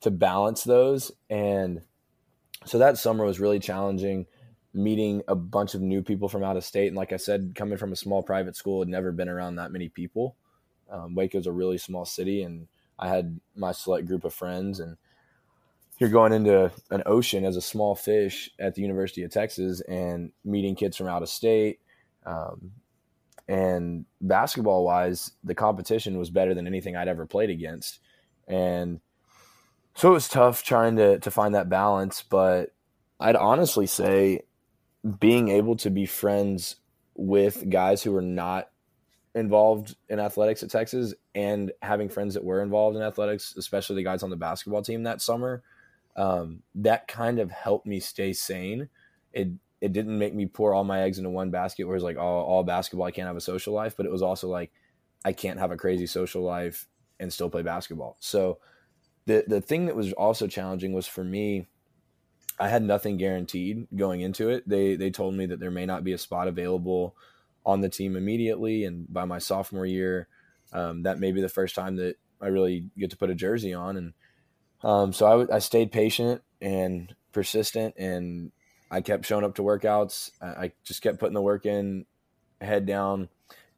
to 0.00 0.10
balance 0.10 0.64
those, 0.64 1.12
and 1.28 1.82
so 2.64 2.78
that 2.78 2.96
summer 2.96 3.26
was 3.26 3.38
really 3.38 3.58
challenging. 3.58 4.24
Meeting 4.72 5.20
a 5.28 5.34
bunch 5.34 5.74
of 5.74 5.82
new 5.82 6.02
people 6.02 6.30
from 6.30 6.42
out 6.42 6.56
of 6.56 6.64
state, 6.64 6.86
and 6.86 6.96
like 6.96 7.12
I 7.12 7.18
said, 7.18 7.52
coming 7.54 7.76
from 7.76 7.92
a 7.92 7.96
small 7.96 8.22
private 8.22 8.56
school, 8.56 8.80
had 8.80 8.88
never 8.88 9.12
been 9.12 9.28
around 9.28 9.56
that 9.56 9.70
many 9.70 9.90
people. 9.90 10.34
Um, 10.90 11.14
Waco's 11.14 11.46
a 11.46 11.52
really 11.52 11.76
small 11.76 12.06
city, 12.06 12.42
and 12.42 12.68
I 12.98 13.08
had 13.08 13.38
my 13.54 13.72
select 13.72 14.06
group 14.06 14.24
of 14.24 14.32
friends, 14.32 14.80
and 14.80 14.96
you're 15.98 16.08
going 16.10 16.32
into 16.32 16.72
an 16.90 17.02
ocean 17.06 17.44
as 17.44 17.56
a 17.56 17.60
small 17.60 17.94
fish 17.94 18.50
at 18.58 18.74
the 18.74 18.82
University 18.82 19.24
of 19.24 19.30
Texas 19.30 19.80
and 19.82 20.32
meeting 20.44 20.74
kids 20.74 20.96
from 20.96 21.08
out 21.08 21.22
of 21.22 21.28
state. 21.28 21.80
Um, 22.24 22.72
and 23.48 24.04
basketball 24.20 24.84
wise, 24.84 25.32
the 25.42 25.54
competition 25.54 26.18
was 26.18 26.30
better 26.30 26.54
than 26.54 26.66
anything 26.66 26.96
I'd 26.96 27.08
ever 27.08 27.26
played 27.26 27.50
against. 27.50 27.98
And 28.46 29.00
so 29.94 30.10
it 30.10 30.12
was 30.12 30.28
tough 30.28 30.62
trying 30.62 30.96
to, 30.96 31.18
to 31.18 31.30
find 31.30 31.54
that 31.54 31.70
balance. 31.70 32.22
But 32.22 32.74
I'd 33.18 33.36
honestly 33.36 33.86
say 33.86 34.42
being 35.18 35.48
able 35.48 35.76
to 35.76 35.90
be 35.90 36.06
friends 36.06 36.76
with 37.14 37.68
guys 37.70 38.02
who 38.02 38.12
were 38.12 38.22
not 38.22 38.68
involved 39.34 39.96
in 40.08 40.20
athletics 40.20 40.62
at 40.62 40.70
Texas 40.70 41.14
and 41.34 41.72
having 41.80 42.08
friends 42.08 42.34
that 42.34 42.44
were 42.44 42.62
involved 42.62 42.96
in 42.96 43.02
athletics, 43.02 43.54
especially 43.56 43.96
the 43.96 44.04
guys 44.04 44.22
on 44.22 44.30
the 44.30 44.36
basketball 44.36 44.82
team 44.82 45.04
that 45.04 45.22
summer, 45.22 45.62
um, 46.16 46.62
that 46.74 47.08
kind 47.08 47.38
of 47.38 47.50
helped 47.50 47.86
me 47.86 48.00
stay 48.00 48.32
sane. 48.32 48.88
It 49.32 49.48
it 49.80 49.92
didn't 49.92 50.18
make 50.18 50.34
me 50.34 50.46
pour 50.46 50.74
all 50.74 50.84
my 50.84 51.02
eggs 51.02 51.18
into 51.18 51.30
one 51.30 51.50
basket 51.50 51.86
where 51.86 51.96
it's 51.96 52.04
like 52.04 52.18
all, 52.18 52.44
all 52.44 52.64
basketball, 52.64 53.06
I 53.06 53.12
can't 53.12 53.28
have 53.28 53.36
a 53.36 53.40
social 53.40 53.72
life, 53.74 53.96
but 53.96 54.06
it 54.06 54.12
was 54.12 54.22
also 54.22 54.48
like 54.48 54.72
I 55.24 55.32
can't 55.32 55.58
have 55.58 55.70
a 55.70 55.76
crazy 55.76 56.06
social 56.06 56.42
life 56.42 56.86
and 57.20 57.32
still 57.32 57.50
play 57.50 57.62
basketball. 57.62 58.16
So 58.20 58.58
the 59.26 59.44
the 59.46 59.60
thing 59.60 59.86
that 59.86 59.96
was 59.96 60.12
also 60.12 60.46
challenging 60.46 60.92
was 60.92 61.06
for 61.06 61.24
me, 61.24 61.66
I 62.58 62.68
had 62.68 62.82
nothing 62.82 63.16
guaranteed 63.16 63.86
going 63.94 64.20
into 64.20 64.48
it. 64.48 64.68
They 64.68 64.96
they 64.96 65.10
told 65.10 65.34
me 65.34 65.46
that 65.46 65.60
there 65.60 65.70
may 65.70 65.86
not 65.86 66.04
be 66.04 66.12
a 66.12 66.18
spot 66.18 66.48
available 66.48 67.14
on 67.64 67.80
the 67.80 67.88
team 67.88 68.16
immediately, 68.16 68.84
and 68.84 69.12
by 69.12 69.26
my 69.26 69.38
sophomore 69.38 69.86
year, 69.86 70.28
um, 70.72 71.02
that 71.02 71.20
may 71.20 71.32
be 71.32 71.40
the 71.40 71.48
first 71.48 71.74
time 71.74 71.96
that 71.96 72.16
I 72.40 72.46
really 72.46 72.86
get 72.96 73.10
to 73.10 73.16
put 73.16 73.30
a 73.30 73.34
jersey 73.34 73.74
on. 73.74 73.96
And 73.96 74.12
um, 74.82 75.12
so 75.12 75.26
I, 75.26 75.30
w- 75.30 75.50
I 75.52 75.58
stayed 75.58 75.92
patient 75.92 76.42
and 76.60 77.14
persistent, 77.32 77.94
and 77.98 78.52
I 78.90 79.00
kept 79.00 79.26
showing 79.26 79.44
up 79.44 79.54
to 79.56 79.62
workouts. 79.62 80.30
I, 80.40 80.46
I 80.46 80.72
just 80.84 81.02
kept 81.02 81.18
putting 81.18 81.34
the 81.34 81.42
work 81.42 81.66
in, 81.66 82.06
head 82.60 82.86
down, 82.86 83.28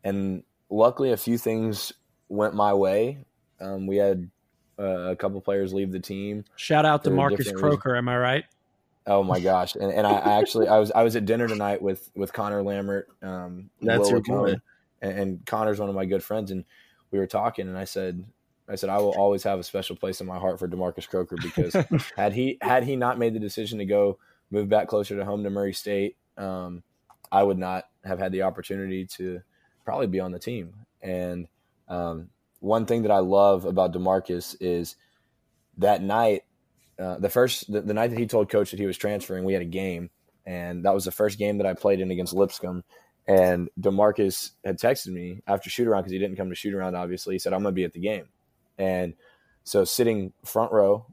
and 0.04 0.42
luckily 0.68 1.12
a 1.12 1.16
few 1.16 1.38
things 1.38 1.92
went 2.28 2.54
my 2.54 2.72
way. 2.72 3.24
Um, 3.60 3.86
we 3.86 3.96
had 3.96 4.30
uh, 4.78 5.10
a 5.10 5.16
couple 5.16 5.40
players 5.40 5.74
leave 5.74 5.92
the 5.92 6.00
team. 6.00 6.44
Shout 6.56 6.86
out 6.86 7.04
to 7.04 7.10
Marcus 7.10 7.38
different 7.38 7.64
reasons. 7.64 7.82
Croaker. 7.82 7.96
Am 7.96 8.08
I 8.08 8.18
right? 8.18 8.44
Oh 9.06 9.22
my 9.22 9.40
gosh! 9.40 9.74
And, 9.74 9.92
and 9.92 10.06
I, 10.06 10.12
I 10.12 10.38
actually 10.38 10.68
I 10.68 10.78
was 10.78 10.92
I 10.92 11.02
was 11.02 11.16
at 11.16 11.24
dinner 11.24 11.48
tonight 11.48 11.82
with 11.82 12.10
with 12.14 12.32
Connor 12.32 12.62
Lambert. 12.62 13.08
Um, 13.22 13.70
That's 13.80 14.10
Will 14.10 14.10
your 14.10 14.20
boy. 14.20 14.54
and, 15.02 15.18
and 15.18 15.46
Connor's 15.46 15.80
one 15.80 15.88
of 15.88 15.94
my 15.94 16.04
good 16.04 16.22
friends, 16.22 16.50
and 16.50 16.64
we 17.10 17.18
were 17.18 17.26
talking, 17.26 17.66
and 17.66 17.76
I 17.76 17.84
said 17.84 18.24
I 18.68 18.76
said 18.76 18.88
I 18.88 18.98
will 18.98 19.14
always 19.18 19.42
have 19.42 19.58
a 19.58 19.64
special 19.64 19.96
place 19.96 20.20
in 20.20 20.26
my 20.26 20.38
heart 20.38 20.58
for 20.58 20.68
Demarcus 20.68 21.08
Croaker 21.08 21.36
because 21.42 21.74
had 22.16 22.32
he 22.32 22.58
had 22.60 22.84
he 22.84 22.94
not 22.94 23.18
made 23.18 23.34
the 23.34 23.40
decision 23.40 23.78
to 23.78 23.84
go 23.84 24.18
move 24.50 24.68
back 24.68 24.88
closer 24.88 25.16
to 25.16 25.24
home 25.24 25.44
to 25.44 25.50
Murray 25.50 25.72
State, 25.72 26.16
um, 26.36 26.82
I 27.30 27.42
would 27.42 27.58
not 27.58 27.84
have 28.04 28.18
had 28.18 28.32
the 28.32 28.42
opportunity 28.42 29.06
to 29.06 29.42
probably 29.84 30.06
be 30.06 30.20
on 30.20 30.32
the 30.32 30.38
team. 30.38 30.74
And 31.02 31.48
um, 31.88 32.30
one 32.60 32.86
thing 32.86 33.02
that 33.02 33.10
I 33.10 33.18
love 33.18 33.64
about 33.64 33.92
Demarcus 33.92 34.56
is 34.60 34.96
that 35.78 36.02
night, 36.02 36.44
uh, 36.98 37.18
the 37.18 37.30
first 37.30 37.70
the, 37.72 37.80
the 37.80 37.94
night 37.94 38.08
that 38.08 38.18
he 38.18 38.26
told 38.26 38.50
coach 38.50 38.70
that 38.70 38.80
he 38.80 38.86
was 38.86 38.98
transferring, 38.98 39.44
we 39.44 39.52
had 39.52 39.62
a 39.62 39.66
game, 39.66 40.10
and 40.44 40.84
that 40.84 40.94
was 40.94 41.04
the 41.04 41.10
first 41.10 41.38
game 41.38 41.58
that 41.58 41.66
I 41.66 41.74
played 41.74 42.00
in 42.00 42.10
against 42.10 42.34
Lipscomb. 42.34 42.84
And 43.26 43.70
Demarcus 43.80 44.52
had 44.64 44.78
texted 44.78 45.08
me 45.08 45.42
after 45.46 45.70
shoot 45.70 45.86
around 45.86 46.02
because 46.02 46.12
he 46.12 46.18
didn't 46.18 46.36
come 46.36 46.48
to 46.48 46.54
shoot 46.54 46.74
around. 46.74 46.96
Obviously, 46.96 47.34
he 47.34 47.38
said 47.38 47.52
I'm 47.52 47.62
going 47.62 47.74
to 47.74 47.76
be 47.76 47.84
at 47.84 47.92
the 47.92 48.00
game, 48.00 48.28
and 48.78 49.14
so 49.64 49.84
sitting 49.84 50.32
front 50.44 50.72
row 50.72 51.06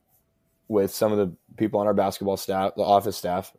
with 0.67 0.93
some 0.93 1.11
of 1.11 1.17
the 1.17 1.33
people 1.57 1.79
on 1.79 1.87
our 1.87 1.93
basketball 1.93 2.37
staff, 2.37 2.75
the 2.75 2.83
office 2.83 3.17
staff, 3.17 3.51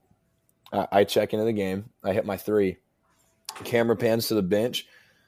I, 0.73 0.89
I 0.93 1.05
check 1.05 1.33
into 1.33 1.45
the 1.45 1.53
game. 1.53 1.91
I 2.03 2.13
hit 2.13 2.27
my 2.27 2.37
three. 2.37 2.79
Camera 3.65 3.97
pans 3.97 4.29
to 4.29 4.35
the 4.35 4.43
bench. 4.43 4.87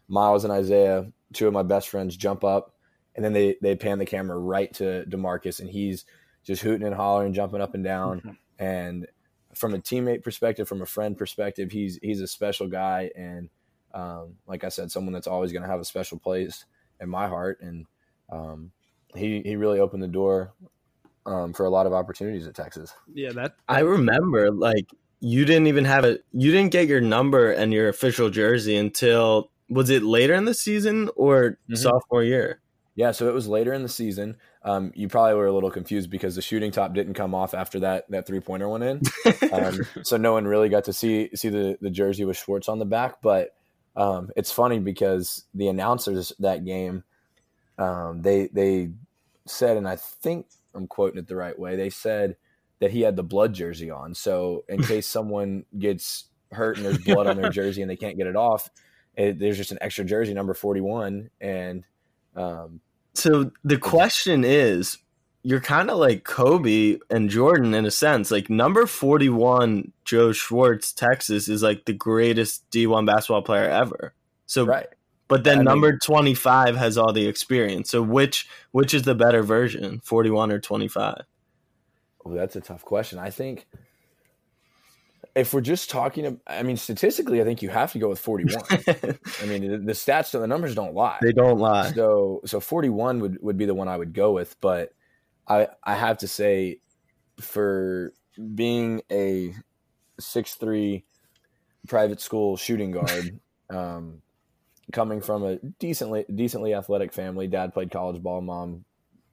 Miles 0.09 0.45
and 0.45 0.53
Isaiah, 0.53 1.13
two 1.33 1.47
of 1.47 1.53
my 1.53 1.63
best 1.63 1.89
friends, 1.89 2.17
jump 2.17 2.43
up, 2.43 2.75
and 3.15 3.25
then 3.25 3.33
they 3.33 3.57
they 3.63 3.77
pan 3.77 3.99
the 3.99 4.07
camera 4.07 4.39
right 4.39 4.73
to 4.75 5.05
Demarcus, 5.09 5.61
and 5.61 5.71
he's 5.71 6.05
just 6.43 6.63
hooting 6.63 6.87
and 6.87 6.97
hollering, 6.97 7.33
jumping 7.33 7.61
up 7.61 7.75
and 7.75 7.85
down. 7.85 8.39
And 8.61 9.07
from 9.55 9.73
a 9.73 9.79
teammate 9.79 10.23
perspective, 10.23 10.69
from 10.69 10.83
a 10.83 10.87
friend 10.87 11.17
perspective, 11.17 11.73
he's 11.73 11.99
he's 12.03 12.21
a 12.21 12.27
special 12.27 12.69
guy, 12.69 13.11
and 13.17 13.49
um, 13.95 14.37
like 14.47 14.65
I 14.65 14.69
said, 14.69 14.91
someone 14.91 15.15
that's 15.15 15.27
always 15.27 15.51
going 15.51 15.63
to 15.63 15.69
have 15.69 15.81
a 15.81 15.85
special 15.85 16.19
place 16.19 16.67
in 17.01 17.09
my 17.09 17.27
heart. 17.27 17.61
And 17.63 17.87
um, 18.31 18.73
he 19.15 19.41
he 19.41 19.57
really 19.57 19.81
opened 19.81 20.03
the 20.03 20.09
door 20.09 20.53
um, 21.27 21.53
for 21.53 21.65
a 21.65 21.71
lot 21.71 21.87
of 21.87 21.93
opportunities 21.93 22.47
at 22.47 22.55
Texas. 22.55 22.93
Yeah, 23.13 23.33
that 23.33 23.55
I 23.69 23.81
remember 23.81 24.51
like 24.51 24.91
you 25.21 25.45
didn't 25.45 25.67
even 25.67 25.85
have 25.85 26.05
a 26.05 26.19
you 26.33 26.51
didn't 26.51 26.73
get 26.73 26.89
your 26.89 27.01
number 27.01 27.53
and 27.53 27.73
your 27.73 27.89
official 27.89 28.31
jersey 28.31 28.77
until 28.77 29.51
was 29.69 29.91
it 29.91 30.03
later 30.03 30.35
in 30.35 30.47
the 30.47 30.55
season 30.55 31.11
or 31.17 31.59
Mhm. 31.71 31.79
sophomore 31.79 32.25
year? 32.25 32.61
Yeah, 32.97 33.13
so 33.13 33.29
it 33.29 33.35
was 33.35 33.47
later 33.47 33.73
in 33.73 33.83
the 33.83 33.89
season. 33.89 34.37
Um, 34.63 34.93
you 34.95 35.09
probably 35.09 35.35
were 35.35 35.47
a 35.47 35.53
little 35.53 35.71
confused 35.71 36.11
because 36.11 36.35
the 36.35 36.43
shooting 36.43 36.71
top 36.71 36.93
didn't 36.93 37.15
come 37.15 37.35
off 37.35 37.55
after 37.55 37.81
that 37.81 38.11
that 38.11 38.27
three 38.27 38.41
pointer 38.41 38.69
went 38.69 38.85
in. 38.85 39.01
um, 39.53 39.81
so 40.03 40.17
no 40.17 40.33
one 40.33 40.47
really 40.47 40.69
got 40.69 40.85
to 40.85 40.93
see 40.93 41.31
see 41.35 41.49
the 41.49 41.79
the 41.81 41.91
jersey 41.91 42.25
with 42.25 42.37
Schwartz 42.37 42.69
on 42.69 42.79
the 42.79 42.85
back. 42.85 43.23
But 43.23 43.55
um, 43.97 44.31
it's 44.37 44.53
funny 44.53 44.79
because 44.79 45.45
the 45.55 45.69
announcers 45.69 46.33
that 46.41 46.65
game, 46.65 47.05
um, 47.79 48.23
they 48.23 48.49
they 48.53 48.91
said, 49.47 49.77
and 49.77 49.89
I 49.89 49.97
think 49.97 50.47
I'm 50.75 50.87
quoting 50.87 51.19
it 51.19 51.27
the 51.27 51.37
right 51.37 51.59
way. 51.59 51.77
They 51.77 51.91
said 51.91 52.37
that 52.81 52.91
he 52.91 53.03
had 53.03 53.17
the 53.17 53.23
blood 53.23 53.53
jersey 53.53 53.91
on. 53.91 54.15
So 54.15 54.65
in 54.69 54.83
case 54.85 55.07
someone 55.07 55.65
gets 55.79 56.27
hurt 56.53 56.77
and 56.77 56.87
there's 56.87 56.99
blood 57.05 57.27
on 57.27 57.37
their 57.37 57.51
jersey 57.51 57.83
and 57.83 57.91
they 57.91 57.97
can't 57.97 58.17
get 58.17 58.27
it 58.27 58.37
off, 58.37 58.71
it, 59.17 59.39
there's 59.39 59.57
just 59.57 59.73
an 59.73 59.79
extra 59.81 60.05
jersey 60.05 60.35
number 60.35 60.55
41 60.55 61.31
and. 61.41 61.85
Um, 62.37 62.81
So 63.15 63.51
the 63.65 63.79
question 63.79 64.45
is, 64.45 64.99
you're 65.43 65.61
kind 65.61 65.91
of 65.91 65.99
like 65.99 66.25
Kobe 66.25 66.99
and 67.09 67.31
Jordan 67.31 67.73
in 67.75 67.87
a 67.87 67.91
sense. 67.91 68.31
Like 68.31 68.51
number 68.51 68.87
41, 68.87 69.93
Joe 70.05 70.33
Schwartz, 70.33 70.93
Texas, 70.93 71.49
is 71.49 71.63
like 71.63 71.87
the 71.87 71.95
greatest 71.95 72.71
D1 72.71 73.07
basketball 73.07 73.43
player 73.43 73.69
ever. 73.69 74.15
So, 74.47 74.65
right. 74.65 74.87
But 75.31 75.45
then 75.45 75.55
I 75.55 75.57
mean- 75.59 75.65
number 75.65 75.97
25 75.97 76.77
has 76.77 76.99
all 76.99 77.13
the 77.13 77.27
experience. 77.27 77.89
So 77.89 78.03
which 78.03 78.49
which 78.73 78.93
is 78.93 79.05
the 79.05 79.15
better 79.15 79.43
version, 79.43 80.01
41 80.01 80.53
or 80.53 80.59
25? 80.59 81.23
Oh, 82.27 82.35
that's 82.35 82.57
a 82.57 82.61
tough 82.61 82.85
question. 82.85 83.19
I 83.19 83.31
think 83.31 83.67
if 85.35 85.55
we're 85.55 85.61
just 85.61 85.89
talking, 85.89 86.41
I 86.47 86.63
mean, 86.63 86.77
statistically, 86.77 87.41
I 87.41 87.45
think 87.45 87.63
you 87.63 87.69
have 87.69 87.93
to 87.93 87.99
go 87.99 88.09
with 88.09 88.19
41. 88.19 88.63
I 88.71 89.47
mean, 89.47 89.71
the, 89.71 89.79
the 89.79 89.93
stats, 89.93 90.33
the 90.33 90.47
numbers 90.47 90.75
don't 90.75 90.95
lie. 90.95 91.19
they 91.23 91.33
don't 91.33 91.59
lie. 91.59 91.93
So, 91.93 92.41
so 92.45 92.59
41 92.61 93.21
would, 93.21 93.39
would 93.41 93.57
be 93.57 93.65
the 93.65 93.75
one 93.75 93.89
I 93.89 93.97
would 93.97 94.13
go 94.13 94.33
with. 94.33 94.57
But 94.61 94.93
I, 95.47 95.69
I 95.85 95.95
have 95.95 96.19
to 96.19 96.29
say, 96.29 96.81
for 97.41 98.13
being 98.55 99.03
a 99.11 99.55
six 100.19 100.57
three 100.57 101.05
private 101.89 102.21
school 102.21 102.57
shooting 102.57 102.91
guard, 102.91 103.41
um, 103.71 104.23
coming 104.93 105.21
from 105.21 105.45
a 105.45 105.57
decently 105.79 106.25
decently 106.35 106.75
athletic 106.75 107.13
family. 107.13 107.47
Dad 107.47 107.73
played 107.73 107.91
college 107.91 108.23
ball, 108.23 108.41
mom 108.41 108.85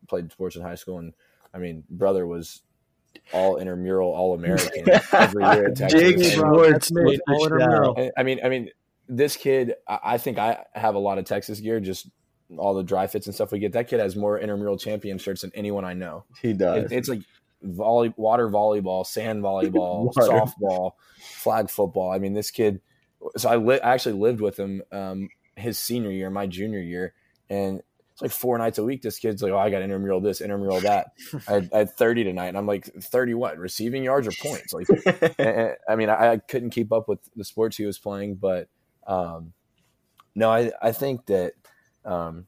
played 0.07 0.31
sports 0.31 0.55
in 0.55 0.61
high 0.61 0.75
school, 0.75 0.99
and 0.99 1.13
I 1.53 1.57
mean, 1.57 1.83
brother 1.89 2.25
was 2.27 2.61
all 3.33 3.57
intramural, 3.57 4.09
all 4.13 4.33
American 4.35 4.89
every 5.11 5.43
year 5.43 5.67
at 5.69 5.75
Texas. 5.77 5.99
Jake 6.01 6.15
And- 6.17 6.25
Schwartz 6.25 6.91
me. 6.91 7.19
All 7.27 7.37
the 7.49 7.55
intramural. 7.55 7.95
I- 7.97 8.11
I 8.17 8.23
mean, 8.23 8.39
I 8.43 8.49
mean, 8.49 8.69
this 9.07 9.35
kid. 9.35 9.73
I 9.87 9.99
I 10.03 10.17
think 10.17 10.37
I 10.37 10.65
have 10.73 10.95
a 10.95 10.99
lot 10.99 11.17
of 11.17 11.25
Texas 11.25 11.59
gear. 11.59 11.79
Just 11.79 12.09
all 12.57 12.73
the 12.73 12.83
dry 12.83 13.07
fits 13.07 13.25
and 13.25 13.35
stuff 13.35 13.51
we 13.51 13.59
get. 13.59 13.73
That 13.73 13.87
kid 13.89 13.99
has 13.99 14.15
more 14.15 14.39
intramural 14.39 14.77
champion 14.77 15.17
shirts 15.17 15.41
than 15.41 15.51
anyone 15.53 15.83
I 15.83 15.93
know. 15.93 16.23
He 16.41 16.53
does. 16.53 16.91
It, 16.91 16.95
it's 16.97 17.09
like 17.09 17.21
volley, 17.61 18.13
water 18.15 18.47
volleyball, 18.49 19.05
sand 19.05 19.43
volleyball, 19.43 20.13
softball, 20.15 20.91
flag 21.19 21.69
football. 21.69 22.11
I 22.11 22.19
mean, 22.19 22.33
this 22.33 22.51
kid. 22.51 22.79
So 23.35 23.49
I, 23.49 23.55
li- 23.57 23.81
I 23.81 23.93
actually 23.95 24.13
lived 24.19 24.39
with 24.41 24.57
him 24.57 24.81
um, 24.91 25.29
his 25.57 25.77
senior 25.77 26.11
year, 26.11 26.29
my 26.29 26.47
junior 26.47 26.79
year, 26.79 27.13
and 27.49 27.81
it's 28.13 28.21
like 28.21 28.31
four 28.31 28.57
nights 28.57 28.77
a 28.77 28.83
week. 28.83 29.01
This 29.01 29.19
kid's 29.19 29.41
like, 29.43 29.51
"Oh, 29.51 29.57
I 29.57 29.69
got 29.69 29.81
intramural 29.81 30.21
this, 30.21 30.41
intramural 30.41 30.79
that." 30.81 31.07
I 31.47 31.53
had, 31.53 31.69
I 31.73 31.77
had 31.79 31.89
thirty 31.97 32.23
tonight, 32.23 32.47
and 32.47 32.57
I'm 32.57 32.65
like, 32.67 32.85
"30 32.85 33.33
what? 33.35 33.57
Receiving 33.57 34.03
yards 34.03 34.27
or 34.27 34.31
points?" 34.31 34.73
Like, 34.73 34.87
and- 35.39 35.75
I 35.87 35.95
mean, 35.95 36.09
I, 36.09 36.33
I 36.33 36.37
couldn't 36.37 36.69
keep 36.71 36.91
up 36.91 37.07
with 37.09 37.19
the 37.35 37.43
sports 37.43 37.77
he 37.77 37.85
was 37.85 37.99
playing, 37.99 38.35
but 38.35 38.69
um, 39.05 39.53
no, 40.35 40.49
I 40.51 40.71
I 40.81 40.91
think 40.91 41.25
that 41.27 41.53
um, 42.05 42.45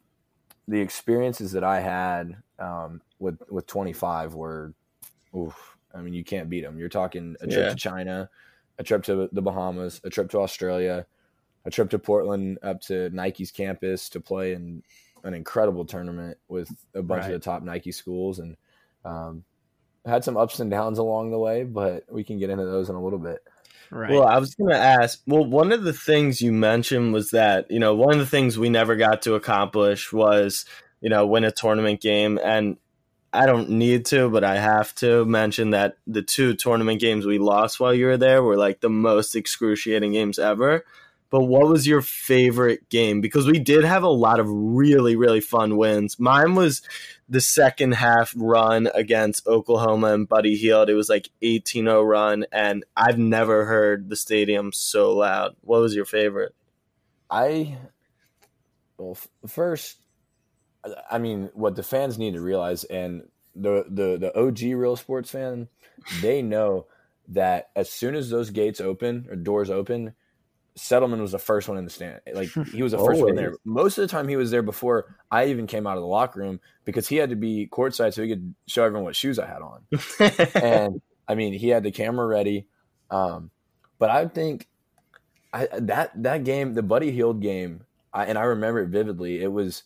the 0.67 0.79
experiences 0.81 1.51
that 1.53 1.63
I 1.63 1.79
had 1.81 2.35
um, 2.59 3.01
with 3.19 3.39
with 3.49 3.67
25 3.67 4.33
were, 4.35 4.73
oof, 5.35 5.77
I 5.93 6.01
mean, 6.01 6.13
you 6.13 6.23
can't 6.23 6.49
beat 6.49 6.61
them. 6.61 6.77
You're 6.79 6.89
talking 6.89 7.35
a 7.41 7.45
trip 7.47 7.57
Yeah. 7.65 7.69
to 7.69 7.75
China, 7.75 8.29
a 8.77 8.83
trip 8.83 9.03
to 9.03 9.29
the 9.31 9.41
Bahamas, 9.41 10.01
a 10.03 10.09
trip 10.09 10.29
to 10.31 10.39
Australia, 10.39 11.05
a 11.65 11.69
trip 11.69 11.89
to 11.91 11.99
Portland 11.99 12.59
up 12.63 12.81
to 12.81 13.09
Nike's 13.09 13.51
campus 13.51 14.09
to 14.09 14.19
play 14.19 14.53
in 14.53 14.83
an 15.23 15.33
incredible 15.33 15.85
tournament 15.85 16.37
with 16.47 16.69
a 16.93 17.01
bunch 17.01 17.21
Right. 17.21 17.33
of 17.33 17.41
the 17.41 17.45
top 17.45 17.63
Nike 17.63 17.91
schools 17.91 18.39
and. 18.39 18.57
Um, 19.05 19.43
had 20.05 20.23
some 20.23 20.37
ups 20.37 20.59
and 20.59 20.71
downs 20.71 20.97
along 20.97 21.31
the 21.31 21.37
way, 21.37 21.63
but 21.63 22.05
we 22.09 22.23
can 22.23 22.39
get 22.39 22.49
into 22.49 22.65
those 22.65 22.89
in 22.89 22.95
a 22.95 23.03
little 23.03 23.19
bit. 23.19 23.39
Right. 23.91 24.11
Well, 24.11 24.25
I 24.25 24.37
was 24.37 24.55
going 24.55 24.71
to 24.71 24.77
ask. 24.77 25.21
Well, 25.25 25.45
one 25.45 25.71
of 25.71 25.83
the 25.83 25.93
things 25.93 26.41
you 26.41 26.51
mentioned 26.51 27.13
was 27.13 27.31
that 27.31 27.69
you 27.71 27.79
know 27.79 27.95
one 27.95 28.13
of 28.13 28.19
the 28.19 28.25
things 28.25 28.57
we 28.57 28.69
never 28.69 28.95
got 28.95 29.21
to 29.23 29.35
accomplish 29.35 30.13
was 30.13 30.65
you 31.01 31.09
know 31.09 31.25
win 31.25 31.43
a 31.43 31.51
tournament 31.51 32.01
game, 32.01 32.39
and 32.43 32.77
I 33.33 33.45
don't 33.45 33.71
need 33.71 34.05
to, 34.07 34.29
but 34.29 34.43
I 34.43 34.57
have 34.57 34.93
to 34.95 35.25
mention 35.25 35.71
that 35.71 35.97
the 36.07 36.21
two 36.21 36.55
tournament 36.55 36.99
games 37.01 37.25
we 37.25 37.39
lost 37.39 37.79
while 37.79 37.93
you 37.93 38.05
were 38.05 38.17
there 38.17 38.43
were 38.43 38.57
like 38.57 38.79
the 38.81 38.89
most 38.89 39.35
excruciating 39.35 40.13
games 40.13 40.39
ever. 40.39 40.85
But 41.29 41.43
what 41.43 41.67
was 41.67 41.85
your 41.85 42.01
favorite 42.01 42.89
game? 42.89 43.21
Because 43.21 43.45
we 43.45 43.59
did 43.59 43.83
have 43.83 44.01
a 44.01 44.09
lot 44.09 44.39
of 44.39 44.47
really, 44.49 45.15
really 45.15 45.41
fun 45.41 45.77
wins. 45.77 46.19
Mine 46.19 46.55
was 46.55 46.81
the 47.27 47.41
second 47.41 47.93
half 47.93 48.33
run 48.35 48.89
against 48.95 49.45
Oklahoma 49.45 50.13
and 50.13 50.27
Buddy 50.27 50.55
Hield. 50.55 50.89
It 50.89 50.95
was 50.95 51.09
like 51.09 51.29
18 51.43 51.85
0 51.85 52.03
run, 52.03 52.45
and 52.51 52.83
I've 52.97 53.19
never 53.19 53.65
heard 53.65 54.09
the 54.09 54.15
stadium 54.15 54.71
so 54.71 55.13
loud. 55.13 55.55
What 55.61 55.81
was 55.81 55.95
your 55.95 56.05
favorite? 56.05 56.55
I 57.29 57.77
well, 58.97 59.17
first, 59.47 59.97
I 61.09 61.19
mean, 61.19 61.49
what 61.53 61.75
the 61.75 61.83
fans 61.83 62.17
need 62.17 62.33
to 62.33 62.41
realize, 62.41 62.83
and 62.83 63.29
the 63.55 63.85
the 63.89 64.17
the 64.17 64.37
OG 64.37 64.61
real 64.77 64.95
sports 64.95 65.31
fan, 65.31 65.69
they 66.21 66.41
know 66.41 66.87
that 67.29 67.69
as 67.75 67.89
soon 67.89 68.15
as 68.15 68.29
those 68.29 68.49
gates 68.49 68.81
open 68.81 69.27
or 69.29 69.35
doors 69.35 69.69
open, 69.69 70.15
Settleman 70.77 71.19
was 71.19 71.31
the 71.31 71.39
first 71.39 71.67
one 71.67 71.77
in 71.77 71.83
the 71.83 71.89
stand. 71.89 72.21
Like 72.33 72.49
he 72.71 72.83
was 72.83 72.91
the 72.91 72.97
first 72.97 73.19
one 73.19 73.29
in 73.29 73.35
there. 73.35 73.53
Most 73.65 73.97
of 73.97 74.03
the 74.03 74.07
time, 74.07 74.27
he 74.27 74.35
was 74.35 74.51
there 74.51 74.61
before 74.61 75.15
I 75.31 75.45
even 75.45 75.67
came 75.67 75.87
out 75.87 75.97
of 75.97 76.01
the 76.01 76.07
locker 76.07 76.39
room 76.39 76.59
because 76.85 77.07
he 77.07 77.17
had 77.17 77.29
to 77.31 77.35
be 77.35 77.67
courtside 77.71 78.13
so 78.13 78.23
he 78.23 78.29
could 78.29 78.53
show 78.67 78.83
everyone 78.83 79.03
what 79.03 79.15
shoes 79.15 79.39
I 79.39 79.47
had 79.47 79.61
on 79.61 79.83
and 80.55 81.01
I 81.27 81.35
mean, 81.35 81.53
he 81.53 81.69
had 81.69 81.83
the 81.83 81.91
camera 81.91 82.25
ready. 82.25 82.67
Um, 83.11 83.51
but 83.99 84.09
I 84.09 84.27
think 84.27 84.67
I, 85.53 85.67
that 85.73 86.11
that 86.23 86.43
game, 86.43 86.73
the 86.73 86.83
Buddy 86.83 87.11
Hield 87.11 87.41
game, 87.41 87.85
I, 88.13 88.25
and 88.25 88.37
I 88.37 88.43
remember 88.43 88.81
it 88.81 88.89
vividly. 88.89 89.41
It 89.41 89.51
was 89.51 89.83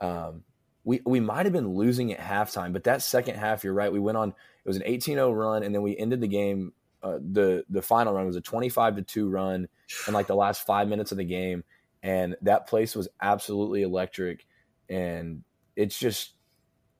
um, 0.00 0.42
we 0.84 1.00
we 1.04 1.20
might 1.20 1.46
have 1.46 1.52
been 1.52 1.74
losing 1.74 2.12
at 2.12 2.20
halftime, 2.20 2.72
but 2.72 2.84
that 2.84 3.02
second 3.02 3.36
half, 3.36 3.64
you're 3.64 3.72
right. 3.72 3.92
We 3.92 4.00
went 4.00 4.18
on. 4.18 4.30
It 4.30 4.68
was 4.68 4.76
an 4.76 4.82
18-0 4.82 5.36
run, 5.36 5.62
and 5.62 5.74
then 5.74 5.82
we 5.82 5.96
ended 5.96 6.20
the 6.20 6.28
game. 6.28 6.72
Uh, 7.02 7.18
the 7.32 7.64
the 7.68 7.82
final 7.82 8.14
run 8.14 8.26
was 8.26 8.36
a 8.36 8.40
25 8.40 8.96
to 8.96 9.02
two 9.02 9.28
run 9.28 9.68
in 10.06 10.14
like 10.14 10.26
the 10.26 10.36
last 10.36 10.64
five 10.66 10.88
minutes 10.88 11.10
of 11.12 11.18
the 11.18 11.24
game, 11.24 11.64
and 12.02 12.36
that 12.42 12.66
place 12.66 12.94
was 12.94 13.08
absolutely 13.20 13.82
electric. 13.82 14.46
And 14.88 15.42
it's 15.76 15.98
just 15.98 16.34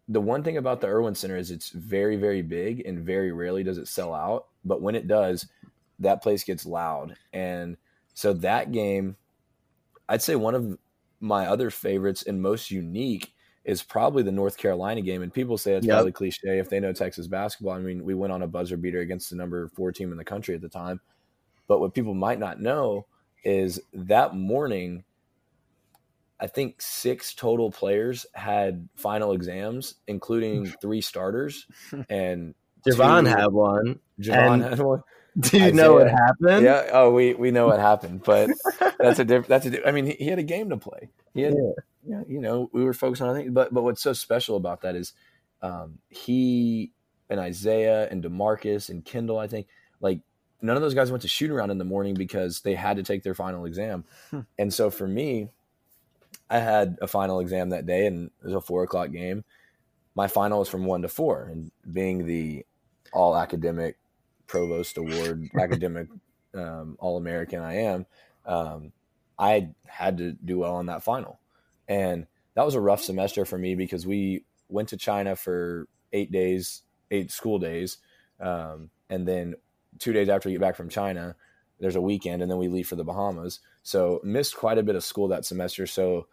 the 0.08 0.20
one 0.20 0.42
thing 0.42 0.56
about 0.56 0.80
the 0.80 0.88
Erwin 0.88 1.14
Center 1.14 1.36
is 1.36 1.50
it's 1.50 1.70
very, 1.70 2.16
very 2.16 2.42
big 2.42 2.84
and 2.86 3.04
very 3.04 3.32
rarely 3.32 3.62
does 3.62 3.78
it 3.78 3.88
sell 3.88 4.14
out. 4.14 4.46
But 4.64 4.82
when 4.82 4.94
it 4.94 5.06
does, 5.06 5.46
that 6.00 6.22
place 6.22 6.44
gets 6.44 6.66
loud. 6.66 7.16
And 7.32 7.76
so 8.14 8.32
that 8.34 8.72
game, 8.72 9.16
I'd 10.08 10.22
say 10.22 10.36
one 10.36 10.54
of 10.54 10.78
my 11.20 11.46
other 11.46 11.70
favorites 11.70 12.24
and 12.24 12.42
most 12.42 12.70
unique 12.70 13.32
is 13.64 13.82
probably 13.82 14.22
the 14.22 14.32
North 14.32 14.56
Carolina 14.56 15.00
game. 15.00 15.22
And 15.22 15.32
people 15.32 15.56
say 15.56 15.74
it's 15.74 15.86
Yep. 15.86 15.94
probably 15.94 16.12
cliche 16.12 16.58
if 16.58 16.68
they 16.68 16.80
know 16.80 16.92
Texas 16.92 17.26
basketball. 17.28 17.74
I 17.74 17.78
mean, 17.78 18.04
we 18.04 18.14
went 18.14 18.32
on 18.32 18.42
a 18.42 18.46
buzzer 18.46 18.76
beater 18.76 19.00
against 19.00 19.30
the 19.30 19.36
number 19.36 19.68
four 19.68 19.92
team 19.92 20.10
in 20.10 20.18
the 20.18 20.24
country 20.24 20.54
at 20.54 20.60
the 20.60 20.68
time. 20.68 21.00
But 21.68 21.80
what 21.80 21.94
people 21.94 22.14
might 22.14 22.38
not 22.40 22.60
know 22.60 23.06
is 23.44 23.80
that 23.94 24.34
morning, 24.34 25.04
I 26.40 26.48
think 26.48 26.82
six 26.82 27.34
total 27.34 27.70
players 27.70 28.26
had 28.34 28.88
final 28.96 29.32
exams, 29.32 29.94
including 30.08 30.66
three 30.82 31.00
starters. 31.00 31.66
And 32.10 32.54
Javon 32.86 33.24
two- 33.24 33.30
had 33.30 33.52
one. 33.52 34.00
Javon 34.20 34.54
and- 34.54 34.62
had 34.64 34.80
one. 34.80 35.02
Do 35.40 35.56
you 35.58 35.72
know 35.72 35.94
what 35.94 36.10
happened? 36.10 36.62
Yeah. 36.62 36.90
Oh, 36.92 37.10
we 37.10 37.32
we 37.32 37.50
know 37.52 37.66
what 37.66 37.80
happened, 37.80 38.22
but 38.22 38.50
that's 38.98 39.18
a 39.18 39.24
different. 39.24 39.48
That's 39.48 39.64
a. 39.64 39.70
di- 39.70 39.84
I 39.86 39.90
mean, 39.90 40.04
he, 40.04 40.12
he 40.18 40.26
had 40.26 40.38
a 40.38 40.42
game 40.42 40.68
to 40.68 40.76
play. 40.76 41.08
He 41.32 41.40
had, 41.40 41.54
yeah. 41.54 41.70
You 42.04 42.40
know, 42.40 42.70
we 42.72 42.84
were 42.84 42.92
focused 42.92 43.22
on 43.22 43.28
other 43.28 43.38
things. 43.38 43.52
But 43.52 43.72
but 43.72 43.82
what's 43.82 44.02
so 44.02 44.12
special 44.12 44.56
about 44.56 44.82
that 44.82 44.96
is, 44.96 45.12
um, 45.62 45.98
he 46.08 46.92
and 47.30 47.40
Isaiah 47.40 48.08
and 48.10 48.22
Demarcus 48.22 48.88
and 48.88 49.04
Kendall. 49.04 49.38
I 49.38 49.46
think 49.46 49.66
like 50.00 50.20
none 50.60 50.76
of 50.76 50.82
those 50.82 50.94
guys 50.94 51.10
went 51.10 51.22
to 51.22 51.28
shoot 51.28 51.50
around 51.50 51.70
in 51.70 51.78
the 51.78 51.84
morning 51.84 52.14
because 52.14 52.60
they 52.60 52.74
had 52.74 52.96
to 52.96 53.02
take 53.02 53.22
their 53.22 53.34
final 53.34 53.64
exam, 53.64 54.04
and 54.58 54.72
so 54.72 54.90
for 54.90 55.06
me, 55.06 55.48
I 56.50 56.58
had 56.58 56.98
a 57.00 57.06
final 57.06 57.40
exam 57.40 57.70
that 57.70 57.86
day, 57.86 58.06
and 58.06 58.30
it 58.40 58.44
was 58.44 58.54
a 58.54 58.60
four 58.60 58.82
o'clock 58.82 59.12
game. 59.12 59.44
My 60.14 60.28
final 60.28 60.58
was 60.58 60.68
from 60.68 60.84
one 60.84 61.02
to 61.02 61.08
four, 61.08 61.48
and 61.50 61.70
being 61.90 62.26
the 62.26 62.66
all 63.12 63.36
academic 63.36 63.96
provost 64.46 64.98
award 64.98 65.48
academic 65.58 66.08
um, 66.54 66.96
all 67.00 67.16
american 67.16 67.60
i 67.60 67.76
am 67.76 68.06
um, 68.46 68.92
i 69.38 69.68
had 69.86 70.18
to 70.18 70.32
do 70.32 70.58
well 70.58 70.74
on 70.74 70.86
that 70.86 71.02
final 71.02 71.38
and 71.92 72.26
that 72.54 72.64
was 72.64 72.74
a 72.74 72.80
rough 72.80 73.02
semester 73.02 73.44
for 73.44 73.58
me 73.58 73.74
because 73.74 74.06
we 74.06 74.44
went 74.68 74.88
to 74.88 74.96
china 74.96 75.36
for 75.36 75.86
eight 76.12 76.32
days 76.32 76.82
eight 77.10 77.30
school 77.30 77.58
days 77.58 77.98
um, 78.40 78.90
and 79.10 79.26
then 79.26 79.54
two 79.98 80.12
days 80.12 80.28
after 80.28 80.48
we 80.48 80.54
get 80.54 80.60
back 80.60 80.76
from 80.76 80.88
china 80.88 81.34
there's 81.80 81.96
a 81.96 82.00
weekend 82.00 82.42
and 82.42 82.50
then 82.50 82.58
we 82.58 82.68
leave 82.68 82.86
for 82.86 82.96
the 82.96 83.04
bahamas 83.04 83.60
so 83.82 84.20
missed 84.22 84.56
quite 84.56 84.78
a 84.78 84.82
bit 84.82 84.96
of 84.96 85.04
school 85.04 85.28
that 85.28 85.44
semester 85.44 85.86
so 85.86 86.26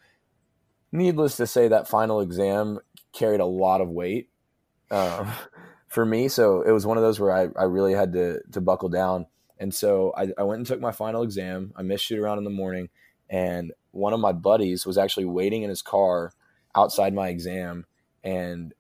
needless 0.91 1.38
to 1.38 1.47
say 1.47 1.68
that 1.68 1.88
final 1.88 2.22
exam 2.22 2.80
carried 3.12 3.39
a 3.39 3.45
lot 3.45 3.82
of 3.82 3.89
weight 3.89 4.30
um, 4.91 5.32
for 5.88 6.05
me. 6.05 6.28
So 6.28 6.62
it 6.62 6.72
was 6.72 6.86
one 6.86 6.97
of 6.97 7.03
those 7.03 7.20
where 7.20 7.32
I, 7.32 7.47
I 7.60 7.64
really 7.64 7.93
had 7.93 8.14
to 8.14 8.41
to 8.51 8.62
buckle 8.62 8.89
down. 8.89 9.28
And 9.57 9.74
so 9.74 10.14
I, 10.16 10.30
I 10.38 10.43
went 10.43 10.60
and 10.60 10.68
took 10.68 10.80
my 10.80 10.91
final 10.91 11.22
exam. 11.22 11.74
I 11.76 11.82
missed 11.82 12.05
shoot 12.05 12.20
around 12.20 12.38
in 12.38 12.45
the 12.45 12.49
morning, 12.49 12.89
and 13.30 13.74
one 13.92 14.14
of 14.14 14.20
my 14.20 14.32
buddies 14.32 14.86
was 14.86 14.98
actually 14.98 15.26
waiting 15.26 15.64
in 15.64 15.70
his 15.70 15.82
car 15.82 16.32
outside 16.76 17.14
my 17.14 17.30
exam, 17.30 17.86
and 18.24 18.74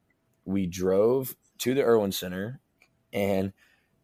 we 0.45 0.65
drove 0.65 1.35
to 1.59 1.73
the 1.73 1.83
Erwin 1.83 2.11
Center, 2.11 2.59
and 3.11 3.53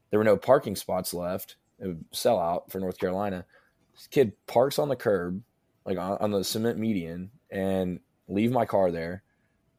there 0.10 0.20
were 0.20 0.24
no 0.24 0.38
parking 0.38 0.76
spots 0.76 1.14
left. 1.14 1.58
It 1.80 1.88
would 1.88 2.06
sell 2.12 2.40
out 2.40 2.72
for 2.72 2.80
North 2.80 2.98
Carolina. 2.98 3.46
This 3.94 4.08
kid 4.08 4.34
parks 4.48 4.80
on 4.80 4.90
the 4.90 4.96
curb, 4.96 5.42
like 5.86 5.98
on, 5.98 6.18
on 6.20 6.32
the 6.32 6.44
cement 6.44 6.80
median, 6.80 7.32
and 7.50 8.00
leave 8.28 8.52
my 8.52 8.66
car 8.66 8.92
there, 8.92 9.24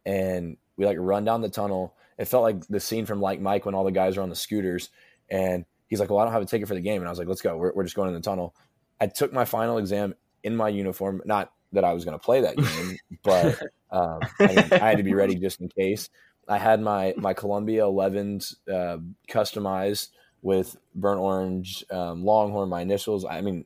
and 0.05 0.57
we 0.77 0.87
like 0.87 0.99
run 1.01 1.25
down 1.25 1.41
the 1.41 1.49
tunnel 1.49 1.97
it 2.19 2.29
felt 2.29 2.43
like 2.43 2.67
the 2.67 2.81
scene 2.81 3.07
from 3.07 3.21
like 3.21 3.41
Mike 3.41 3.67
when 3.67 3.75
all 3.75 3.85
the 3.85 3.91
guys 3.91 4.17
are 4.17 4.23
on 4.23 4.31
the 4.31 4.37
scooters 4.37 4.89
and 5.29 5.65
he's 5.89 6.01
like, 6.01 6.11
well, 6.11 6.19
I 6.19 6.25
don't 6.25 6.33
have 6.33 6.43
a 6.43 6.47
ticket 6.47 6.69
for 6.69 6.75
the 6.75 6.81
game. 6.81 7.03
And 7.03 7.09
I 7.09 7.11
was 7.11 7.19
like, 7.19 7.29
let's 7.29 7.43
go. 7.43 7.57
We're, 7.57 7.73
we're 7.75 7.85
just 7.85 7.97
going 7.97 8.09
in 8.09 8.15
the 8.15 8.21
tunnel. 8.21 8.55
I 9.01 9.07
took 9.07 9.33
my 9.33 9.45
final 9.45 9.79
exam 9.79 10.15
in 10.47 10.57
my 10.57 10.69
uniform. 10.69 11.21
Not 11.25 11.53
that 11.73 11.85
I 11.85 11.93
was 11.93 12.05
going 12.05 12.17
to 12.19 12.25
play 12.25 12.41
that 12.43 12.57
game, 12.57 12.97
but 13.25 13.61
um, 13.91 14.21
I, 14.39 14.69
I 14.73 14.89
had 14.91 14.99
to 14.99 15.03
be 15.03 15.13
ready 15.13 15.35
just 15.35 15.61
in 15.61 15.69
case. 15.69 16.09
I 16.49 16.59
had 16.59 16.81
my, 16.81 17.13
my 17.17 17.35
Columbia 17.35 17.83
11s 17.83 18.55
uh, 18.73 18.99
customized 19.29 20.11
with 20.43 20.77
burnt 20.95 21.21
orange, 21.21 21.85
um, 21.91 22.25
Longhorn, 22.25 22.69
my 22.69 22.83
initials. 22.83 23.25
I 23.25 23.41
mean, 23.41 23.65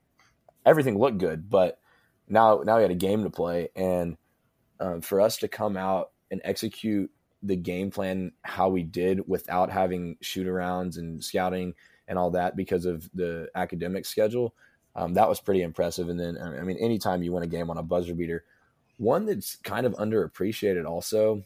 everything 0.64 0.98
looked 0.98 1.18
good, 1.18 1.50
but 1.50 1.78
now 2.26 2.62
now 2.64 2.76
we 2.76 2.82
had 2.82 2.90
a 2.90 2.94
game 2.94 3.24
to 3.24 3.30
play, 3.30 3.68
and 3.76 4.16
um, 4.78 5.02
for 5.02 5.20
us 5.20 5.36
to 5.38 5.48
come 5.48 5.76
out 5.76 6.12
and 6.30 6.40
execute 6.42 7.10
the 7.42 7.56
game 7.56 7.90
plan 7.90 8.32
how 8.42 8.68
we 8.70 8.82
did 8.82 9.28
without 9.28 9.70
having 9.70 10.16
shoot 10.22 10.46
arounds 10.46 10.96
and 10.96 11.22
scouting 11.22 11.74
and 12.08 12.18
all 12.18 12.30
that 12.30 12.56
because 12.56 12.86
of 12.86 13.10
the 13.12 13.48
academic 13.54 14.06
schedule, 14.06 14.54
um, 15.00 15.14
that 15.14 15.28
was 15.28 15.40
pretty 15.40 15.62
impressive. 15.62 16.08
And 16.08 16.18
then, 16.20 16.36
I 16.38 16.62
mean, 16.62 16.76
anytime 16.78 17.22
you 17.22 17.32
win 17.32 17.42
a 17.42 17.46
game 17.46 17.70
on 17.70 17.78
a 17.78 17.82
buzzer 17.82 18.14
beater, 18.14 18.44
one 18.98 19.24
that's 19.26 19.56
kind 19.56 19.86
of 19.86 19.94
underappreciated 19.94 20.84
also 20.84 21.42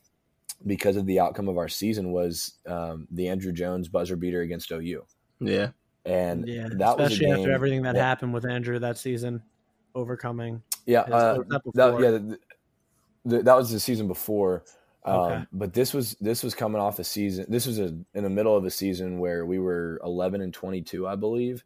because 0.66 0.96
of 0.96 1.06
the 1.06 1.20
outcome 1.20 1.48
of 1.48 1.56
our 1.58 1.68
season 1.68 2.10
was 2.12 2.54
um, 2.66 3.06
the 3.10 3.28
Andrew 3.28 3.52
Jones 3.52 3.88
buzzer 3.88 4.16
beater 4.16 4.40
against 4.40 4.70
OU. 4.72 5.04
Yeah. 5.40 5.68
And 6.04 6.46
Yeah, 6.48 6.68
that 6.72 6.98
was 6.98 7.12
especially 7.12 7.32
after 7.32 7.52
everything 7.52 7.82
that 7.82 7.94
that- 7.94 8.00
happened 8.00 8.34
with 8.34 8.44
Andrew 8.44 8.78
that 8.78 8.98
season, 8.98 9.42
overcoming. 9.94 10.62
Yeah, 10.86 11.04
His- 11.04 11.14
uh, 11.14 11.38
that 11.48 11.62
that, 11.74 12.00
yeah, 12.00 12.10
the, 12.10 12.38
the, 13.24 13.42
that 13.42 13.56
was 13.56 13.70
the 13.70 13.80
season 13.80 14.08
before. 14.08 14.64
Um, 15.04 15.14
Okay. 15.20 15.44
But 15.52 15.72
this 15.74 15.92
was 15.94 16.16
this 16.20 16.42
was 16.42 16.54
coming 16.54 16.80
off 16.80 16.98
a 16.98 17.04
season. 17.04 17.46
This 17.48 17.66
was 17.66 17.78
a, 17.78 17.94
in 18.14 18.24
the 18.24 18.30
middle 18.30 18.56
of 18.56 18.64
a 18.64 18.70
season 18.70 19.18
where 19.18 19.44
we 19.46 19.58
were 19.58 20.00
eleven 20.02 20.40
and 20.40 20.52
twenty 20.52 20.80
two, 20.82 21.06
I 21.06 21.14
believe, 21.14 21.62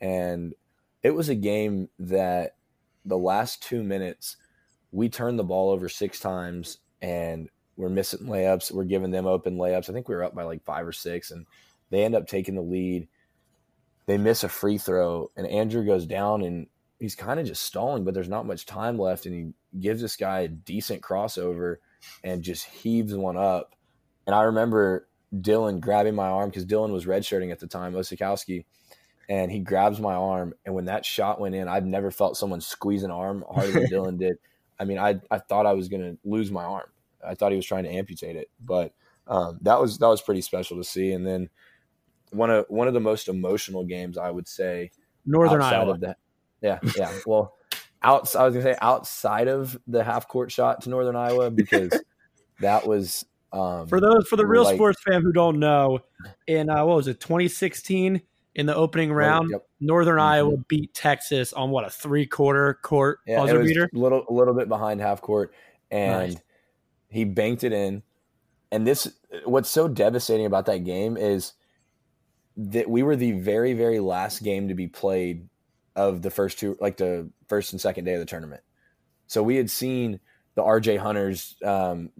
and 0.00 0.54
it 1.02 1.10
was 1.10 1.28
a 1.28 1.34
game 1.34 1.88
that 1.98 2.56
the 3.04 3.18
last 3.18 3.62
two 3.62 3.82
minutes 3.82 4.36
we 4.92 5.08
turned 5.08 5.38
the 5.38 5.44
ball 5.44 5.70
over 5.70 5.88
six 5.88 6.20
times 6.20 6.78
and 7.00 7.48
we're 7.76 7.88
missing 7.88 8.26
layups. 8.26 8.70
We're 8.70 8.84
giving 8.84 9.10
them 9.10 9.26
open 9.26 9.56
layups. 9.56 9.88
I 9.88 9.92
think 9.92 10.08
we 10.08 10.14
were 10.14 10.24
up 10.24 10.34
by 10.34 10.44
like 10.44 10.64
five 10.64 10.86
or 10.86 10.92
six, 10.92 11.30
and 11.30 11.46
they 11.90 12.04
end 12.04 12.14
up 12.14 12.26
taking 12.26 12.54
the 12.54 12.62
lead. 12.62 13.08
They 14.06 14.18
miss 14.18 14.44
a 14.44 14.48
free 14.48 14.78
throw, 14.78 15.30
and 15.36 15.46
Andrew 15.46 15.84
goes 15.84 16.06
down, 16.06 16.42
and 16.42 16.66
he's 17.00 17.14
kind 17.14 17.40
of 17.40 17.46
just 17.46 17.62
stalling, 17.62 18.04
but 18.04 18.14
there's 18.14 18.28
not 18.28 18.46
much 18.46 18.66
time 18.66 18.98
left, 18.98 19.26
and 19.26 19.34
he 19.34 19.80
gives 19.80 20.02
this 20.02 20.16
guy 20.16 20.40
a 20.40 20.48
decent 20.48 21.02
crossover 21.02 21.76
and 22.22 22.42
just 22.42 22.66
heaves 22.66 23.14
one 23.14 23.36
up. 23.36 23.74
And 24.26 24.34
I 24.34 24.42
remember 24.42 25.08
Dylan 25.34 25.80
grabbing 25.80 26.14
my 26.14 26.28
arm 26.28 26.50
because 26.50 26.66
Dylan 26.66 26.92
was 26.92 27.06
redshirting 27.06 27.50
at 27.50 27.58
the 27.58 27.66
time, 27.66 27.94
Osetkowski, 27.94 28.64
and 29.28 29.50
he 29.50 29.60
grabs 29.60 30.00
my 30.00 30.14
arm. 30.14 30.54
And 30.64 30.74
when 30.74 30.86
that 30.86 31.04
shot 31.04 31.40
went 31.40 31.54
in, 31.54 31.68
I've 31.68 31.86
never 31.86 32.10
felt 32.10 32.36
someone 32.36 32.60
squeeze 32.60 33.02
an 33.02 33.10
arm 33.10 33.44
harder 33.50 33.72
than 33.72 33.86
Dylan 33.86 34.18
did. 34.18 34.36
I 34.78 34.84
mean, 34.84 34.98
I 34.98 35.20
I 35.30 35.38
thought 35.38 35.66
I 35.66 35.72
was 35.72 35.88
gonna 35.88 36.16
lose 36.24 36.50
my 36.50 36.64
arm. 36.64 36.88
I 37.24 37.34
thought 37.34 37.52
he 37.52 37.56
was 37.56 37.66
trying 37.66 37.84
to 37.84 37.90
amputate 37.90 38.36
it, 38.36 38.50
but 38.60 38.92
um, 39.28 39.58
that 39.62 39.80
was 39.80 39.98
that 39.98 40.08
was 40.08 40.20
pretty 40.20 40.40
special 40.40 40.76
to 40.78 40.84
see. 40.84 41.12
And 41.12 41.26
then 41.26 41.50
one 42.30 42.50
of 42.50 42.66
one 42.68 42.88
of 42.88 42.94
the 42.94 43.00
most 43.00 43.28
emotional 43.28 43.84
games 43.84 44.18
I 44.18 44.30
would 44.30 44.48
say 44.48 44.90
Northern 45.24 45.62
outside 45.62 45.76
Iowa. 45.82 45.90
of 45.92 46.00
that. 46.00 46.16
Yeah, 46.60 46.78
yeah. 46.96 47.12
Well, 47.26 47.54
outs 48.02 48.34
I 48.34 48.44
was 48.44 48.54
gonna 48.54 48.64
say 48.64 48.76
outside 48.82 49.46
of 49.48 49.78
the 49.86 50.02
half 50.02 50.26
court 50.26 50.50
shot 50.50 50.82
to 50.82 50.90
Northern 50.90 51.14
Iowa 51.16 51.50
because 51.52 51.92
that 52.60 52.86
was 52.86 53.24
um, 53.52 53.86
For 53.86 54.00
those 54.00 54.26
for 54.28 54.36
the 54.36 54.46
real 54.46 54.64
like- 54.64 54.74
sports 54.76 55.00
fan 55.02 55.22
who 55.22 55.32
don't 55.32 55.58
know, 55.60 56.00
in 56.46 56.70
uh, 56.70 56.84
what 56.84 56.96
was 56.96 57.06
it, 57.06 57.20
2016 57.20 58.22
in 58.54 58.66
the 58.66 58.74
opening 58.74 59.12
round, 59.12 59.50
Yep. 59.50 59.66
Northern 59.80 60.18
Mhm. 60.18 60.22
Iowa 60.22 60.56
beat 60.68 60.92
Texas 60.94 61.52
on 61.52 61.70
what 61.70 61.84
a 61.86 61.90
three 61.90 62.26
quarter 62.26 62.74
court 62.82 63.20
Yeah, 63.26 63.40
buzzer 63.40 63.58
was 63.58 63.68
beater. 63.68 63.90
a 63.94 63.98
little 63.98 64.24
a 64.28 64.32
little 64.32 64.54
bit 64.54 64.68
behind 64.68 65.00
half 65.00 65.20
court, 65.22 65.54
and 65.90 66.32
Nice. 66.34 66.42
he 67.08 67.24
banked 67.24 67.64
it 67.64 67.72
in. 67.72 68.02
And 68.70 68.86
this, 68.86 69.06
what's 69.44 69.68
so 69.68 69.88
devastating 69.88 70.46
about 70.46 70.66
that 70.66 70.78
game 70.84 71.16
is 71.16 71.52
that 72.56 72.88
we 72.90 73.02
were 73.02 73.16
the 73.16 73.32
very 73.32 73.72
very 73.72 74.00
last 74.00 74.42
game 74.42 74.68
to 74.68 74.74
be 74.74 74.86
played 74.86 75.48
of 75.96 76.22
the 76.22 76.30
first 76.30 76.58
two, 76.58 76.76
like 76.80 76.96
the 76.96 77.30
first 77.48 77.72
and 77.72 77.80
second 77.80 78.04
day 78.04 78.14
of 78.14 78.20
the 78.20 78.26
tournament. 78.26 78.62
So 79.26 79.42
we 79.42 79.56
had 79.56 79.70
seen 79.70 80.20
the 80.54 80.62
RJ 80.62 80.98
Hunter's 80.98 81.56
um, 81.64 82.10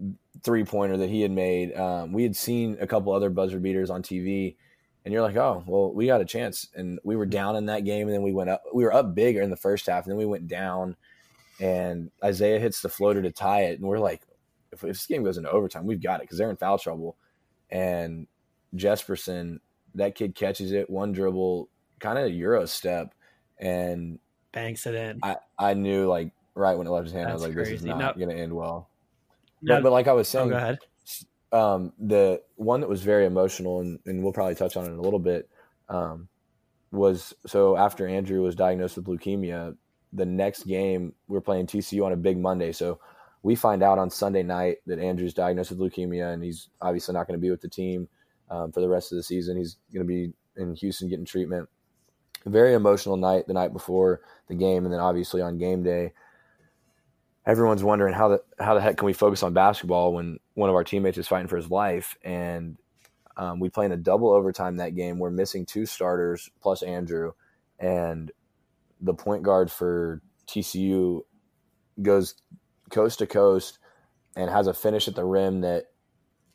three 0.41 0.63
pointer 0.63 0.97
that 0.97 1.09
he 1.09 1.21
had 1.21 1.31
made. 1.31 1.75
Um, 1.75 2.11
we 2.11 2.23
had 2.23 2.35
seen 2.35 2.77
a 2.79 2.87
couple 2.87 3.13
other 3.13 3.29
buzzer 3.29 3.59
beaters 3.59 3.89
on 3.91 4.01
TV, 4.01 4.55
and 5.05 5.13
you're 5.13 5.21
like, 5.21 5.35
oh, 5.35 5.63
well, 5.67 5.93
we 5.93 6.07
got 6.07 6.21
a 6.21 6.25
chance. 6.25 6.69
And 6.75 6.99
we 7.03 7.15
were 7.15 7.25
down 7.25 7.55
in 7.55 7.65
that 7.67 7.85
game, 7.85 8.07
and 8.07 8.13
then 8.15 8.23
we 8.23 8.31
went 8.33 8.49
up. 8.49 8.63
We 8.73 8.83
were 8.83 8.93
up 8.93 9.13
bigger 9.13 9.41
in 9.41 9.49
the 9.49 9.57
first 9.57 9.85
half, 9.87 10.05
and 10.05 10.11
then 10.11 10.17
we 10.17 10.25
went 10.25 10.47
down. 10.47 10.95
And 11.59 12.09
Isaiah 12.23 12.59
hits 12.59 12.81
the 12.81 12.89
floater 12.89 13.21
to 13.21 13.31
tie 13.31 13.63
it, 13.65 13.79
and 13.79 13.87
we're 13.87 13.99
like, 13.99 14.21
if, 14.71 14.83
if 14.83 14.89
this 14.89 15.05
game 15.05 15.23
goes 15.23 15.37
into 15.37 15.51
overtime, 15.51 15.85
we've 15.85 16.01
got 16.01 16.19
it 16.19 16.23
because 16.23 16.37
they're 16.37 16.49
in 16.49 16.57
foul 16.57 16.77
trouble. 16.79 17.15
And 17.69 18.27
Jesperson, 18.75 19.59
that 19.95 20.15
kid 20.15 20.35
catches 20.35 20.71
it, 20.71 20.89
one 20.89 21.11
dribble, 21.11 21.69
kind 21.99 22.17
of 22.17 22.25
a 22.25 22.31
euro 22.31 22.65
step, 22.65 23.13
and 23.59 24.19
Banks 24.51 24.85
it 24.85 24.95
in. 24.95 25.19
I 25.23 25.37
I 25.57 25.73
knew 25.73 26.07
like 26.07 26.31
right 26.55 26.77
when 26.77 26.85
it 26.87 26.91
left 26.91 27.05
his 27.05 27.13
hand, 27.13 27.29
I 27.29 27.33
was 27.33 27.41
That's 27.41 27.55
like, 27.55 27.65
this 27.65 27.81
is 27.81 27.85
not 27.85 27.97
No- 27.97 28.13
going 28.13 28.35
to 28.35 28.41
end 28.41 28.53
well. 28.53 28.89
No- 29.61 29.75
But, 29.75 29.83
but 29.83 29.91
like 29.91 30.07
I 30.07 30.13
was 30.13 30.27
oh, 30.35 30.39
saying, 30.39 30.49
go 30.49 30.57
ahead. 30.57 30.79
Um, 31.53 31.93
the 31.99 32.41
one 32.55 32.81
that 32.81 32.89
was 32.89 33.03
very 33.03 33.25
emotional, 33.25 33.79
and, 33.79 33.99
and 34.05 34.23
we'll 34.23 34.33
probably 34.33 34.55
touch 34.55 34.75
on 34.75 34.85
it 34.85 34.89
in 34.89 34.97
a 34.97 35.01
little 35.01 35.19
bit, 35.19 35.47
um, 35.87 36.27
was 36.91 37.33
so 37.45 37.77
after 37.77 38.07
Andrew 38.07 38.41
was 38.41 38.55
diagnosed 38.55 38.97
with 38.97 39.05
leukemia, 39.05 39.77
the 40.11 40.25
next 40.25 40.63
game 40.63 41.13
we're 41.27 41.41
playing 41.41 41.67
TCU 41.67 42.05
on 42.05 42.11
a 42.11 42.17
big 42.17 42.37
Monday. 42.37 42.71
So 42.71 42.99
we 43.43 43.55
find 43.55 43.83
out 43.83 43.99
on 43.99 44.09
Sunday 44.09 44.43
night 44.43 44.77
that 44.87 44.99
Andrew's 44.99 45.33
diagnosed 45.33 45.71
with 45.71 45.79
leukemia, 45.79 46.33
and 46.33 46.43
he's 46.43 46.69
obviously 46.81 47.13
not 47.13 47.27
going 47.27 47.39
to 47.39 47.41
be 47.41 47.51
with 47.51 47.61
the 47.61 47.69
team 47.69 48.07
um, 48.49 48.71
for 48.71 48.81
the 48.81 48.89
rest 48.89 49.11
of 49.11 49.17
the 49.17 49.23
season. 49.23 49.57
He's 49.57 49.77
going 49.93 50.05
to 50.05 50.11
be 50.11 50.33
in 50.57 50.75
Houston 50.75 51.07
getting 51.07 51.25
treatment. 51.25 51.69
Very 52.45 52.73
emotional 52.73 53.15
night 53.15 53.47
the 53.47 53.53
night 53.53 53.73
before 53.73 54.21
the 54.47 54.55
game, 54.55 54.85
and 54.85 54.93
then 54.93 54.99
obviously 54.99 55.41
on 55.41 55.59
game 55.59 55.83
day 55.83 56.13
everyone's 57.45 57.83
wondering 57.83 58.13
how 58.13 58.29
the 58.29 58.43
how 58.59 58.73
the 58.73 58.81
heck 58.81 58.97
can 58.97 59.05
we 59.05 59.13
focus 59.13 59.43
on 59.43 59.53
basketball 59.53 60.13
when 60.13 60.39
one 60.53 60.69
of 60.69 60.75
our 60.75 60.83
teammates 60.83 61.17
is 61.17 61.27
fighting 61.27 61.47
for 61.47 61.57
his 61.57 61.69
life 61.69 62.17
and 62.23 62.77
um, 63.35 63.59
we 63.59 63.69
play 63.69 63.85
in 63.85 63.91
a 63.91 63.97
double 63.97 64.31
overtime 64.31 64.77
that 64.77 64.95
game 64.95 65.19
we're 65.19 65.31
missing 65.31 65.65
two 65.65 65.85
starters 65.85 66.49
plus 66.61 66.83
andrew 66.83 67.31
and 67.79 68.31
the 69.01 69.13
point 69.13 69.43
guard 69.43 69.71
for 69.71 70.21
tcu 70.47 71.21
goes 72.01 72.35
coast 72.89 73.19
to 73.19 73.27
coast 73.27 73.79
and 74.35 74.49
has 74.49 74.67
a 74.67 74.73
finish 74.73 75.07
at 75.07 75.15
the 75.15 75.25
rim 75.25 75.61
that 75.61 75.85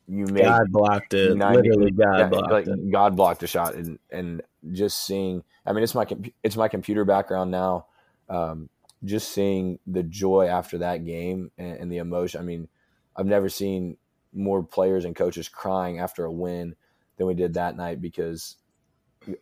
you 0.09 0.26
make 0.26 0.45
God 0.45 0.72
blocked 0.72 1.14
it. 1.14 1.36
90 1.36 1.57
Literally, 1.57 1.91
God 1.91 2.18
yeah, 2.18 2.28
blocked 2.28 2.51
like 2.51 2.66
it. 2.66 2.91
God 2.91 3.14
blocked 3.14 3.43
a 3.43 3.47
shot, 3.47 3.74
and 3.74 3.99
and 4.11 4.43
just 4.72 5.05
seeing. 5.05 5.45
I 5.66 5.72
mean, 5.72 5.84
it's 5.84 5.95
my 5.95 6.07
it's 6.43 6.57
my 6.57 6.68
computer 6.68 7.05
background 7.05 7.51
now. 7.51 7.86
Um, 8.28 8.70
just 9.05 9.30
seeing 9.30 9.78
the 9.86 10.03
joy 10.03 10.46
after 10.46 10.78
that 10.78 11.05
game 11.05 11.51
and, 11.59 11.78
and 11.78 11.92
the 11.92 11.99
emotion. 11.99 12.40
I 12.40 12.44
mean, 12.44 12.68
I've 13.16 13.26
never 13.26 13.49
seen 13.49 13.96
more 14.32 14.62
players 14.62 15.05
and 15.05 15.16
coaches 15.16 15.49
crying 15.49 15.99
after 15.99 16.24
a 16.24 16.32
win 16.32 16.76
than 17.16 17.26
we 17.26 17.34
did 17.34 17.55
that 17.55 17.76
night 17.76 18.01
because 18.01 18.57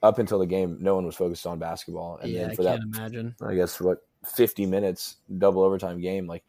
up 0.02 0.18
until 0.18 0.38
the 0.38 0.46
game, 0.46 0.78
no 0.80 0.94
one 0.94 1.06
was 1.06 1.16
focused 1.16 1.46
on 1.46 1.58
basketball, 1.58 2.18
and 2.22 2.32
yeah, 2.32 2.42
then 2.42 2.50
I 2.50 2.54
for 2.54 2.62
that 2.64 2.78
can't 2.80 2.94
imagine. 2.94 3.34
I 3.42 3.54
guess 3.54 3.80
what 3.80 3.98
50 4.24 4.66
minutes 4.66 5.16
double 5.38 5.62
overtime 5.62 6.00
game 6.00 6.26
like 6.26 6.42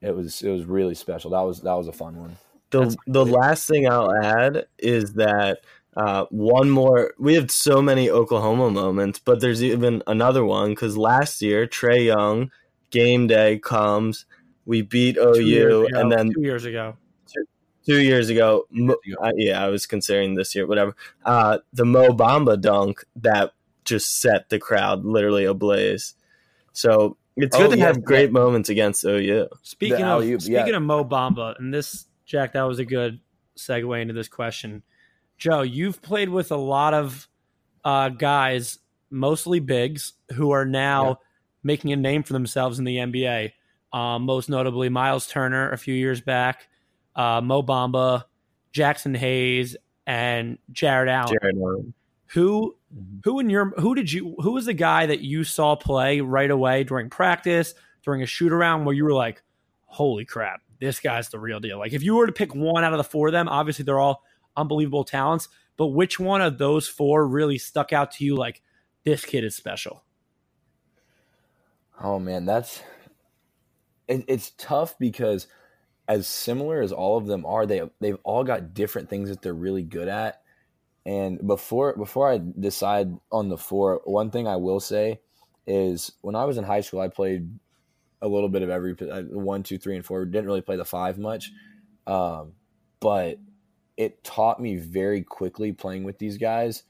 it 0.00 0.14
was 0.14 0.42
it 0.42 0.50
was 0.50 0.64
really 0.64 0.94
special. 0.94 1.30
That 1.30 1.42
was 1.42 1.60
that 1.60 1.74
was 1.74 1.88
a 1.88 1.92
fun 1.92 2.16
one. 2.16 2.36
The 2.70 2.80
That's 2.80 2.96
the 3.06 3.24
great. 3.24 3.34
last 3.34 3.68
thing 3.68 3.88
I'll 3.88 4.14
add 4.14 4.66
is 4.78 5.14
that 5.14 5.60
uh, 5.96 6.26
one 6.30 6.70
more. 6.70 7.14
We 7.18 7.34
have 7.34 7.50
so 7.50 7.82
many 7.82 8.08
Oklahoma 8.10 8.70
moments, 8.70 9.18
but 9.18 9.40
there's 9.40 9.62
even 9.62 10.02
another 10.06 10.44
one 10.44 10.70
because 10.70 10.96
last 10.96 11.42
year 11.42 11.66
Trae 11.66 12.04
Young 12.06 12.50
game 12.90 13.26
day 13.26 13.58
comes. 13.58 14.24
We 14.66 14.82
beat 14.82 15.16
Two 15.16 15.42
years 15.42 15.72
OU, 15.74 15.86
ago- 15.86 16.00
and 16.00 16.12
then 16.12 16.32
two 16.32 16.42
years 16.42 16.64
ago. 16.64 16.96
two 17.86 18.00
years 18.00 18.28
ago, 18.28 18.66
Mo, 18.70 18.94
years 19.04 19.16
ago. 19.18 19.26
uh, 19.28 19.32
yeah, 19.36 19.64
I 19.64 19.68
was 19.68 19.86
considering 19.86 20.34
this 20.34 20.54
year, 20.54 20.66
whatever. 20.66 20.94
Uh, 21.24 21.58
the 21.72 21.84
Mo 21.84 22.08
Bamba 22.10 22.60
dunk 22.60 23.04
that 23.16 23.52
just 23.84 24.20
set 24.20 24.48
the 24.50 24.58
crowd 24.58 25.04
literally 25.04 25.44
ablaze. 25.44 26.14
So 26.72 27.16
it's 27.36 27.56
Oh, 27.56 27.60
good 27.60 27.70
to 27.72 27.78
yeah, 27.78 27.86
have 27.86 28.04
great 28.04 28.26
yeah. 28.26 28.32
moments 28.32 28.68
against 28.68 29.04
OU. 29.04 29.48
Speaking 29.62 29.96
of 29.96 30.02
alley-oop, 30.02 30.42
speaking 30.42 30.66
yeah. 30.68 30.76
of 30.76 30.82
Mo 30.82 31.04
Bamba, 31.04 31.58
and 31.58 31.72
this 31.74 32.06
Jack, 32.26 32.52
that 32.52 32.62
was 32.62 32.78
a 32.78 32.84
good 32.84 33.18
segue 33.56 34.00
into 34.00 34.14
this 34.14 34.28
question. 34.28 34.82
Joe, 35.40 35.62
you've 35.62 36.00
played 36.02 36.28
with 36.28 36.52
a 36.52 36.56
lot 36.56 36.94
of 36.94 37.26
uh, 37.82 38.10
guys, 38.10 38.78
mostly 39.10 39.58
bigs, 39.58 40.12
who 40.34 40.50
are 40.50 40.66
now 40.66 41.08
Yeah. 41.08 41.14
making 41.62 41.92
a 41.92 41.96
name 41.96 42.22
for 42.22 42.34
themselves 42.34 42.78
in 42.78 42.84
the 42.84 42.98
NBA. 42.98 43.52
Um, 43.92 44.24
most 44.24 44.48
notably, 44.50 44.90
Miles 44.90 45.26
Turner 45.26 45.70
a 45.72 45.78
few 45.78 45.94
years 45.94 46.20
back, 46.20 46.68
uh, 47.16 47.40
Mo 47.40 47.62
Bamba, 47.62 48.24
Jaxson 48.72 49.16
Hayes, 49.16 49.76
and 50.06 50.58
Jarrett 50.70 51.08
Allen. 51.08 51.36
Jarrett 51.40 51.56
Allen. 51.56 51.94
Who 52.26 52.76
who 53.24 53.40
in 53.40 53.48
your 53.50 53.70
who 53.80 53.94
did 53.94 54.12
you 54.12 54.36
who 54.40 54.52
was 54.52 54.66
the 54.66 54.74
guy 54.74 55.06
that 55.06 55.20
you 55.20 55.42
saw 55.42 55.74
play 55.74 56.20
right 56.20 56.50
away 56.50 56.84
during 56.84 57.08
practice 57.10 57.74
during 58.04 58.22
a 58.22 58.26
shoot 58.26 58.52
around 58.52 58.84
where 58.84 58.94
you 58.94 59.04
were 59.04 59.12
like, 59.12 59.42
holy 59.86 60.24
crap, 60.24 60.60
this 60.80 61.00
guy's 61.00 61.28
the 61.30 61.38
real 61.38 61.58
deal. 61.60 61.78
Like 61.78 61.92
if 61.92 62.02
you 62.02 62.14
were 62.14 62.26
to 62.26 62.32
pick 62.32 62.54
one 62.54 62.84
out 62.84 62.92
of 62.92 62.98
the 62.98 63.04
four 63.04 63.28
of 63.28 63.32
them, 63.32 63.48
obviously 63.48 63.84
they're 63.84 63.98
all 63.98 64.22
unbelievable 64.56 65.04
talents, 65.04 65.48
but 65.76 65.88
which 65.88 66.20
one 66.20 66.40
of 66.40 66.58
those 66.58 66.88
four 66.88 67.26
really 67.26 67.58
stuck 67.58 67.92
out 67.92 68.12
to 68.12 68.24
you 68.24 68.36
like 68.36 68.62
this 69.04 69.24
kid 69.24 69.44
is 69.44 69.56
special? 69.56 70.04
Oh 72.02 72.18
man, 72.18 72.44
that's 72.46 72.82
it, 74.08 74.24
it's 74.26 74.52
tough 74.58 74.98
because 74.98 75.46
as 76.08 76.26
similar 76.26 76.80
as 76.80 76.92
all 76.92 77.16
of 77.16 77.26
them 77.26 77.46
are, 77.46 77.66
they 77.66 77.82
they've 78.00 78.18
all 78.24 78.42
got 78.44 78.74
different 78.74 79.08
things 79.08 79.28
that 79.28 79.42
they're 79.42 79.54
really 79.54 79.82
good 79.82 80.08
at. 80.08 80.42
And 81.06 81.46
before 81.46 81.96
before 81.96 82.30
I 82.30 82.40
decide 82.58 83.16
on 83.30 83.48
the 83.48 83.56
four, 83.56 84.00
one 84.04 84.30
thing 84.30 84.48
I 84.48 84.56
will 84.56 84.80
say 84.80 85.20
is 85.66 86.12
when 86.20 86.34
I 86.34 86.44
was 86.44 86.58
in 86.58 86.64
high 86.64 86.80
school, 86.80 87.00
I 87.00 87.08
played 87.08 87.58
a 88.20 88.28
little 88.28 88.48
bit 88.48 88.62
of 88.62 88.70
every 88.70 88.96
uh, 89.08 89.22
one, 89.22 89.62
two, 89.62 89.78
three, 89.78 89.96
and 89.96 90.04
four. 90.04 90.24
Didn't 90.24 90.46
really 90.46 90.60
play 90.60 90.76
the 90.76 90.84
five 90.84 91.18
much, 91.18 91.52
um, 92.06 92.52
but 92.98 93.38
it 93.96 94.24
taught 94.24 94.60
me 94.60 94.76
very 94.76 95.22
quickly 95.22 95.72
playing 95.72 96.04
with 96.04 96.18
these 96.18 96.38
guys 96.38 96.84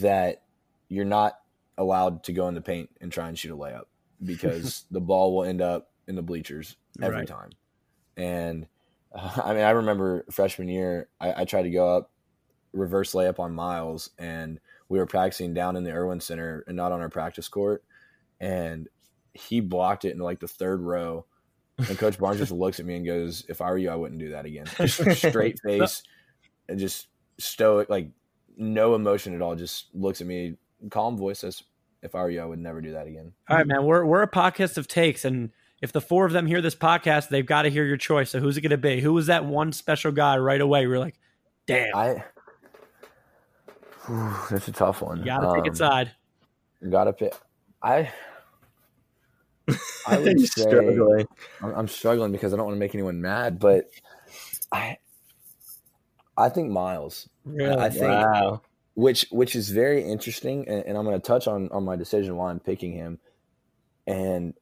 that 0.00 0.42
you're 0.88 1.04
not 1.04 1.38
allowed 1.78 2.24
to 2.24 2.32
go 2.32 2.48
in 2.48 2.54
the 2.54 2.60
paint 2.60 2.90
and 3.00 3.12
try 3.12 3.28
and 3.28 3.38
shoot 3.38 3.52
a 3.52 3.56
layup 3.56 3.84
because 4.24 4.84
the 4.90 5.00
ball 5.00 5.34
will 5.34 5.44
end 5.44 5.60
up 5.60 5.90
in 6.06 6.14
the 6.14 6.22
bleachers 6.22 6.76
every 7.02 7.18
right. 7.18 7.28
time. 7.28 7.50
And 8.16 8.66
uh, 9.14 9.42
I 9.44 9.54
mean, 9.54 9.62
I 9.62 9.70
remember 9.70 10.24
freshman 10.30 10.68
year, 10.68 11.08
I, 11.20 11.42
I, 11.42 11.44
tried 11.44 11.62
to 11.62 11.70
go 11.70 11.96
up 11.96 12.10
reverse 12.72 13.12
layup 13.12 13.38
on 13.38 13.52
Miles, 13.52 14.10
and 14.18 14.60
we 14.88 14.98
were 14.98 15.06
practicing 15.06 15.54
down 15.54 15.76
in 15.76 15.84
the 15.84 15.92
Erwin 15.92 16.20
Center 16.20 16.64
and 16.66 16.76
not 16.76 16.92
on 16.92 17.00
our 17.00 17.08
practice 17.08 17.48
court. 17.48 17.84
And 18.40 18.88
he 19.32 19.60
blocked 19.60 20.04
it 20.04 20.12
in 20.12 20.18
like 20.18 20.40
the 20.40 20.48
third 20.48 20.80
row. 20.80 21.26
And 21.78 21.98
Coach 21.98 22.18
Barnes 22.18 22.38
just 22.38 22.52
looks 22.52 22.78
at 22.78 22.86
me 22.86 22.96
and 22.96 23.06
goes, 23.06 23.44
"If 23.48 23.60
I 23.60 23.70
were 23.70 23.78
you, 23.78 23.90
I 23.90 23.96
wouldn't 23.96 24.20
do 24.20 24.30
that 24.30 24.44
again." 24.44 24.66
Just 24.76 25.00
straight 25.16 25.58
face 25.60 26.02
and 26.68 26.78
just 26.78 27.08
stoic, 27.38 27.88
like 27.88 28.08
no 28.56 28.94
emotion 28.94 29.34
at 29.34 29.42
all. 29.42 29.54
Just 29.54 29.86
looks 29.94 30.20
at 30.20 30.26
me, 30.26 30.56
calm 30.90 31.16
voice 31.16 31.40
says, 31.40 31.62
"If 32.02 32.14
I 32.14 32.22
were 32.22 32.30
you, 32.30 32.40
I 32.40 32.44
would 32.44 32.58
never 32.58 32.80
do 32.80 32.92
that 32.92 33.06
again." 33.06 33.32
All 33.48 33.56
right, 33.56 33.66
man. 33.66 33.84
We're 33.84 34.04
we're 34.04 34.22
a 34.22 34.30
podcast 34.30 34.78
of 34.78 34.88
takes, 34.88 35.24
and 35.24 35.50
if 35.84 35.92
the 35.92 36.00
four 36.00 36.24
of 36.24 36.32
them 36.32 36.46
hear 36.46 36.62
this 36.62 36.74
podcast, 36.74 37.28
they've 37.28 37.44
got 37.44 37.62
to 37.62 37.68
hear 37.68 37.84
your 37.84 37.98
choice. 37.98 38.30
So 38.30 38.40
who's 38.40 38.56
it 38.56 38.62
going 38.62 38.70
to 38.70 38.78
be? 38.78 39.00
Who 39.00 39.12
was 39.12 39.26
that 39.26 39.44
one 39.44 39.70
special 39.72 40.12
guy 40.12 40.38
right 40.38 40.60
away? 40.60 40.86
We're 40.86 40.98
like, 40.98 41.18
damn. 41.66 41.94
I. 41.94 42.24
Whew, 44.06 44.34
that's 44.50 44.66
a 44.66 44.72
tough 44.72 45.02
one. 45.02 45.18
You 45.18 45.26
got 45.26 45.40
to 45.40 45.48
um, 45.48 45.62
pick 45.62 45.70
a 45.72 45.76
side. 45.76 46.12
Got 46.88 47.04
to 47.04 47.12
pick. 47.12 47.34
I. 47.82 48.10
I 50.06 50.18
would 50.18 50.40
say 50.40 50.62
struggling. 50.62 51.26
I'm, 51.62 51.74
I'm 51.74 51.88
struggling 51.88 52.32
because 52.32 52.54
I 52.54 52.56
don't 52.56 52.64
want 52.66 52.76
to 52.76 52.80
make 52.80 52.94
anyone 52.94 53.20
mad, 53.20 53.58
but 53.58 53.90
I. 54.72 54.96
I 56.36 56.48
think 56.48 56.70
Miles. 56.70 57.28
Really? 57.44 57.76
I 57.76 57.90
think 57.90 58.04
wow. 58.04 58.62
which 58.94 59.26
which 59.30 59.54
is 59.54 59.70
very 59.70 60.02
interesting, 60.02 60.68
and, 60.68 60.84
and 60.86 60.98
I'm 60.98 61.04
going 61.04 61.20
to 61.20 61.26
touch 61.26 61.46
on 61.46 61.68
on 61.70 61.84
my 61.84 61.96
decision 61.96 62.36
why 62.36 62.50
I'm 62.50 62.60
picking 62.60 62.92
him. 62.92 63.18
And 64.06 64.54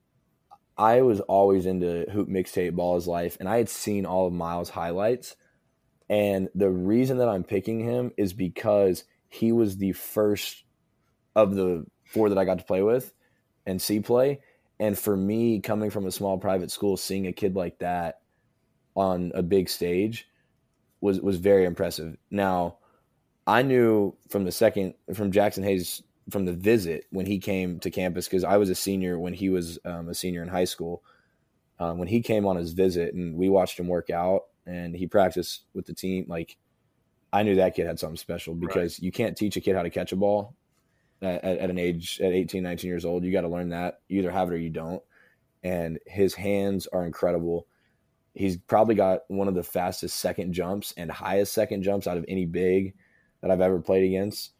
I 0.76 1.02
was 1.02 1.20
always 1.20 1.66
into 1.66 2.06
hoop 2.10 2.28
mixtape 2.28 2.74
ball 2.74 2.96
is 2.96 3.06
life, 3.06 3.36
and 3.40 3.48
I 3.48 3.56
had 3.56 3.68
seen 3.68 4.06
all 4.06 4.26
of 4.26 4.32
Miles' 4.32 4.70
highlights. 4.70 5.36
And 6.08 6.48
the 6.54 6.70
reason 6.70 7.18
that 7.18 7.28
I'm 7.28 7.44
picking 7.44 7.80
him 7.80 8.12
is 8.18 8.32
because 8.32 9.04
he 9.28 9.50
was 9.50 9.78
the 9.78 9.92
first 9.92 10.64
of 11.34 11.54
the 11.54 11.86
four 12.04 12.28
that 12.28 12.36
I 12.36 12.44
got 12.44 12.58
to 12.58 12.64
play 12.64 12.82
with 12.82 13.14
and 13.64 13.80
see 13.80 14.00
play. 14.00 14.40
And 14.78 14.98
for 14.98 15.16
me, 15.16 15.60
coming 15.60 15.88
from 15.90 16.06
a 16.06 16.10
small 16.10 16.36
private 16.36 16.70
school, 16.70 16.96
seeing 16.96 17.26
a 17.26 17.32
kid 17.32 17.56
like 17.56 17.78
that 17.78 18.20
on 18.94 19.32
a 19.34 19.42
big 19.42 19.70
stage 19.70 20.26
was 21.02 21.20
was 21.20 21.36
very 21.36 21.66
impressive. 21.66 22.16
Now, 22.30 22.78
I 23.46 23.60
knew 23.60 24.14
from 24.30 24.44
the 24.44 24.52
second 24.52 24.94
from 25.12 25.32
Jaxson 25.32 25.64
Hayes 25.64 26.02
from 26.30 26.46
the 26.46 26.52
visit 26.52 27.04
when 27.10 27.26
he 27.26 27.38
came 27.38 27.80
to 27.80 27.90
campus 27.90 28.26
because 28.26 28.44
I 28.44 28.56
was 28.56 28.70
a 28.70 28.74
senior 28.74 29.18
when 29.18 29.34
he 29.34 29.50
was 29.50 29.78
um, 29.84 30.08
a 30.08 30.14
senior 30.14 30.42
in 30.42 30.48
high 30.48 30.64
school. 30.64 31.02
Um, 31.78 31.98
when 31.98 32.06
he 32.06 32.22
came 32.22 32.46
on 32.46 32.56
his 32.56 32.72
visit 32.72 33.12
and 33.12 33.36
we 33.36 33.48
watched 33.48 33.78
him 33.78 33.88
work 33.88 34.08
out 34.08 34.42
and 34.66 34.94
he 34.94 35.08
practiced 35.08 35.62
with 35.74 35.84
the 35.86 35.94
team, 35.94 36.26
like 36.28 36.56
I 37.32 37.42
knew 37.42 37.56
that 37.56 37.74
kid 37.74 37.86
had 37.86 37.98
something 37.98 38.16
special 38.16 38.54
because 38.54 38.98
right. 38.98 39.04
you 39.04 39.10
can't 39.10 39.36
teach 39.36 39.56
a 39.56 39.60
kid 39.60 39.74
how 39.74 39.82
to 39.82 39.90
catch 39.90 40.12
a 40.12 40.16
ball 40.16 40.54
at, 41.20 41.42
at, 41.42 41.70
an 41.70 41.78
age 41.78 42.20
at 42.22 42.32
18, 42.32 42.62
19 42.62 42.88
years 42.88 43.04
old. 43.04 43.24
You 43.24 43.32
got 43.32 43.40
to 43.40 43.48
learn 43.48 43.70
that. 43.70 44.00
You 44.08 44.20
either 44.20 44.30
have 44.30 44.48
it 44.48 44.54
or 44.54 44.58
you 44.58 44.70
don't. 44.70 45.02
And 45.64 45.98
his 46.06 46.34
hands 46.34 46.86
are 46.92 47.04
incredible. 47.04 47.66
He's 48.34 48.56
probably 48.56 48.94
got 48.94 49.20
one 49.28 49.48
of 49.48 49.54
the 49.54 49.62
fastest 49.62 50.18
second 50.18 50.52
jumps 50.52 50.94
and 50.96 51.10
highest 51.10 51.52
second 51.52 51.82
jumps 51.82 52.06
out 52.06 52.16
of 52.16 52.24
any 52.28 52.46
big 52.46 52.94
that 53.42 53.50
I've 53.50 53.60
ever 53.60 53.80
played 53.80 54.04
against. 54.04 54.52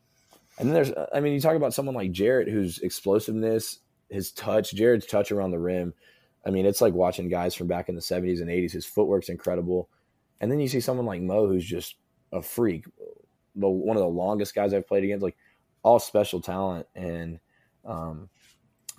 And 0.59 0.69
then 0.69 0.75
there's, 0.75 0.93
I 1.15 1.21
mean, 1.21 1.33
you 1.33 1.41
talk 1.41 1.57
about 1.57 1.73
someone 1.73 1.95
like 1.95 2.13
Jarrett, 2.13 2.49
whose 2.49 2.79
explosiveness, 2.81 3.79
his 4.11 4.31
touch, 4.33 4.75
Jarrett's 4.75 5.07
touch 5.07 5.33
around 5.33 5.53
the 5.53 5.59
rim. 5.59 5.95
I 6.45 6.51
mean, 6.51 6.67
it's 6.67 6.81
like 6.81 6.93
watching 6.93 7.29
guys 7.29 7.55
from 7.55 7.69
back 7.69 7.89
in 7.89 7.95
the 7.95 8.01
70s 8.01 8.41
and 8.41 8.51
80s. 8.51 8.73
His 8.73 8.85
footwork's 8.85 9.31
incredible. 9.31 9.89
And 10.41 10.51
then 10.51 10.61
you 10.61 10.69
see 10.69 10.81
someone 10.81 11.07
like 11.07 11.23
Mo, 11.23 11.47
who's 11.47 11.65
just 11.65 11.97
a 12.33 12.43
freak, 12.43 12.85
but 13.55 13.71
one 13.71 13.97
of 13.97 14.03
the 14.03 14.09
longest 14.09 14.55
guys 14.55 14.75
I've 14.75 14.89
played 14.89 15.05
against, 15.05 15.23
like 15.23 15.37
all 15.83 15.99
special 15.99 16.41
talent. 16.41 16.87
And 16.95 17.41
um, 17.85 18.29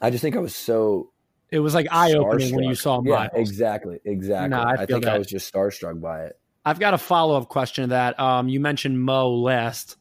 I 0.02 0.10
just 0.10 0.22
think 0.22 0.36
I 0.36 0.40
was 0.40 0.56
so. 0.56 1.12
It 1.54 1.60
was 1.60 1.76
like 1.76 1.86
eye 1.92 2.14
opening 2.14 2.56
when 2.56 2.64
you 2.64 2.74
saw 2.74 2.98
him. 2.98 3.06
Yeah, 3.06 3.30
exactly, 3.32 4.00
exactly. 4.06 4.50
No, 4.50 4.64
I, 4.64 4.72
I 4.72 4.86
think 4.88 5.04
that. 5.04 5.14
I 5.14 5.20
was 5.20 5.28
just 5.28 5.54
starstruck 5.54 6.02
by 6.02 6.24
it. 6.24 6.40
I've 6.66 6.80
got 6.80 6.96
a 6.96 6.98
follow 6.98 7.38
up 7.38 7.48
question 7.48 7.84
to 7.84 7.88
that. 7.90 8.20
Um, 8.20 8.50
you 8.50 8.60
mentioned 8.60 9.00
Mo 9.00 9.30
last. 9.36 9.98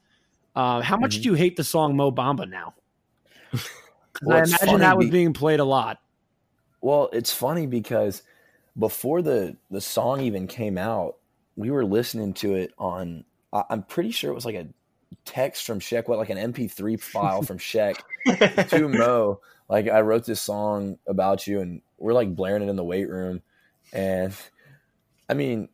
Uh, 0.57 0.81
how 0.81 0.97
much 0.97 1.17
mm-hmm. 1.17 1.23
do 1.25 1.29
you 1.29 1.35
hate 1.35 1.57
the 1.57 1.65
song 1.65 1.95
Mo 1.95 2.11
Bamba 2.11 2.49
now? 2.49 2.73
well, 4.23 4.39
I 4.39 4.45
imagine 4.45 4.81
that 4.81 4.97
was 4.97 5.09
be- 5.09 5.11
being 5.11 5.35
played 5.35 5.61
a 5.61 5.65
lot. 5.65 6.01
Well, 6.81 7.11
it's 7.13 7.35
funny 7.35 7.67
because 7.67 8.23
before 8.79 9.21
the 9.21 9.55
the 9.71 9.83
song 9.83 10.23
even 10.23 10.47
came 10.47 10.79
out, 10.79 11.17
we 11.57 11.71
were 11.71 11.85
listening 11.85 12.33
to 12.35 12.55
it 12.55 12.73
on. 12.79 13.25
I'm 13.53 13.83
pretty 13.83 14.11
sure 14.11 14.31
it 14.31 14.35
was 14.35 14.47
like 14.47 14.55
a 14.55 14.69
text 15.27 15.67
from 15.67 15.81
Sheck, 15.81 16.09
what 16.09 16.17
like 16.17 16.31
an 16.31 16.39
MP3 16.39 16.99
file 16.99 17.43
from 17.43 17.59
Sheck 17.59 18.01
to 18.71 18.89
Mo. 18.89 19.41
Like 19.73 19.89
I 19.89 20.03
wrote 20.03 20.27
this 20.27 20.43
song 20.43 20.99
about 21.07 21.47
you, 21.47 21.61
and 21.61 21.81
we're 21.97 22.13
like 22.13 22.37
blaring 22.37 22.63
it 22.63 22.69
in 22.69 22.77
the 22.77 22.85
weight 22.85 23.09
room, 23.09 23.41
and 23.91 24.35
I 25.31 25.33
mean, 25.35 25.71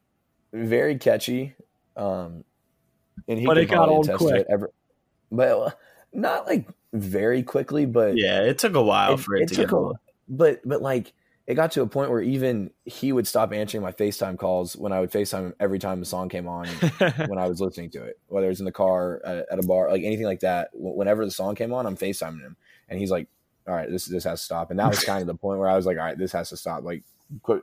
very 0.53 0.97
catchy. 0.99 1.57
Um, 1.97 2.45
and 3.27 3.41
he 3.41 3.45
but 3.45 3.59
it 3.59 3.67
got 3.67 3.89
old 3.89 4.09
quick. 4.15 4.47
Ever, 4.49 4.71
but 5.33 5.77
not 6.13 6.47
like 6.47 6.69
very 6.93 7.43
quickly, 7.43 7.87
but 7.87 8.17
yeah, 8.17 8.41
it 8.43 8.59
took 8.59 8.77
a 8.77 8.83
while 8.83 9.15
it, 9.15 9.21
for 9.21 9.35
it, 9.35 9.43
it 9.43 9.49
to 9.49 9.55
get 9.57 9.73
old. 9.73 9.97
But 10.29 10.61
but 10.65 10.81
like 10.81 11.13
it 11.49 11.55
got 11.55 11.73
to 11.73 11.83
a 11.83 11.87
point 11.89 12.13
where 12.13 12.23
even 12.23 12.71
he 12.85 13.11
would 13.11 13.27
stop 13.27 13.53
answering 13.53 13.83
my 13.83 13.91
FaceTime 13.91 14.39
calls 14.39 14.77
when 14.77 14.93
I 14.93 15.01
would 15.01 15.11
FaceTime 15.11 15.47
him 15.47 15.55
every 15.59 15.81
time 15.81 15.99
the 15.99 16.07
song 16.07 16.29
came 16.29 16.47
on 16.47 16.69
when 17.27 17.39
I 17.39 17.49
was 17.49 17.61
listening 17.61 17.91
to 17.91 18.05
it, 18.05 18.21
whether 18.29 18.49
it's 18.49 18.61
in 18.61 18.65
the 18.65 18.71
car, 18.71 19.21
at, 19.25 19.47
at, 19.51 19.59
a 19.59 19.67
bar, 19.67 19.91
like 19.91 20.05
anything 20.05 20.27
like 20.27 20.41
that. 20.41 20.69
Whenever 20.73 21.25
the 21.25 21.33
song 21.33 21.57
came 21.57 21.73
on, 21.73 21.85
I'm 21.85 21.97
FaceTiming 21.97 22.43
him, 22.43 22.57
and 22.89 23.01
he's 23.01 23.11
like, 23.11 23.27
"All 23.69 23.75
right, 23.75 23.91
this 23.91 24.07
this 24.07 24.25
has 24.25 24.41
to 24.41 24.45
stop." 24.45 24.71
And 24.71 24.79
that 24.81 24.89
was 24.89 25.05
kind 25.05 25.21
of 25.21 25.27
the 25.27 25.35
point 25.35 25.59
where 25.61 25.69
I 25.69 25.77
was 25.77 25.87
like, 25.87 25.99
"All 25.99 26.05
right, 26.05 26.19
this 26.19 26.33
has 26.33 26.49
to 26.51 26.57
stop." 26.57 26.83
Like, 26.83 27.03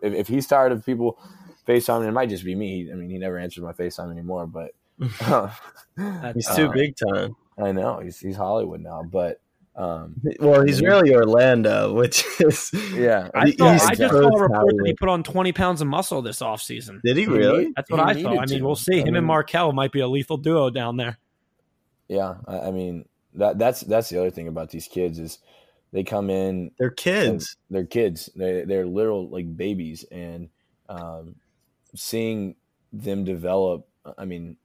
if, 0.02 0.14
if 0.14 0.28
he's 0.28 0.48
tired 0.48 0.72
of 0.72 0.86
people 0.86 1.20
FaceTiming, 1.68 2.08
it 2.08 2.12
might 2.12 2.30
just 2.30 2.46
be 2.46 2.56
me. 2.56 2.92
I 2.92 2.96
mean, 2.96 3.10
he 3.10 3.18
never 3.18 3.38
answers 3.38 3.64
my 3.64 3.74
FaceTime 3.74 4.12
anymore, 4.12 4.48
but 4.48 4.72
he's 5.00 6.56
too 6.56 6.70
uh, 6.70 6.72
big 6.72 6.96
time. 6.96 7.36
I 7.58 7.72
know 7.72 8.00
he's 8.00 8.20
he's 8.20 8.36
Hollywood 8.36 8.82
now, 8.82 9.04
but 9.04 9.40
um, 9.76 10.22
well, 10.40 10.64
he's 10.64 10.82
really 10.82 11.14
Orlando, 11.14 11.94
which 11.94 12.26
is 12.40 12.72
yeah. 12.94 13.30
I, 13.34 13.52
thought, 13.52 13.82
I 13.82 13.96
just 13.96 14.14
saw 14.14 14.20
a 14.20 14.42
report 14.42 14.74
that 14.78 14.84
he 14.86 14.94
put 14.94 15.10
on 15.10 15.24
twenty 15.24 15.52
pounds 15.52 15.82
of 15.82 15.88
muscle 15.88 16.22
this 16.22 16.40
offseason. 16.40 17.02
Did 17.02 17.18
he 17.18 17.26
really? 17.26 17.74
That's 17.76 17.90
what 17.92 18.16
he 18.16 18.22
I 18.22 18.24
thought. 18.24 18.40
I 18.40 18.46
mean, 18.46 18.64
we'll 18.64 18.76
see. 18.76 18.96
I 18.96 19.00
Him 19.00 19.06
mean, 19.06 19.16
and 19.18 19.26
Markelle 19.26 19.74
might 19.74 19.92
be 19.92 20.00
a 20.00 20.08
lethal 20.08 20.38
duo 20.38 20.70
down 20.70 20.98
there. 20.98 21.18
Yeah, 22.08 22.36
I, 22.48 22.60
I, 22.60 22.72
mean 22.72 23.06
that 23.34 23.58
that's 23.58 23.82
that's 23.82 24.10
the 24.10 24.20
other 24.20 24.32
thing 24.32 24.48
about 24.48 24.70
these 24.70 24.88
kids 24.88 25.20
is 25.20 25.40
they 25.96 26.04
come 26.04 26.30
in. 26.30 26.72
They're 26.78 26.90
kids. 26.90 27.56
They're 27.70 27.86
kids. 27.86 28.30
They 28.36 28.66
they're 28.66 28.86
literal 28.86 29.30
like 29.30 29.56
babies, 29.56 30.04
and 30.12 30.50
um, 30.90 31.36
seeing 31.96 32.56
them 32.92 33.24
develop. 33.24 33.88
I 34.18 34.26
mean, 34.26 34.58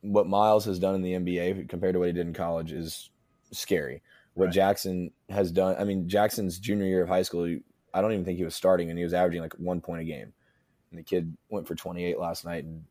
what 0.00 0.26
Miles 0.26 0.64
has 0.64 0.78
done 0.78 0.94
in 0.94 1.02
the 1.02 1.12
NBA 1.12 1.68
compared 1.68 1.92
to 1.92 1.98
what 1.98 2.06
he 2.06 2.14
did 2.14 2.26
in 2.26 2.32
college 2.32 2.72
is 2.72 3.10
scary. 3.50 4.00
What 4.32 4.46
right. 4.46 4.54
Jaxson 4.54 5.12
has 5.28 5.52
done, 5.52 5.76
I 5.78 5.84
mean, 5.84 6.08
Jaxson's 6.08 6.58
junior 6.58 6.86
year 6.86 7.02
of 7.02 7.08
high 7.08 7.22
school, 7.22 7.54
I 7.92 8.00
don't 8.00 8.12
even 8.12 8.24
think 8.24 8.38
he 8.38 8.44
was 8.44 8.54
starting, 8.54 8.88
and 8.88 8.98
he 8.98 9.04
was 9.04 9.12
averaging 9.12 9.42
like 9.42 9.52
one 9.58 9.82
point 9.82 10.00
a 10.00 10.04
game. 10.04 10.32
And 10.90 10.98
the 10.98 11.02
kid 11.02 11.36
went 11.50 11.68
for 11.68 11.74
28 11.74 12.18
last 12.18 12.46
night, 12.46 12.64
and 12.64 12.82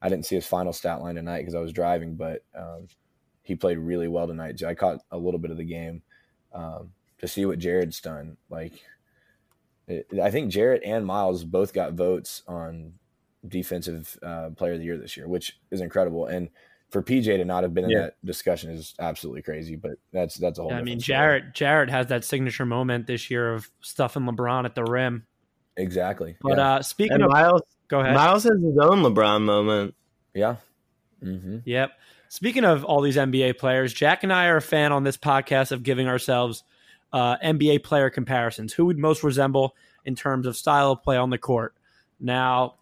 I 0.00 0.08
didn't 0.08 0.24
see 0.24 0.36
his 0.36 0.46
final 0.46 0.72
stat 0.72 1.02
line 1.02 1.16
tonight 1.16 1.40
because 1.40 1.54
I 1.54 1.60
was 1.60 1.74
driving, 1.74 2.14
but 2.16 2.44
um, 2.58 2.88
he 3.42 3.56
played 3.56 3.76
really 3.76 4.08
well 4.08 4.26
tonight. 4.26 4.62
I 4.62 4.72
caught 4.72 5.02
a 5.10 5.18
little 5.18 5.38
bit 5.38 5.50
of 5.50 5.58
the 5.58 5.64
game 5.64 6.00
um, 6.54 6.92
to 7.18 7.28
see 7.28 7.46
what 7.46 7.58
Jarrett's 7.58 8.00
done. 8.00 8.36
Like, 8.50 8.72
it, 9.88 10.06
I 10.22 10.30
think 10.30 10.50
Jarrett 10.50 10.82
and 10.84 11.06
Miles 11.06 11.44
both 11.44 11.72
got 11.72 11.92
votes 11.94 12.42
on 12.46 12.94
defensive 13.46 14.18
uh, 14.22 14.50
player 14.56 14.72
of 14.72 14.78
the 14.78 14.84
year 14.84 14.98
this 14.98 15.16
year, 15.16 15.28
which 15.28 15.58
is 15.70 15.80
incredible. 15.80 16.26
And 16.26 16.48
for 16.90 17.02
PJ 17.02 17.24
to 17.24 17.44
not 17.44 17.62
have 17.62 17.74
been 17.74 17.84
in 17.84 17.90
Yeah. 17.90 18.00
that 18.00 18.14
discussion 18.24 18.70
is 18.70 18.94
absolutely 18.98 19.42
crazy. 19.42 19.76
But 19.76 19.92
that's 20.12 20.36
that's 20.36 20.58
a 20.58 20.62
whole. 20.62 20.70
Yeah, 20.70 20.78
I 20.78 20.82
mean, 20.82 20.98
different 20.98 21.02
story. 21.04 21.16
Jarrett 21.16 21.54
Jarrett 21.54 21.90
has 21.90 22.06
that 22.08 22.24
signature 22.24 22.66
moment 22.66 23.06
this 23.06 23.30
year 23.30 23.54
of 23.54 23.68
stuffing 23.80 24.22
LeBron 24.24 24.64
at 24.64 24.74
the 24.74 24.84
rim. 24.84 25.26
exactly. 25.76 26.36
But 26.40 26.58
yeah. 26.58 26.74
uh, 26.76 26.82
speaking 26.82 27.14
And 27.14 27.24
of, 27.24 27.30
Miles, 27.30 27.62
go 27.88 28.00
ahead. 28.00 28.14
Miles 28.14 28.44
has 28.44 28.52
his 28.62 28.78
own 28.78 29.02
LeBron 29.02 29.42
moment. 29.42 29.94
yeah. 30.34 30.56
hmm 31.22 31.58
Yep. 31.64 31.90
Speaking 32.28 32.64
of 32.64 32.84
all 32.84 33.00
these 33.00 33.16
NBA 33.16 33.56
players, 33.58 33.92
Jack 33.94 34.22
and 34.24 34.32
I 34.32 34.46
are 34.46 34.56
a 34.56 34.62
fan 34.62 34.90
on 34.92 35.04
this 35.04 35.16
podcast 35.16 35.70
of 35.72 35.82
giving 35.84 36.08
ourselves 36.08 36.64
uh, 37.16 37.38
NBA 37.38 37.82
player 37.82 38.10
comparisons. 38.10 38.74
Who 38.74 38.84
would 38.84 38.98
most 38.98 39.22
resemble 39.22 39.74
in 40.04 40.14
terms 40.14 40.46
of 40.46 40.54
style 40.54 40.92
of 40.92 41.02
play 41.02 41.16
on 41.16 41.30
the 41.30 41.38
court? 41.38 41.74
Now, 42.20 42.74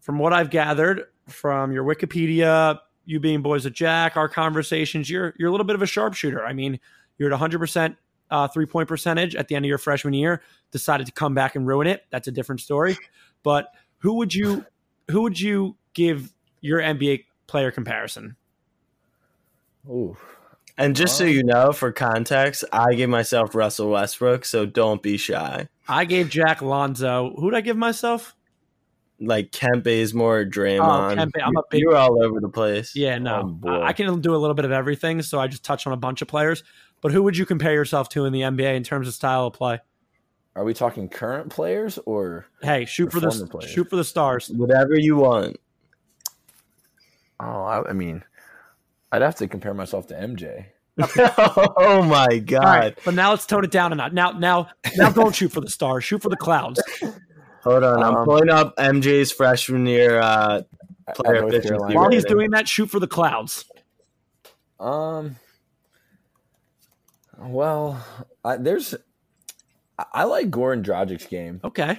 from 0.00 0.20
what 0.20 0.32
I've 0.32 0.48
gathered 0.48 1.06
from 1.26 1.72
your 1.72 1.82
Wikipedia, 1.82 2.78
you 3.04 3.18
being 3.18 3.42
boys 3.42 3.64
with 3.64 3.74
Jack, 3.74 4.16
our 4.16 4.28
conversations, 4.28 5.10
you're 5.10 5.34
you're 5.36 5.48
a 5.48 5.50
little 5.50 5.66
bit 5.66 5.74
of 5.74 5.82
a 5.82 5.86
sharpshooter. 5.86 6.46
I 6.46 6.52
mean, 6.52 6.78
you're 7.18 7.28
at 7.28 7.32
100 7.32 7.58
percent 7.58 7.96
uh, 8.30 8.46
three 8.46 8.64
point 8.64 8.86
percentage 8.86 9.34
at 9.34 9.48
the 9.48 9.56
end 9.56 9.64
of 9.64 9.68
your 9.68 9.78
freshman 9.78 10.14
year. 10.14 10.40
Decided 10.70 11.06
to 11.06 11.12
come 11.12 11.34
back 11.34 11.56
and 11.56 11.66
ruin 11.66 11.88
it. 11.88 12.04
That's 12.10 12.28
a 12.28 12.32
different 12.32 12.60
story. 12.60 12.96
But 13.42 13.72
who 13.98 14.14
would 14.14 14.32
you 14.32 14.64
who 15.10 15.22
would 15.22 15.40
you 15.40 15.74
give 15.94 16.32
your 16.60 16.78
NBA 16.78 17.24
player 17.48 17.72
comparison? 17.72 18.36
Ooh. 19.88 20.16
And 20.76 20.96
just 20.96 21.16
so 21.16 21.24
you 21.24 21.44
know, 21.44 21.72
for 21.72 21.92
context, 21.92 22.64
I 22.72 22.94
give 22.94 23.08
myself 23.08 23.54
Russell 23.54 23.90
Westbrook, 23.90 24.44
so 24.44 24.66
don't 24.66 25.00
be 25.02 25.16
shy. 25.16 25.68
I 25.88 26.04
gave 26.04 26.28
Jack 26.30 26.62
Lonzo. 26.62 27.32
Who 27.38 27.50
did 27.50 27.56
I 27.56 27.60
give 27.60 27.76
myself? 27.76 28.34
Like 29.20 29.52
Kent 29.52 29.84
Bazemore, 29.84 30.44
Draymond. 30.46 31.12
Oh, 31.12 31.14
Kent 31.14 31.32
I'm 31.42 31.56
a 31.56 31.60
You- 31.60 31.64
big- 31.70 31.80
You're 31.80 31.96
all 31.96 32.20
over 32.24 32.40
the 32.40 32.48
place. 32.48 32.96
Yeah, 32.96 33.18
no, 33.18 33.42
Oh, 33.42 33.44
boy. 33.44 33.68
I 33.70 33.88
I 33.88 33.92
can 33.92 34.20
do 34.20 34.34
a 34.34 34.36
little 34.38 34.54
bit 34.54 34.64
of 34.64 34.72
everything. 34.72 35.22
So 35.22 35.38
I 35.38 35.46
just 35.46 35.62
touch 35.64 35.86
on 35.86 35.92
a 35.92 35.96
bunch 35.96 36.20
of 36.22 36.26
players. 36.28 36.64
But 37.00 37.12
who 37.12 37.22
would 37.22 37.36
you 37.36 37.46
compare 37.46 37.72
yourself 37.72 38.08
to 38.10 38.24
in 38.24 38.32
the 38.32 38.40
NBA 38.42 38.74
in 38.74 38.82
terms 38.82 39.06
of 39.06 39.14
style 39.14 39.46
of 39.46 39.52
play? 39.52 39.78
Are 40.56 40.64
we 40.64 40.74
talking 40.74 41.08
current 41.08 41.50
players 41.50 41.98
or? 42.06 42.46
Hey, 42.62 42.84
shoot 42.84 43.12
for 43.12 43.20
the 43.20 43.46
players. 43.46 43.70
shoot 43.70 43.88
for 43.88 43.96
the 43.96 44.04
stars. 44.04 44.48
Whatever 44.50 44.98
you 44.98 45.16
want. 45.16 45.58
Oh, 47.40 47.62
I, 47.64 47.90
I 47.90 47.92
mean, 47.92 48.24
I'd 49.12 49.22
have 49.22 49.36
to 49.36 49.48
compare 49.48 49.74
myself 49.74 50.06
to 50.08 50.14
MJ. 50.14 50.66
oh 51.76 52.02
my 52.04 52.38
god. 52.38 52.64
All 52.64 52.70
right, 52.70 52.98
but 53.04 53.14
now 53.14 53.30
let's 53.30 53.46
tone 53.46 53.64
it 53.64 53.70
down 53.70 53.92
a 53.92 53.96
notch. 53.96 54.12
Now, 54.12 54.30
now, 54.32 54.68
now, 54.96 55.10
don't 55.10 55.34
shoot 55.34 55.50
for 55.50 55.60
the 55.60 55.70
stars. 55.70 56.04
Shoot 56.04 56.22
for 56.22 56.28
the 56.28 56.36
clouds. 56.36 56.80
Hold 57.64 57.82
on, 57.82 58.02
I'm 58.02 58.16
Um, 58.16 58.24
pulling 58.24 58.50
up 58.50 58.76
MJ's 58.76 59.32
freshman 59.32 59.86
year 59.86 60.20
uh, 60.20 60.62
player 61.14 61.46
efficiency. 61.46 61.94
While 61.94 62.10
he's 62.10 62.24
doing 62.24 62.50
that, 62.50 62.68
shoot 62.68 62.90
for 62.90 63.00
the 63.00 63.08
clouds. 63.08 63.64
Um. 64.78 65.36
Well, 67.38 68.04
I, 68.44 68.56
there's. 68.58 68.94
I, 69.98 70.04
I 70.12 70.24
like 70.24 70.50
Goran 70.50 70.84
Dragic's 70.84 71.26
game. 71.26 71.60
Okay. 71.64 71.98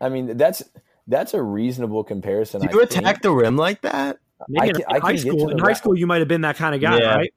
I 0.00 0.08
mean, 0.08 0.36
that's 0.36 0.62
that's 1.06 1.34
a 1.34 1.42
reasonable 1.42 2.04
comparison. 2.04 2.62
Do 2.62 2.68
I 2.68 2.72
you 2.72 2.78
think. 2.86 3.02
attack 3.02 3.22
the 3.22 3.30
rim 3.30 3.56
like 3.56 3.82
that? 3.82 4.18
Maybe 4.48 4.60
I 4.60 4.66
in, 4.66 4.74
can- 4.74 4.84
in 4.90 4.96
I 4.96 4.98
high 5.00 5.16
school. 5.16 5.48
In 5.50 5.58
high 5.58 5.72
school, 5.72 5.96
you 5.98 6.06
might 6.06 6.18
have 6.18 6.28
been 6.28 6.42
that 6.42 6.56
kind 6.56 6.74
of 6.74 6.80
guy, 6.80 6.98
Yeah. 6.98 7.14
right? 7.16 7.34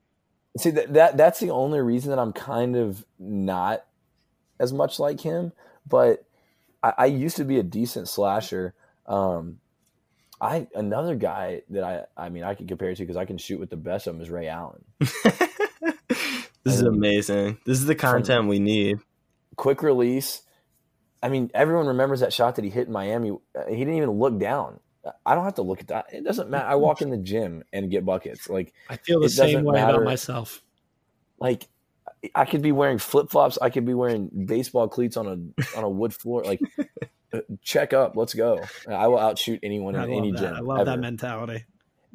See 0.58 0.70
that, 0.70 0.92
that 0.94 1.16
that's 1.16 1.38
the 1.40 1.50
only 1.50 1.80
reason 1.80 2.10
that 2.10 2.18
I'm 2.18 2.32
kind 2.32 2.74
of 2.76 3.04
not 3.18 3.84
as 4.58 4.72
much 4.72 4.98
like 4.98 5.20
him. 5.20 5.52
But 5.86 6.24
I, 6.82 6.92
I 6.98 7.06
used 7.06 7.36
to 7.36 7.44
be 7.44 7.58
a 7.58 7.62
decent 7.62 8.08
slasher. 8.08 8.74
Um, 9.06 9.60
I 10.40 10.66
another 10.74 11.14
guy 11.14 11.62
that 11.70 11.84
I 11.84 12.04
I 12.16 12.28
mean 12.30 12.42
I 12.42 12.54
can 12.54 12.66
compare 12.66 12.92
to 12.94 13.00
because 13.02 13.16
I 13.16 13.24
can 13.26 13.38
shoot 13.38 13.60
with 13.60 13.70
the 13.70 13.76
best 13.76 14.06
of 14.06 14.14
them 14.14 14.22
is 14.22 14.30
Ray 14.30 14.48
Allen. 14.48 14.84
This 16.62 16.74
is 16.74 16.82
Um, 16.82 16.94
amazing. 16.94 17.58
This 17.64 17.78
is 17.78 17.86
the 17.86 17.94
content 17.94 18.46
we 18.48 18.58
need. 18.58 18.98
Quick 19.56 19.82
release. 19.82 20.42
I 21.22 21.28
mean, 21.30 21.50
everyone 21.54 21.86
remembers 21.86 22.20
that 22.20 22.32
shot 22.34 22.56
that 22.56 22.64
he 22.64 22.70
hit 22.70 22.86
in 22.86 22.92
Miami. 22.92 23.30
Uh, 23.30 23.64
He 23.68 23.76
didn't 23.76 23.94
even 23.94 24.10
look 24.10 24.38
down. 24.38 24.78
I 25.24 25.34
don't 25.34 25.44
have 25.44 25.54
to 25.54 25.62
look 25.62 25.80
at 25.80 25.88
that. 25.88 26.06
It 26.12 26.24
doesn't 26.24 26.50
matter. 26.50 26.66
I 26.66 26.74
walk 26.74 27.02
in 27.02 27.10
the 27.10 27.16
gym 27.16 27.64
and 27.72 27.90
get 27.90 28.04
buckets. 28.04 28.48
Like 28.48 28.72
I 28.88 28.96
feel 28.96 29.20
the 29.20 29.28
same 29.28 29.64
way 29.64 29.74
matter. 29.74 29.94
about 29.94 30.04
myself. 30.04 30.62
like 31.38 31.68
I 32.34 32.44
could 32.44 32.62
be 32.62 32.72
wearing 32.72 32.98
flip 32.98 33.30
flops. 33.30 33.58
I 33.60 33.70
could 33.70 33.86
be 33.86 33.94
wearing 33.94 34.28
baseball 34.46 34.88
cleats 34.88 35.16
on 35.16 35.26
a 35.26 35.78
on 35.78 35.84
a 35.84 35.88
wood 35.88 36.12
floor. 36.12 36.42
Like, 36.44 36.60
uh, 37.32 37.40
check 37.62 37.92
up. 37.92 38.16
Let's 38.16 38.34
go. 38.34 38.62
I 38.88 39.08
will 39.08 39.18
outshoot 39.18 39.60
anyone 39.62 39.96
I 39.96 40.04
in 40.04 40.10
any 40.12 40.32
that. 40.32 40.38
gym. 40.38 40.54
I 40.54 40.60
love 40.60 40.80
ever. 40.80 40.90
that 40.90 40.98
mentality. 40.98 41.64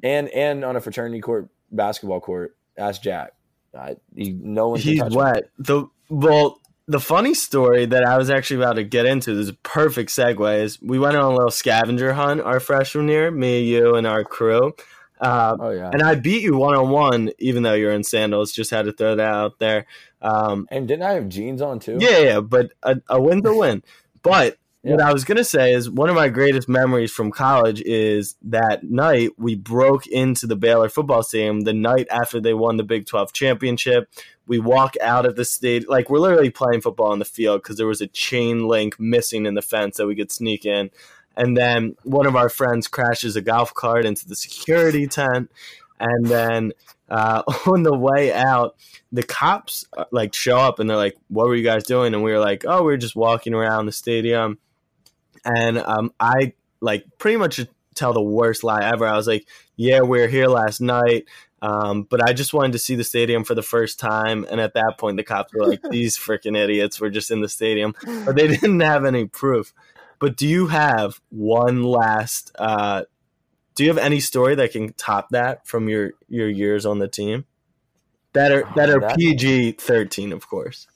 And 0.04 0.30
and 0.30 0.64
on 0.64 0.76
a 0.76 0.82
fraternity 0.82 1.22
court, 1.22 1.50
basketball 1.72 2.20
court. 2.20 2.56
Ask 2.78 3.02
Jack. 3.02 3.34
I, 3.78 3.96
he, 4.16 4.32
no 4.32 4.70
one. 4.70 4.80
He's 4.80 5.00
touch 5.00 5.12
me. 5.12 5.18
wet. 5.18 5.50
The 5.58 5.88
well, 6.10 6.60
the 6.88 7.00
funny 7.00 7.34
story 7.34 7.86
that 7.88 8.04
I 8.06 8.18
was 8.18 8.30
actually 8.30 8.58
about 8.64 8.74
to 8.74 8.84
get 8.84 9.06
into. 9.06 9.34
This 9.34 9.44
is 9.44 9.50
a 9.50 9.54
perfect 9.64 10.12
segue. 10.12 10.60
Is 10.62 10.80
we 10.82 11.00
went 11.00 11.16
on 11.18 11.24
a 11.24 11.36
little 11.36 11.50
scavenger 11.52 12.14
hunt 12.14 12.42
our 12.42 12.60
freshman 12.60 13.08
year, 13.08 13.32
me, 13.32 13.64
you, 13.64 13.96
and 13.96 14.06
our 14.06 14.24
crew. 14.24 14.74
Uh, 15.20 15.56
Oh 15.60 15.70
yeah. 15.72 15.90
and 15.94 16.02
I 16.04 16.16
beat 16.16 16.44
you 16.44 16.58
one 16.58 16.76
on 16.76 16.90
one, 16.90 17.32
even 17.40 17.64
though 17.64 17.74
you're 17.74 17.94
in 17.94 18.04
sandals. 18.04 18.52
Just 18.52 18.70
had 18.72 18.86
to 18.86 18.92
throw 18.92 19.16
that 19.16 19.28
out 19.34 19.60
there. 19.60 19.86
Um, 20.22 20.68
And 20.70 20.88
didn't 20.88 21.04
I 21.04 21.14
have 21.14 21.30
jeans 21.30 21.62
on 21.62 21.80
too? 21.80 21.98
yeah, 22.00 22.20
yeah, 22.20 22.40
but 22.42 22.72
a, 22.84 22.98
a 23.10 23.22
win's 23.22 23.46
a 23.46 23.54
win. 23.56 23.82
But 24.22 24.58
what 24.92 25.02
I 25.02 25.12
was 25.12 25.24
gonna 25.24 25.44
say 25.44 25.74
is 25.74 25.90
one 25.90 26.10
of 26.10 26.16
my 26.16 26.30
greatest 26.30 26.70
memories 26.70 27.12
from 27.12 27.32
college 27.32 27.82
is 27.82 28.36
that 28.44 28.84
night 28.84 29.32
we 29.38 29.56
broke 29.56 30.06
into 30.06 30.46
the 30.46 30.56
Baylor 30.56 30.90
football 30.90 31.24
stadium 31.24 31.62
the 31.62 31.74
night 31.74 32.08
after 32.12 32.40
they 32.40 32.54
won 32.54 32.78
the 32.78 32.84
Big 32.84 33.08
Twelve 33.08 33.34
championship. 33.34 34.10
We 34.48 34.60
walk 34.60 34.94
out 35.02 35.26
of 35.26 35.36
the 35.36 35.46
state 35.46 35.90
like 35.90 36.10
we're 36.10 36.20
literally 36.20 36.52
playing 36.52 36.82
football 36.82 37.12
on 37.12 37.20
the 37.20 37.26
field 37.26 37.64
because 37.64 37.78
there 37.78 37.88
was 37.88 38.02
a 38.02 38.08
chain 38.08 38.68
link 38.68 39.00
missing 39.00 39.48
in 39.48 39.56
the 39.56 39.62
fence 39.64 39.98
that 39.98 40.06
we 40.06 40.16
could 40.16 40.32
sneak 40.32 40.66
in. 40.66 40.92
And 41.36 41.58
then 41.58 41.96
one 42.04 42.28
of 42.28 42.36
our 42.36 42.48
friends 42.48 42.88
crashes 42.88 43.36
a 43.36 43.42
golf 43.42 43.74
cart 43.74 44.06
into 44.06 44.28
the 44.28 44.36
security 44.36 45.08
tent. 45.08 45.52
And 46.00 46.26
then 46.28 46.72
uh, 47.10 47.42
on 47.68 47.84
the 47.84 47.98
way 47.98 48.32
out, 48.32 48.76
the 49.12 49.24
cops 49.24 49.86
uh, 49.98 50.06
like 50.12 50.34
show 50.34 50.58
up 50.58 50.80
and 50.80 50.90
they're 50.90 50.98
like, 50.98 51.18
"What 51.30 51.48
were 51.48 51.56
you 51.56 51.64
guys 51.64 51.86
doing?" 51.86 52.14
And 52.14 52.24
we 52.24 52.32
were 52.32 52.40
like, 52.40 52.66
"Oh, 52.68 52.80
we 52.80 52.92
were 52.92 52.98
just 52.98 53.16
walking 53.16 53.54
around 53.54 53.86
the 53.86 53.92
stadium." 53.92 54.60
And 55.46 55.78
um, 55.78 56.12
I 56.20 56.54
like 56.82 57.06
pretty 57.18 57.38
much 57.38 57.60
tell 57.94 58.14
the 58.14 58.22
worst 58.22 58.64
lie 58.64 58.84
ever. 58.84 59.06
I 59.06 59.16
was 59.16 59.28
like, 59.28 59.48
"Yeah, 59.76 60.02
we 60.02 60.20
were 60.20 60.28
here 60.28 60.48
last 60.48 60.82
night." 60.82 61.26
Um, 61.62 62.04
but 62.04 62.22
I 62.22 62.34
just 62.34 62.54
wanted 62.54 62.74
to 62.74 62.80
see 62.80 62.96
the 62.96 63.04
stadium 63.04 63.44
for 63.44 63.56
the 63.56 63.64
first 63.64 64.00
time, 64.00 64.46
and 64.50 64.60
at 64.60 64.74
that 64.74 64.96
point, 64.98 65.18
the 65.18 65.24
cops 65.24 65.54
were 65.54 65.66
like, 65.68 65.82
"These 65.90 66.18
freaking 66.18 66.58
idiots 66.58 67.00
were 67.00 67.10
just 67.10 67.32
in 67.32 67.42
the 67.42 67.50
stadium," 67.50 67.96
but 68.26 68.36
they 68.36 68.48
didn't 68.56 68.80
have 68.82 69.06
any 69.06 69.26
proof. 69.26 69.74
But 70.20 70.36
do 70.38 70.48
you 70.48 70.68
have 70.68 71.20
one 71.30 71.84
last? 71.84 72.52
Uh, 72.58 73.04
do 73.76 73.84
you 73.84 73.90
have 73.90 73.98
any 73.98 74.20
story 74.20 74.56
that 74.56 74.72
can 74.72 74.94
top 74.94 75.30
that 75.30 75.68
from 75.68 75.90
your 75.90 76.12
your 76.28 76.50
years 76.50 76.86
on 76.86 77.00
the 77.00 77.08
team? 77.08 77.46
That 78.34 78.52
are 78.52 78.64
that 78.76 78.90
are 78.90 79.00
That- 79.00 79.18
PG 79.18 79.74
thirteen, 79.74 80.32
of 80.34 80.48
course. 80.48 80.88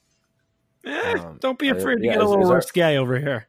Eh, 0.86 1.14
Um, 1.20 1.38
don't 1.42 1.60
be 1.60 1.70
afraid 1.70 1.98
to 1.98 2.06
yeah, 2.06 2.14
get 2.14 2.22
a 2.22 2.28
little 2.28 2.44
is 2.46 2.50
our- 2.50 2.56
risque 2.58 2.98
over 2.98 3.20
here. 3.20 3.48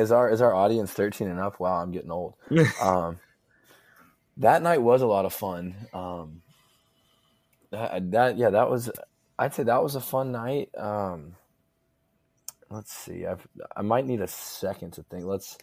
Is 0.00 0.10
our 0.12 0.30
is 0.30 0.40
our 0.40 0.54
audience 0.54 0.90
thirteen 0.92 1.28
and 1.28 1.38
up? 1.38 1.60
Wow, 1.60 1.82
I'm 1.82 1.92
getting 1.92 2.10
old. 2.10 2.34
um, 2.80 3.18
that 4.38 4.62
night 4.62 4.80
was 4.82 5.02
a 5.02 5.06
lot 5.06 5.24
of 5.26 5.32
fun. 5.32 5.74
Um, 5.92 6.42
that, 7.70 8.10
that 8.12 8.38
yeah, 8.38 8.50
that 8.50 8.70
was. 8.70 8.90
I'd 9.38 9.54
say 9.54 9.62
that 9.64 9.82
was 9.82 9.94
a 9.94 10.00
fun 10.00 10.32
night. 10.32 10.70
Um, 10.76 11.34
let's 12.70 12.92
see. 12.92 13.26
I 13.26 13.36
I 13.76 13.82
might 13.82 14.06
need 14.06 14.20
a 14.20 14.26
second 14.28 14.92
to 14.94 15.02
think. 15.04 15.24
Let's. 15.24 15.58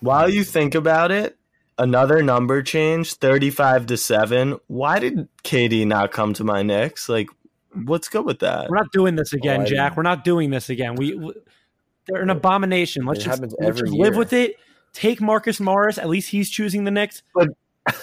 While 0.00 0.28
you 0.28 0.42
think 0.44 0.74
about 0.74 1.10
it, 1.12 1.38
another 1.78 2.22
number 2.22 2.62
change, 2.62 3.14
thirty-five 3.14 3.86
to 3.86 3.96
seven. 3.96 4.58
Why 4.66 4.98
did 4.98 5.28
KD 5.44 5.86
not 5.86 6.12
come 6.12 6.34
to 6.34 6.44
my 6.44 6.62
Knicks? 6.62 7.08
Like, 7.08 7.28
what's 7.84 8.08
good 8.08 8.24
with 8.26 8.40
that? 8.40 8.68
We're 8.68 8.76
not 8.78 8.92
doing 8.92 9.14
this 9.16 9.32
again, 9.32 9.62
Oh, 9.62 9.64
Jack. 9.64 9.90
didn't- 9.92 9.96
We're 9.96 10.02
not 10.02 10.24
doing 10.24 10.50
this 10.50 10.68
again. 10.70 10.96
We, 10.96 11.14
we 11.14 11.32
they're 12.06 12.22
an 12.22 12.30
abomination. 12.30 13.04
Let's 13.04 13.20
It 13.20 13.24
just, 13.24 13.40
let's 13.40 13.54
every 13.60 13.88
just 13.88 13.92
live 13.98 14.16
with 14.16 14.32
it. 14.32 14.56
Take 14.92 15.20
Marcus 15.20 15.60
Morris. 15.60 15.98
At 15.98 16.08
least 16.08 16.30
he's 16.30 16.50
choosing 16.50 16.84
the 16.84 16.90
Knicks. 16.90 17.22
But 17.34 17.48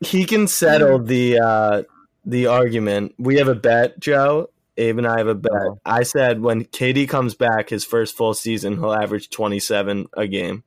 He 0.00 0.24
can 0.24 0.46
settle 0.48 0.98
the 0.98 1.38
uh, 1.38 1.82
the 2.26 2.46
argument. 2.46 3.14
We 3.18 3.36
have 3.36 3.48
a 3.48 3.54
bet, 3.54 3.98
Joe. 4.00 4.50
Abe 4.76 4.98
and 4.98 5.06
I 5.06 5.18
have 5.18 5.28
a 5.28 5.34
bet. 5.36 5.52
Uh-huh. 5.52 5.74
I 5.84 6.02
said 6.02 6.40
when 6.40 6.64
KD 6.64 7.08
comes 7.08 7.34
back, 7.34 7.68
his 7.70 7.84
first 7.84 8.16
full 8.16 8.34
season, 8.34 8.74
he'll 8.74 8.92
average 8.92 9.30
twenty-seven 9.30 10.08
a 10.14 10.26
game. 10.26 10.64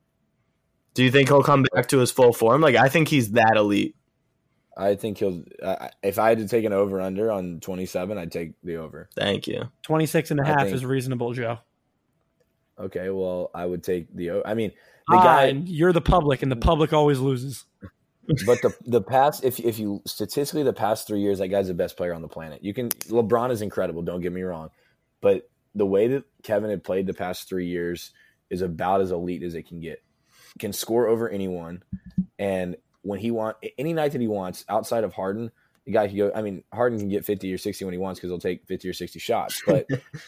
Do 0.94 1.04
you 1.04 1.12
think 1.12 1.30
he'll 1.30 1.44
come 1.44 1.66
back 1.74 1.88
to 1.90 2.00
his 2.00 2.10
full 2.10 2.34
form? 2.34 2.62
Like, 2.62 2.76
I 2.76 2.88
think 2.90 3.10
he's 3.10 3.32
that 3.34 3.56
elite. 3.58 3.96
I 4.76 4.96
think 4.96 5.18
he'll. 5.20 5.44
Uh, 5.62 5.90
if 6.02 6.18
I 6.20 6.30
had 6.30 6.38
to 6.40 6.48
take 6.48 6.64
an 6.66 6.74
over 6.74 7.02
under 7.02 7.30
on 7.32 7.60
twenty 7.60 7.86
seven, 7.86 8.18
I'd 8.18 8.32
take 8.32 8.54
the 8.64 8.78
over. 8.78 9.10
Thank 9.16 9.46
you. 9.48 9.70
26 9.84 10.32
and 10.32 10.40
a 10.40 10.44
I 10.44 10.48
half 10.48 10.62
think- 10.64 10.76
is 10.76 10.86
reasonable, 10.86 11.34
Joe. 11.34 11.60
Okay, 12.80 13.10
well, 13.10 13.50
I 13.56 13.66
would 13.66 13.84
take 13.84 14.14
the. 14.16 14.42
I 14.46 14.54
mean, 14.54 14.72
the 15.08 15.16
Ah, 15.18 15.24
guy. 15.24 15.46
and 15.46 15.68
you're 15.68 15.94
the 15.94 16.02
public, 16.02 16.44
and 16.44 16.52
the 16.52 16.56
public 16.56 16.94
always 16.94 17.20
loses. 17.20 17.66
but 18.46 18.62
the 18.62 18.74
the 18.86 19.02
past 19.02 19.44
if 19.44 19.60
if 19.60 19.80
you 19.80 20.02
statistically 20.06 20.64
the 20.64 20.74
past 20.74 21.08
three 21.08 21.22
years 21.22 21.40
that 21.40 21.48
guy's 21.48 21.68
the 21.70 21.74
best 21.74 21.98
player 21.98 22.14
on 22.14 22.22
the 22.22 22.28
planet. 22.28 22.64
You 22.64 22.74
can 22.74 22.90
LeBron 22.90 23.52
is 23.52 23.62
incredible. 23.62 24.02
Don't 24.02 24.22
get 24.22 24.32
me 24.34 24.42
wrong, 24.42 24.70
but 25.22 25.50
the 25.76 25.86
way 25.86 26.08
that 26.08 26.24
Kevin 26.44 26.70
had 26.70 26.84
played 26.84 27.08
the 27.08 27.14
past 27.14 27.48
three 27.48 27.68
years 27.68 28.12
is 28.50 28.62
about 28.62 29.02
as 29.02 29.12
elite 29.12 29.44
as 29.44 29.56
it 29.56 29.68
can 29.68 29.80
get. 29.80 30.02
Can 30.60 30.74
score 30.74 31.08
over 31.08 31.30
anyone, 31.30 31.84
and 32.38 32.76
when 33.02 33.20
he 33.20 33.32
want 33.32 33.58
any 33.78 33.94
night 33.94 34.12
that 34.12 34.22
he 34.22 34.28
wants 34.28 34.66
outside 34.68 35.04
of 35.04 35.14
Harden, 35.14 35.52
the 35.88 35.94
guy 35.94 36.08
can 36.08 36.18
go. 36.18 36.32
I 36.36 36.44
mean, 36.44 36.64
Harden 36.72 37.00
can 37.00 37.10
get 37.10 37.26
fifty 37.26 37.52
or 37.52 37.58
sixty 37.58 37.84
when 37.86 37.94
he 37.94 37.98
wants 37.98 38.20
because 38.20 38.30
he'll 38.30 38.38
take 38.40 38.68
fifty 38.68 38.88
or 38.88 38.94
sixty 38.94 39.18
shots. 39.18 39.64
But 39.66 39.88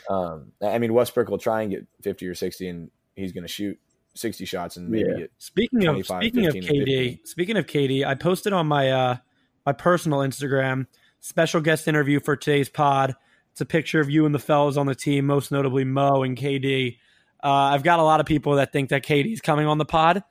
um, 0.09 0.53
I 0.63 0.79
mean, 0.79 0.93
Westbrook 0.93 1.29
will 1.29 1.37
try 1.37 1.61
and 1.61 1.71
get 1.71 1.85
fifty 2.01 2.25
or 2.27 2.33
sixty, 2.33 2.67
and 2.67 2.89
he's 3.15 3.33
going 3.33 3.43
to 3.43 3.47
shoot 3.47 3.77
60 4.15 4.45
shots 4.45 4.75
and 4.77 4.89
maybe 4.89 5.09
Yeah. 5.09 5.17
get 5.19 5.31
Speaking 5.37 5.79
of 5.85 5.93
25, 6.07 6.21
speaking 6.23 6.45
of 6.47 6.53
15, 6.53 6.63
and 6.79 6.87
15. 6.87 6.87
KD, 6.87 7.27
speaking 7.27 7.57
of 7.57 7.65
KD, 7.67 8.05
I 8.05 8.15
posted 8.15 8.53
on 8.53 8.65
my 8.65 8.89
uh 8.89 9.17
my 9.65 9.73
personal 9.73 10.19
Instagram 10.19 10.87
special 11.19 11.61
guest 11.61 11.87
interview 11.87 12.19
for 12.19 12.35
today's 12.35 12.69
pod. 12.69 13.15
It's 13.51 13.61
a 13.61 13.65
picture 13.65 13.99
of 13.99 14.09
you 14.09 14.25
and 14.25 14.33
the 14.33 14.39
fellas 14.39 14.77
on 14.77 14.85
the 14.87 14.95
team, 14.95 15.25
most 15.25 15.51
notably 15.51 15.83
Mo 15.83 16.23
and 16.23 16.37
KD. 16.37 16.97
Uh, 17.43 17.47
I've 17.47 17.83
got 17.83 17.99
a 17.99 18.03
lot 18.03 18.19
of 18.19 18.25
people 18.25 18.55
that 18.55 18.71
think 18.71 18.89
that 18.89 19.03
KD's 19.03 19.41
coming 19.41 19.67
on 19.67 19.77
the 19.77 19.85
pod, 19.85 20.23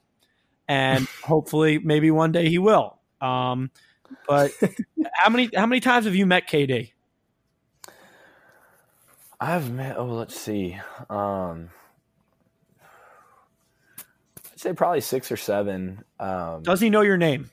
and 0.66 1.06
hopefully, 1.22 1.78
maybe 1.78 2.10
one 2.10 2.32
day 2.32 2.48
he 2.48 2.58
will. 2.58 2.98
Um, 3.20 3.70
but 4.26 4.52
how 5.14 5.30
many 5.30 5.50
how 5.54 5.66
many 5.66 5.80
times 5.80 6.04
have 6.06 6.14
you 6.14 6.26
met 6.26 6.48
KD? 6.48 6.92
I've 9.40 9.70
met. 9.72 9.96
Oh, 9.96 10.06
let's 10.06 10.38
see. 10.38 10.76
Um, 11.08 11.70
I'd 14.52 14.58
say 14.60 14.72
probably 14.72 15.00
six 15.00 15.30
or 15.30 15.36
seven. 15.36 16.02
Um, 16.18 16.62
Does 16.64 16.80
he 16.80 16.90
know 16.90 17.02
your 17.02 17.16
name? 17.16 17.50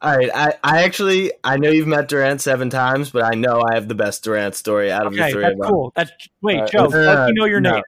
All 0.00 0.16
right, 0.16 0.30
I, 0.32 0.54
I 0.62 0.82
actually 0.84 1.32
I 1.42 1.56
know 1.56 1.70
you've 1.70 1.88
met 1.88 2.06
Durant 2.08 2.40
seven 2.40 2.70
times, 2.70 3.10
but 3.10 3.24
I 3.24 3.34
know 3.34 3.62
I 3.68 3.74
have 3.74 3.88
the 3.88 3.96
best 3.96 4.22
Durant 4.22 4.54
story 4.54 4.92
out 4.92 5.06
of 5.06 5.12
the 5.12 5.22
Okay, 5.22 5.32
three 5.32 5.42
that's 5.42 5.54
of 5.54 5.60
us. 5.62 5.68
cool. 5.70 5.92
That's 5.96 6.10
wait, 6.40 6.60
Uh, 6.60 6.66
Joe. 6.66 6.84
no, 6.84 6.90
Does 6.90 7.28
he 7.28 7.32
know 7.34 7.46
your 7.46 7.60
no. 7.60 7.72
name? 7.74 7.82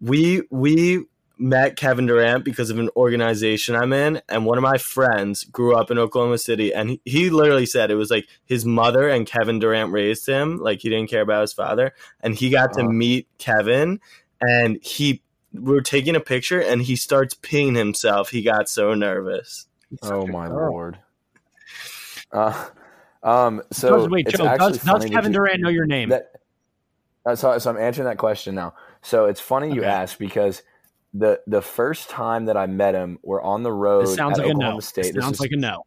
We 0.00 0.42
we 0.50 1.06
met 1.38 1.76
Kevin 1.76 2.06
Durant 2.06 2.44
because 2.44 2.70
of 2.70 2.78
an 2.78 2.90
organization 2.96 3.74
I'm 3.74 3.92
in, 3.92 4.20
and 4.28 4.44
one 4.44 4.58
of 4.58 4.62
my 4.62 4.78
friends 4.78 5.44
grew 5.44 5.74
up 5.74 5.90
in 5.90 5.98
Oklahoma 5.98 6.38
City, 6.38 6.72
and 6.72 6.90
he, 6.90 7.00
he 7.04 7.30
literally 7.30 7.66
said 7.66 7.90
it 7.90 7.96
was 7.96 8.10
like 8.10 8.26
his 8.44 8.64
mother 8.64 9.08
and 9.08 9.26
Kevin 9.26 9.58
Durant 9.58 9.92
raised 9.92 10.26
him, 10.26 10.58
like 10.58 10.80
he 10.80 10.88
didn't 10.88 11.10
care 11.10 11.22
about 11.22 11.42
his 11.42 11.52
father, 11.52 11.94
and 12.20 12.34
he 12.34 12.50
got 12.50 12.72
to 12.74 12.84
meet 12.84 13.28
Kevin, 13.38 14.00
and 14.40 14.78
he 14.82 15.22
we 15.52 15.72
were 15.72 15.80
taking 15.80 16.14
a 16.16 16.20
picture, 16.20 16.60
and 16.60 16.82
he 16.82 16.96
starts 16.96 17.34
peeing 17.34 17.76
himself. 17.76 18.30
He 18.30 18.42
got 18.42 18.68
so 18.68 18.94
nervous. 18.94 19.66
oh 20.02 20.26
my 20.26 20.48
girl. 20.48 20.70
lord. 20.70 20.98
Uh, 22.32 22.66
um. 23.22 23.62
So 23.72 23.96
Does- 23.96 24.08
wait, 24.08 24.26
it's 24.28 24.36
Joe. 24.36 24.44
Does, 24.44 24.58
does 24.58 24.78
funny 24.78 25.06
that 25.06 25.12
Kevin 25.12 25.32
you- 25.32 25.38
Durant 25.38 25.60
know 25.60 25.70
your 25.70 25.86
name? 25.86 26.10
That, 26.10 26.32
uh, 27.24 27.34
so, 27.34 27.58
so 27.58 27.70
I'm 27.70 27.76
answering 27.76 28.06
that 28.06 28.18
question 28.18 28.54
now. 28.54 28.74
So 29.02 29.26
it's 29.26 29.40
funny 29.40 29.72
you 29.72 29.84
ask 29.84 30.18
because 30.18 30.62
the 31.14 31.40
the 31.46 31.62
first 31.62 32.10
time 32.10 32.46
that 32.46 32.56
I 32.56 32.66
met 32.66 32.94
him, 32.94 33.18
we're 33.22 33.42
on 33.42 33.62
the 33.62 33.72
road 33.72 34.02
this 34.06 34.14
sounds 34.16 34.38
at 34.38 34.44
like 34.46 34.54
a 34.54 34.58
no. 34.58 34.80
State. 34.80 35.02
This 35.02 35.14
This 35.14 35.24
sounds 35.24 35.34
is- 35.36 35.40
like 35.40 35.52
a 35.52 35.56
no. 35.56 35.84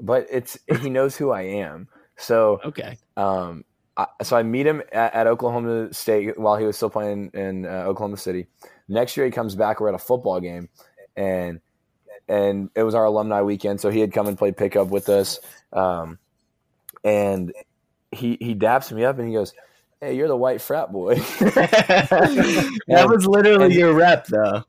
but 0.00 0.26
it's 0.30 0.58
he 0.80 0.90
knows 0.90 1.16
who 1.16 1.30
I 1.30 1.42
am. 1.42 1.88
So 2.16 2.60
Okay. 2.64 2.98
um, 3.16 3.64
I, 3.96 4.06
so 4.22 4.36
I 4.36 4.42
meet 4.42 4.66
him 4.66 4.82
at, 4.92 5.14
at 5.14 5.26
Oklahoma 5.26 5.92
State 5.92 6.38
while 6.38 6.56
he 6.56 6.64
was 6.64 6.76
still 6.76 6.90
playing 6.90 7.30
in 7.34 7.66
uh, 7.66 7.84
Oklahoma 7.86 8.16
City. 8.16 8.46
Next 8.88 9.16
year 9.16 9.26
he 9.26 9.32
comes 9.32 9.54
back. 9.54 9.80
We're 9.80 9.88
at 9.88 9.94
a 9.94 9.98
football 9.98 10.40
game, 10.40 10.68
and 11.16 11.60
and 12.28 12.70
it 12.74 12.82
was 12.84 12.94
our 12.94 13.04
alumni 13.04 13.42
weekend. 13.42 13.80
So 13.80 13.90
he 13.90 14.00
had 14.00 14.12
come 14.12 14.26
and 14.28 14.38
played 14.38 14.56
pickup 14.56 14.88
with 14.88 15.08
us, 15.08 15.40
um, 15.72 16.18
and 17.04 17.52
he 18.12 18.38
he 18.40 18.54
daps 18.54 18.90
me 18.92 19.04
up 19.04 19.18
and 19.18 19.28
he 19.28 19.34
goes, 19.34 19.52
"Hey, 20.00 20.16
you're 20.16 20.28
the 20.28 20.36
white 20.36 20.60
frat 20.60 20.92
boy." 20.92 21.14
that 21.40 23.06
was 23.08 23.26
literally 23.26 23.66
and- 23.66 23.74
your 23.74 23.94
rep, 23.94 24.26
though. 24.26 24.64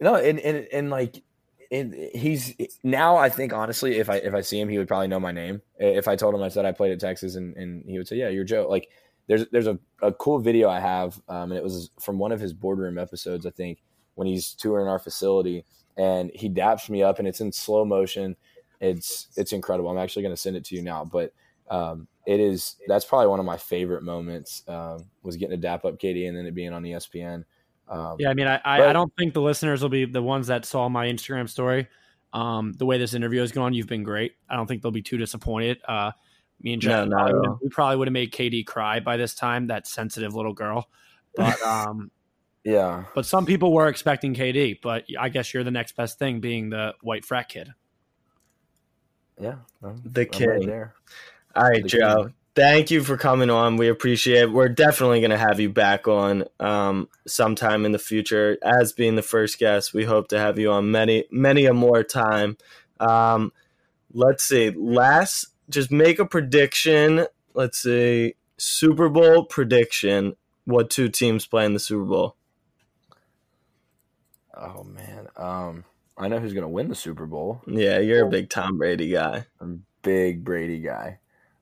No, 0.00 0.16
and 0.16 0.38
and 0.40 0.66
and 0.72 0.90
like, 0.90 1.22
and 1.70 1.94
he's 1.94 2.54
now. 2.82 3.16
I 3.16 3.28
think 3.28 3.52
honestly, 3.52 3.98
if 3.98 4.10
I 4.10 4.16
if 4.16 4.34
I 4.34 4.40
see 4.40 4.60
him, 4.60 4.68
he 4.68 4.78
would 4.78 4.88
probably 4.88 5.08
know 5.08 5.20
my 5.20 5.32
name. 5.32 5.62
If 5.78 6.08
I 6.08 6.16
told 6.16 6.34
him 6.34 6.42
I 6.42 6.48
said 6.48 6.64
I 6.64 6.72
played 6.72 6.92
at 6.92 7.00
Texas, 7.00 7.36
and, 7.36 7.56
and 7.56 7.84
he 7.86 7.96
would 7.98 8.08
say, 8.08 8.16
"Yeah, 8.16 8.28
you're 8.28 8.44
Joe." 8.44 8.66
Like, 8.68 8.90
there's 9.28 9.46
there's 9.50 9.66
a, 9.66 9.78
a 10.02 10.12
cool 10.12 10.40
video 10.40 10.68
I 10.68 10.80
have, 10.80 11.20
um, 11.28 11.52
and 11.52 11.54
it 11.54 11.62
was 11.62 11.90
from 12.00 12.18
one 12.18 12.32
of 12.32 12.40
his 12.40 12.52
boardroom 12.52 12.98
episodes, 12.98 13.46
I 13.46 13.50
think, 13.50 13.82
when 14.16 14.26
he's 14.26 14.52
touring 14.52 14.88
our 14.88 14.98
facility, 14.98 15.64
and 15.96 16.30
he 16.34 16.50
daps 16.50 16.90
me 16.90 17.02
up, 17.02 17.18
and 17.18 17.28
it's 17.28 17.40
in 17.40 17.52
slow 17.52 17.84
motion. 17.84 18.36
It's 18.80 19.28
it's 19.36 19.52
incredible. 19.52 19.90
I'm 19.90 19.98
actually 19.98 20.22
going 20.22 20.34
to 20.34 20.40
send 20.40 20.56
it 20.56 20.64
to 20.66 20.74
you 20.74 20.82
now, 20.82 21.04
but 21.04 21.32
um, 21.70 22.08
it 22.26 22.40
is 22.40 22.76
that's 22.86 23.04
probably 23.04 23.26
one 23.28 23.38
of 23.40 23.46
my 23.46 23.56
favorite 23.56 24.02
moments 24.02 24.62
um, 24.68 25.04
was 25.22 25.36
getting 25.36 25.50
to 25.50 25.56
dap 25.60 25.84
up 25.84 25.98
KD, 25.98 26.28
and 26.28 26.36
then 26.36 26.46
it 26.46 26.54
being 26.54 26.72
on 26.72 26.82
ESPN. 26.82 27.44
Um, 27.88 28.16
Yeah, 28.18 28.30
I 28.30 28.34
mean, 28.34 28.46
I, 28.46 28.60
I, 28.64 28.78
But- 28.78 28.88
I 28.88 28.92
don't 28.94 29.12
think 29.18 29.34
the 29.34 29.42
listeners 29.42 29.82
will 29.82 29.90
be 29.90 30.04
the 30.06 30.22
ones 30.22 30.46
that 30.46 30.64
saw 30.64 30.88
my 30.88 31.06
Instagram 31.06 31.48
story. 31.48 31.86
Um, 32.32 32.72
the 32.72 32.86
way 32.86 32.98
this 32.98 33.14
interview 33.14 33.40
has 33.40 33.52
gone, 33.52 33.74
you've 33.74 33.86
been 33.86 34.02
great. 34.02 34.32
I 34.48 34.56
don't 34.56 34.66
think 34.66 34.82
they'll 34.82 34.90
be 34.90 35.02
too 35.02 35.18
disappointed. 35.18 35.78
Uh, 35.86 36.10
me 36.60 36.72
and 36.72 36.82
Jeff, 36.82 37.06
No, 37.08 37.14
probably 37.16 37.30
at 37.30 37.36
would've- 37.36 37.50
all. 37.50 37.58
we 37.62 37.68
probably 37.68 37.96
would 37.96 38.08
have 38.08 38.12
made 38.12 38.32
KD 38.32 38.64
cry 38.66 39.00
by 39.00 39.16
this 39.16 39.34
time. 39.34 39.66
That 39.68 39.86
sensitive 39.86 40.34
little 40.34 40.54
girl, 40.54 40.88
but 41.36 41.60
um, 41.66 42.10
yeah. 42.64 43.04
but 43.14 43.26
some 43.26 43.44
people 43.46 43.72
were 43.72 43.86
expecting 43.88 44.34
KD. 44.34 44.80
But 44.82 45.04
I 45.20 45.28
guess 45.28 45.52
you're 45.52 45.62
the 45.64 45.70
next 45.70 45.94
best 45.94 46.18
thing, 46.18 46.40
being 46.40 46.70
the 46.70 46.94
white 47.02 47.24
frat 47.24 47.48
kid. 47.50 47.68
Yeah, 49.40 49.56
I'm- 49.82 50.00
The 50.04 50.28
I'm 50.42 50.48
right 50.48 50.66
there. 50.66 50.94
All 51.56 51.64
right, 51.64 51.84
Joe. 51.84 52.24
king. 52.24 52.34
Thank 52.54 52.92
you 52.92 53.02
for 53.02 53.16
coming 53.16 53.50
on. 53.50 53.76
We 53.76 53.88
appreciate 53.88 54.42
it. 54.42 54.52
We're 54.52 54.68
definitely 54.68 55.20
going 55.20 55.32
to 55.32 55.38
have 55.38 55.58
you 55.58 55.70
back 55.70 56.06
on 56.06 56.44
um, 56.60 57.08
sometime 57.26 57.84
in 57.84 57.90
the 57.90 57.98
future. 57.98 58.56
As 58.62 58.92
being 58.92 59.16
the 59.16 59.22
first 59.22 59.58
guest, 59.58 59.92
we 59.92 60.04
hope 60.04 60.28
to 60.28 60.38
have 60.38 60.56
you 60.56 60.70
on 60.70 60.92
many, 60.92 61.24
many 61.32 61.66
a 61.66 61.74
more 61.74 62.04
time. 62.04 62.56
Um, 63.00 63.52
let's 64.12 64.44
see. 64.44 64.70
Last, 64.70 65.48
just 65.68 65.90
make 65.90 66.20
a 66.20 66.26
prediction. 66.26 67.26
Let's 67.54 67.78
see. 67.78 68.34
Super 68.56 69.08
Bowl 69.08 69.44
prediction. 69.44 70.36
What 70.64 70.90
two 70.90 71.08
teams 71.08 71.46
play 71.46 71.64
in 71.64 71.74
the 71.74 71.80
Super 71.80 72.04
Bowl? 72.04 72.36
Oh 74.56 74.84
man, 74.84 75.26
um, 75.36 75.84
I 76.16 76.28
know 76.28 76.38
who's 76.38 76.54
gonna 76.54 76.68
win 76.68 76.88
the 76.88 76.94
Super 76.94 77.26
Bowl. 77.26 77.60
Yeah, 77.66 77.98
you're 77.98 78.24
a 78.24 78.30
big 78.30 78.48
Tom 78.48 78.78
Brady 78.78 79.10
guy. 79.10 79.46
I'm 79.60 79.72
a 79.72 80.02
big 80.02 80.44
Brady 80.44 80.78
guy. 80.78 81.18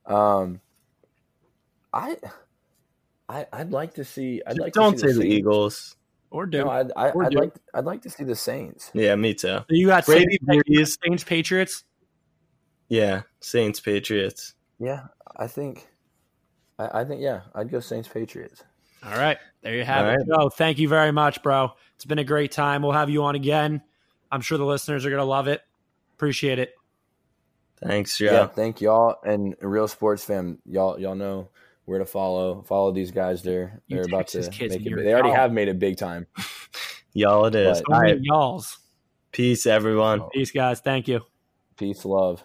Um, 0.06 0.60
I, 1.92 2.16
I, 3.28 3.46
I'd 3.52 3.70
like 3.70 3.94
to 3.94 4.04
see. 4.04 4.42
I'd 4.46 4.58
like 4.58 4.72
Don't 4.72 4.94
to 4.94 4.98
say 4.98 5.12
see 5.12 5.18
the 5.20 5.26
Eagles. 5.26 5.96
Or 6.30 6.46
do 6.46 6.64
No, 6.64 6.70
I'd, 6.70 6.92
I, 6.96 7.10
Or 7.10 7.24
I'd 7.24 7.34
like. 7.34 7.54
I'd 7.74 7.84
like 7.84 8.02
to 8.02 8.10
see 8.10 8.24
the 8.24 8.34
Saints. 8.34 8.90
Yeah, 8.94 9.14
me 9.16 9.34
too. 9.34 9.60
you 9.68 9.86
got 9.88 10.06
Brady 10.06 10.38
Saints, 10.48 10.98
Saints 11.04 11.24
Patriots? 11.24 11.84
Yeah, 12.88 13.22
Saints 13.40 13.80
Patriots. 13.80 14.54
Yeah, 14.78 15.04
I 15.36 15.46
think. 15.46 15.86
I, 16.78 17.00
I 17.00 17.04
think 17.04 17.20
yeah, 17.20 17.42
I'd 17.54 17.70
go 17.70 17.80
Saints 17.80 18.08
Patriots. 18.08 18.64
All 19.04 19.12
right, 19.12 19.38
there 19.62 19.74
you 19.74 19.84
have 19.84 20.06
All 20.06 20.12
it, 20.12 20.16
right. 20.16 20.26
Joe. 20.26 20.48
Thank 20.48 20.78
you 20.78 20.88
very 20.88 21.12
much, 21.12 21.42
bro. 21.42 21.72
It's 21.96 22.04
been 22.04 22.18
a 22.18 22.24
great 22.24 22.52
time. 22.52 22.82
We'll 22.82 22.92
have 22.92 23.10
you 23.10 23.24
on 23.24 23.34
again. 23.34 23.82
I'm 24.30 24.40
sure 24.40 24.56
the 24.56 24.64
listeners 24.64 25.04
are 25.04 25.10
gonna 25.10 25.24
love 25.24 25.48
it. 25.48 25.60
Appreciate 26.14 26.58
it. 26.58 26.74
Thanks, 27.84 28.16
Joe. 28.16 28.26
Yeah, 28.26 28.46
thank 28.46 28.80
y'all 28.80 29.16
and 29.24 29.56
real 29.60 29.88
sports 29.88 30.24
fam. 30.24 30.58
Y'all, 30.64 30.98
y'all 30.98 31.14
know 31.14 31.48
where 31.84 31.98
to 31.98 32.04
follow. 32.04 32.62
Follow 32.62 32.92
these 32.92 33.10
guys. 33.10 33.42
They're 33.42 33.80
You 33.86 33.96
they're 33.96 34.04
about 34.06 34.28
to 34.28 34.38
Texas 34.42 34.56
kids 34.56 34.76
make 34.78 34.86
it. 34.86 34.96
They 35.02 35.12
already 35.12 35.28
y'all. 35.28 35.36
have 35.36 35.52
made 35.52 35.68
it 35.68 35.78
big 35.78 35.96
time. 35.96 36.26
Y'all 37.14 37.44
it 37.46 37.54
is. 37.54 37.66
But- 37.66 37.76
So 37.76 37.94
All 37.94 38.00
many 38.02 38.60
Peace, 39.32 39.66
everyone. 39.66 40.20
Oh. 40.20 40.30
Peace, 40.32 40.50
guys. 40.50 40.80
Thank 40.80 41.08
you. 41.08 41.22
Peace, 41.76 42.04
love. 42.04 42.44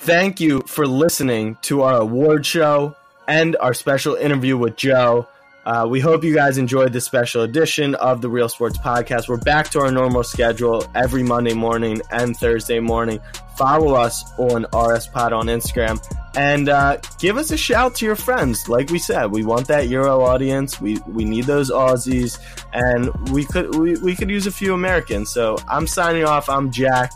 Thank 0.00 0.40
you 0.40 0.60
for 0.66 0.86
listening 0.86 1.56
to 1.62 1.82
our 1.82 2.00
award 2.00 2.46
show 2.46 2.94
and 3.26 3.56
our 3.56 3.74
special 3.74 4.14
interview 4.14 4.56
with 4.56 4.76
Joe. 4.76 5.26
Uh, 5.68 5.86
we 5.86 6.00
hope 6.00 6.24
you 6.24 6.34
guys 6.34 6.56
enjoyed 6.56 6.94
this 6.94 7.04
special 7.04 7.42
edition 7.42 7.94
of 7.96 8.22
the 8.22 8.28
Real 8.30 8.48
Sports 8.48 8.78
Podcast. 8.78 9.28
We're 9.28 9.36
back 9.36 9.68
to 9.72 9.80
our 9.80 9.92
normal 9.92 10.24
schedule 10.24 10.82
every 10.94 11.22
Monday 11.22 11.52
morning 11.52 12.00
and 12.10 12.34
Thursday 12.34 12.80
morning. 12.80 13.20
Follow 13.58 13.92
us 13.94 14.24
on 14.38 14.64
RS 14.74 15.08
Pod 15.08 15.34
on 15.34 15.48
Instagram 15.48 16.02
and 16.38 16.70
uh, 16.70 16.96
give 17.18 17.36
us 17.36 17.50
a 17.50 17.58
shout 17.58 17.96
to 17.96 18.06
your 18.06 18.16
friends. 18.16 18.66
Like 18.70 18.88
we 18.88 18.98
said, 18.98 19.26
we 19.26 19.44
want 19.44 19.68
that 19.68 19.88
Euro 19.88 20.22
audience. 20.22 20.80
We 20.80 21.00
we 21.06 21.26
need 21.26 21.44
those 21.44 21.70
Aussies, 21.70 22.38
and 22.72 23.12
we 23.28 23.44
could 23.44 23.74
we, 23.74 23.96
we 23.98 24.16
could 24.16 24.30
use 24.30 24.46
a 24.46 24.50
few 24.50 24.72
Americans. 24.72 25.30
So 25.30 25.58
I'm 25.68 25.86
signing 25.86 26.24
off. 26.24 26.48
I'm 26.48 26.72
Jack. 26.72 27.12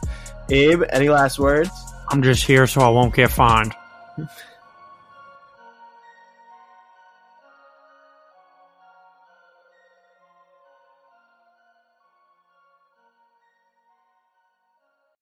Abe, 0.51 0.83
any 0.91 1.09
last 1.09 1.39
words? 1.39 1.71
I'm 2.11 2.23
just 2.23 2.45
here 2.45 2.67
so 2.67 2.83
I 2.83 2.91
won't 2.91 3.15
get 3.15 3.31
fined. 3.31 3.73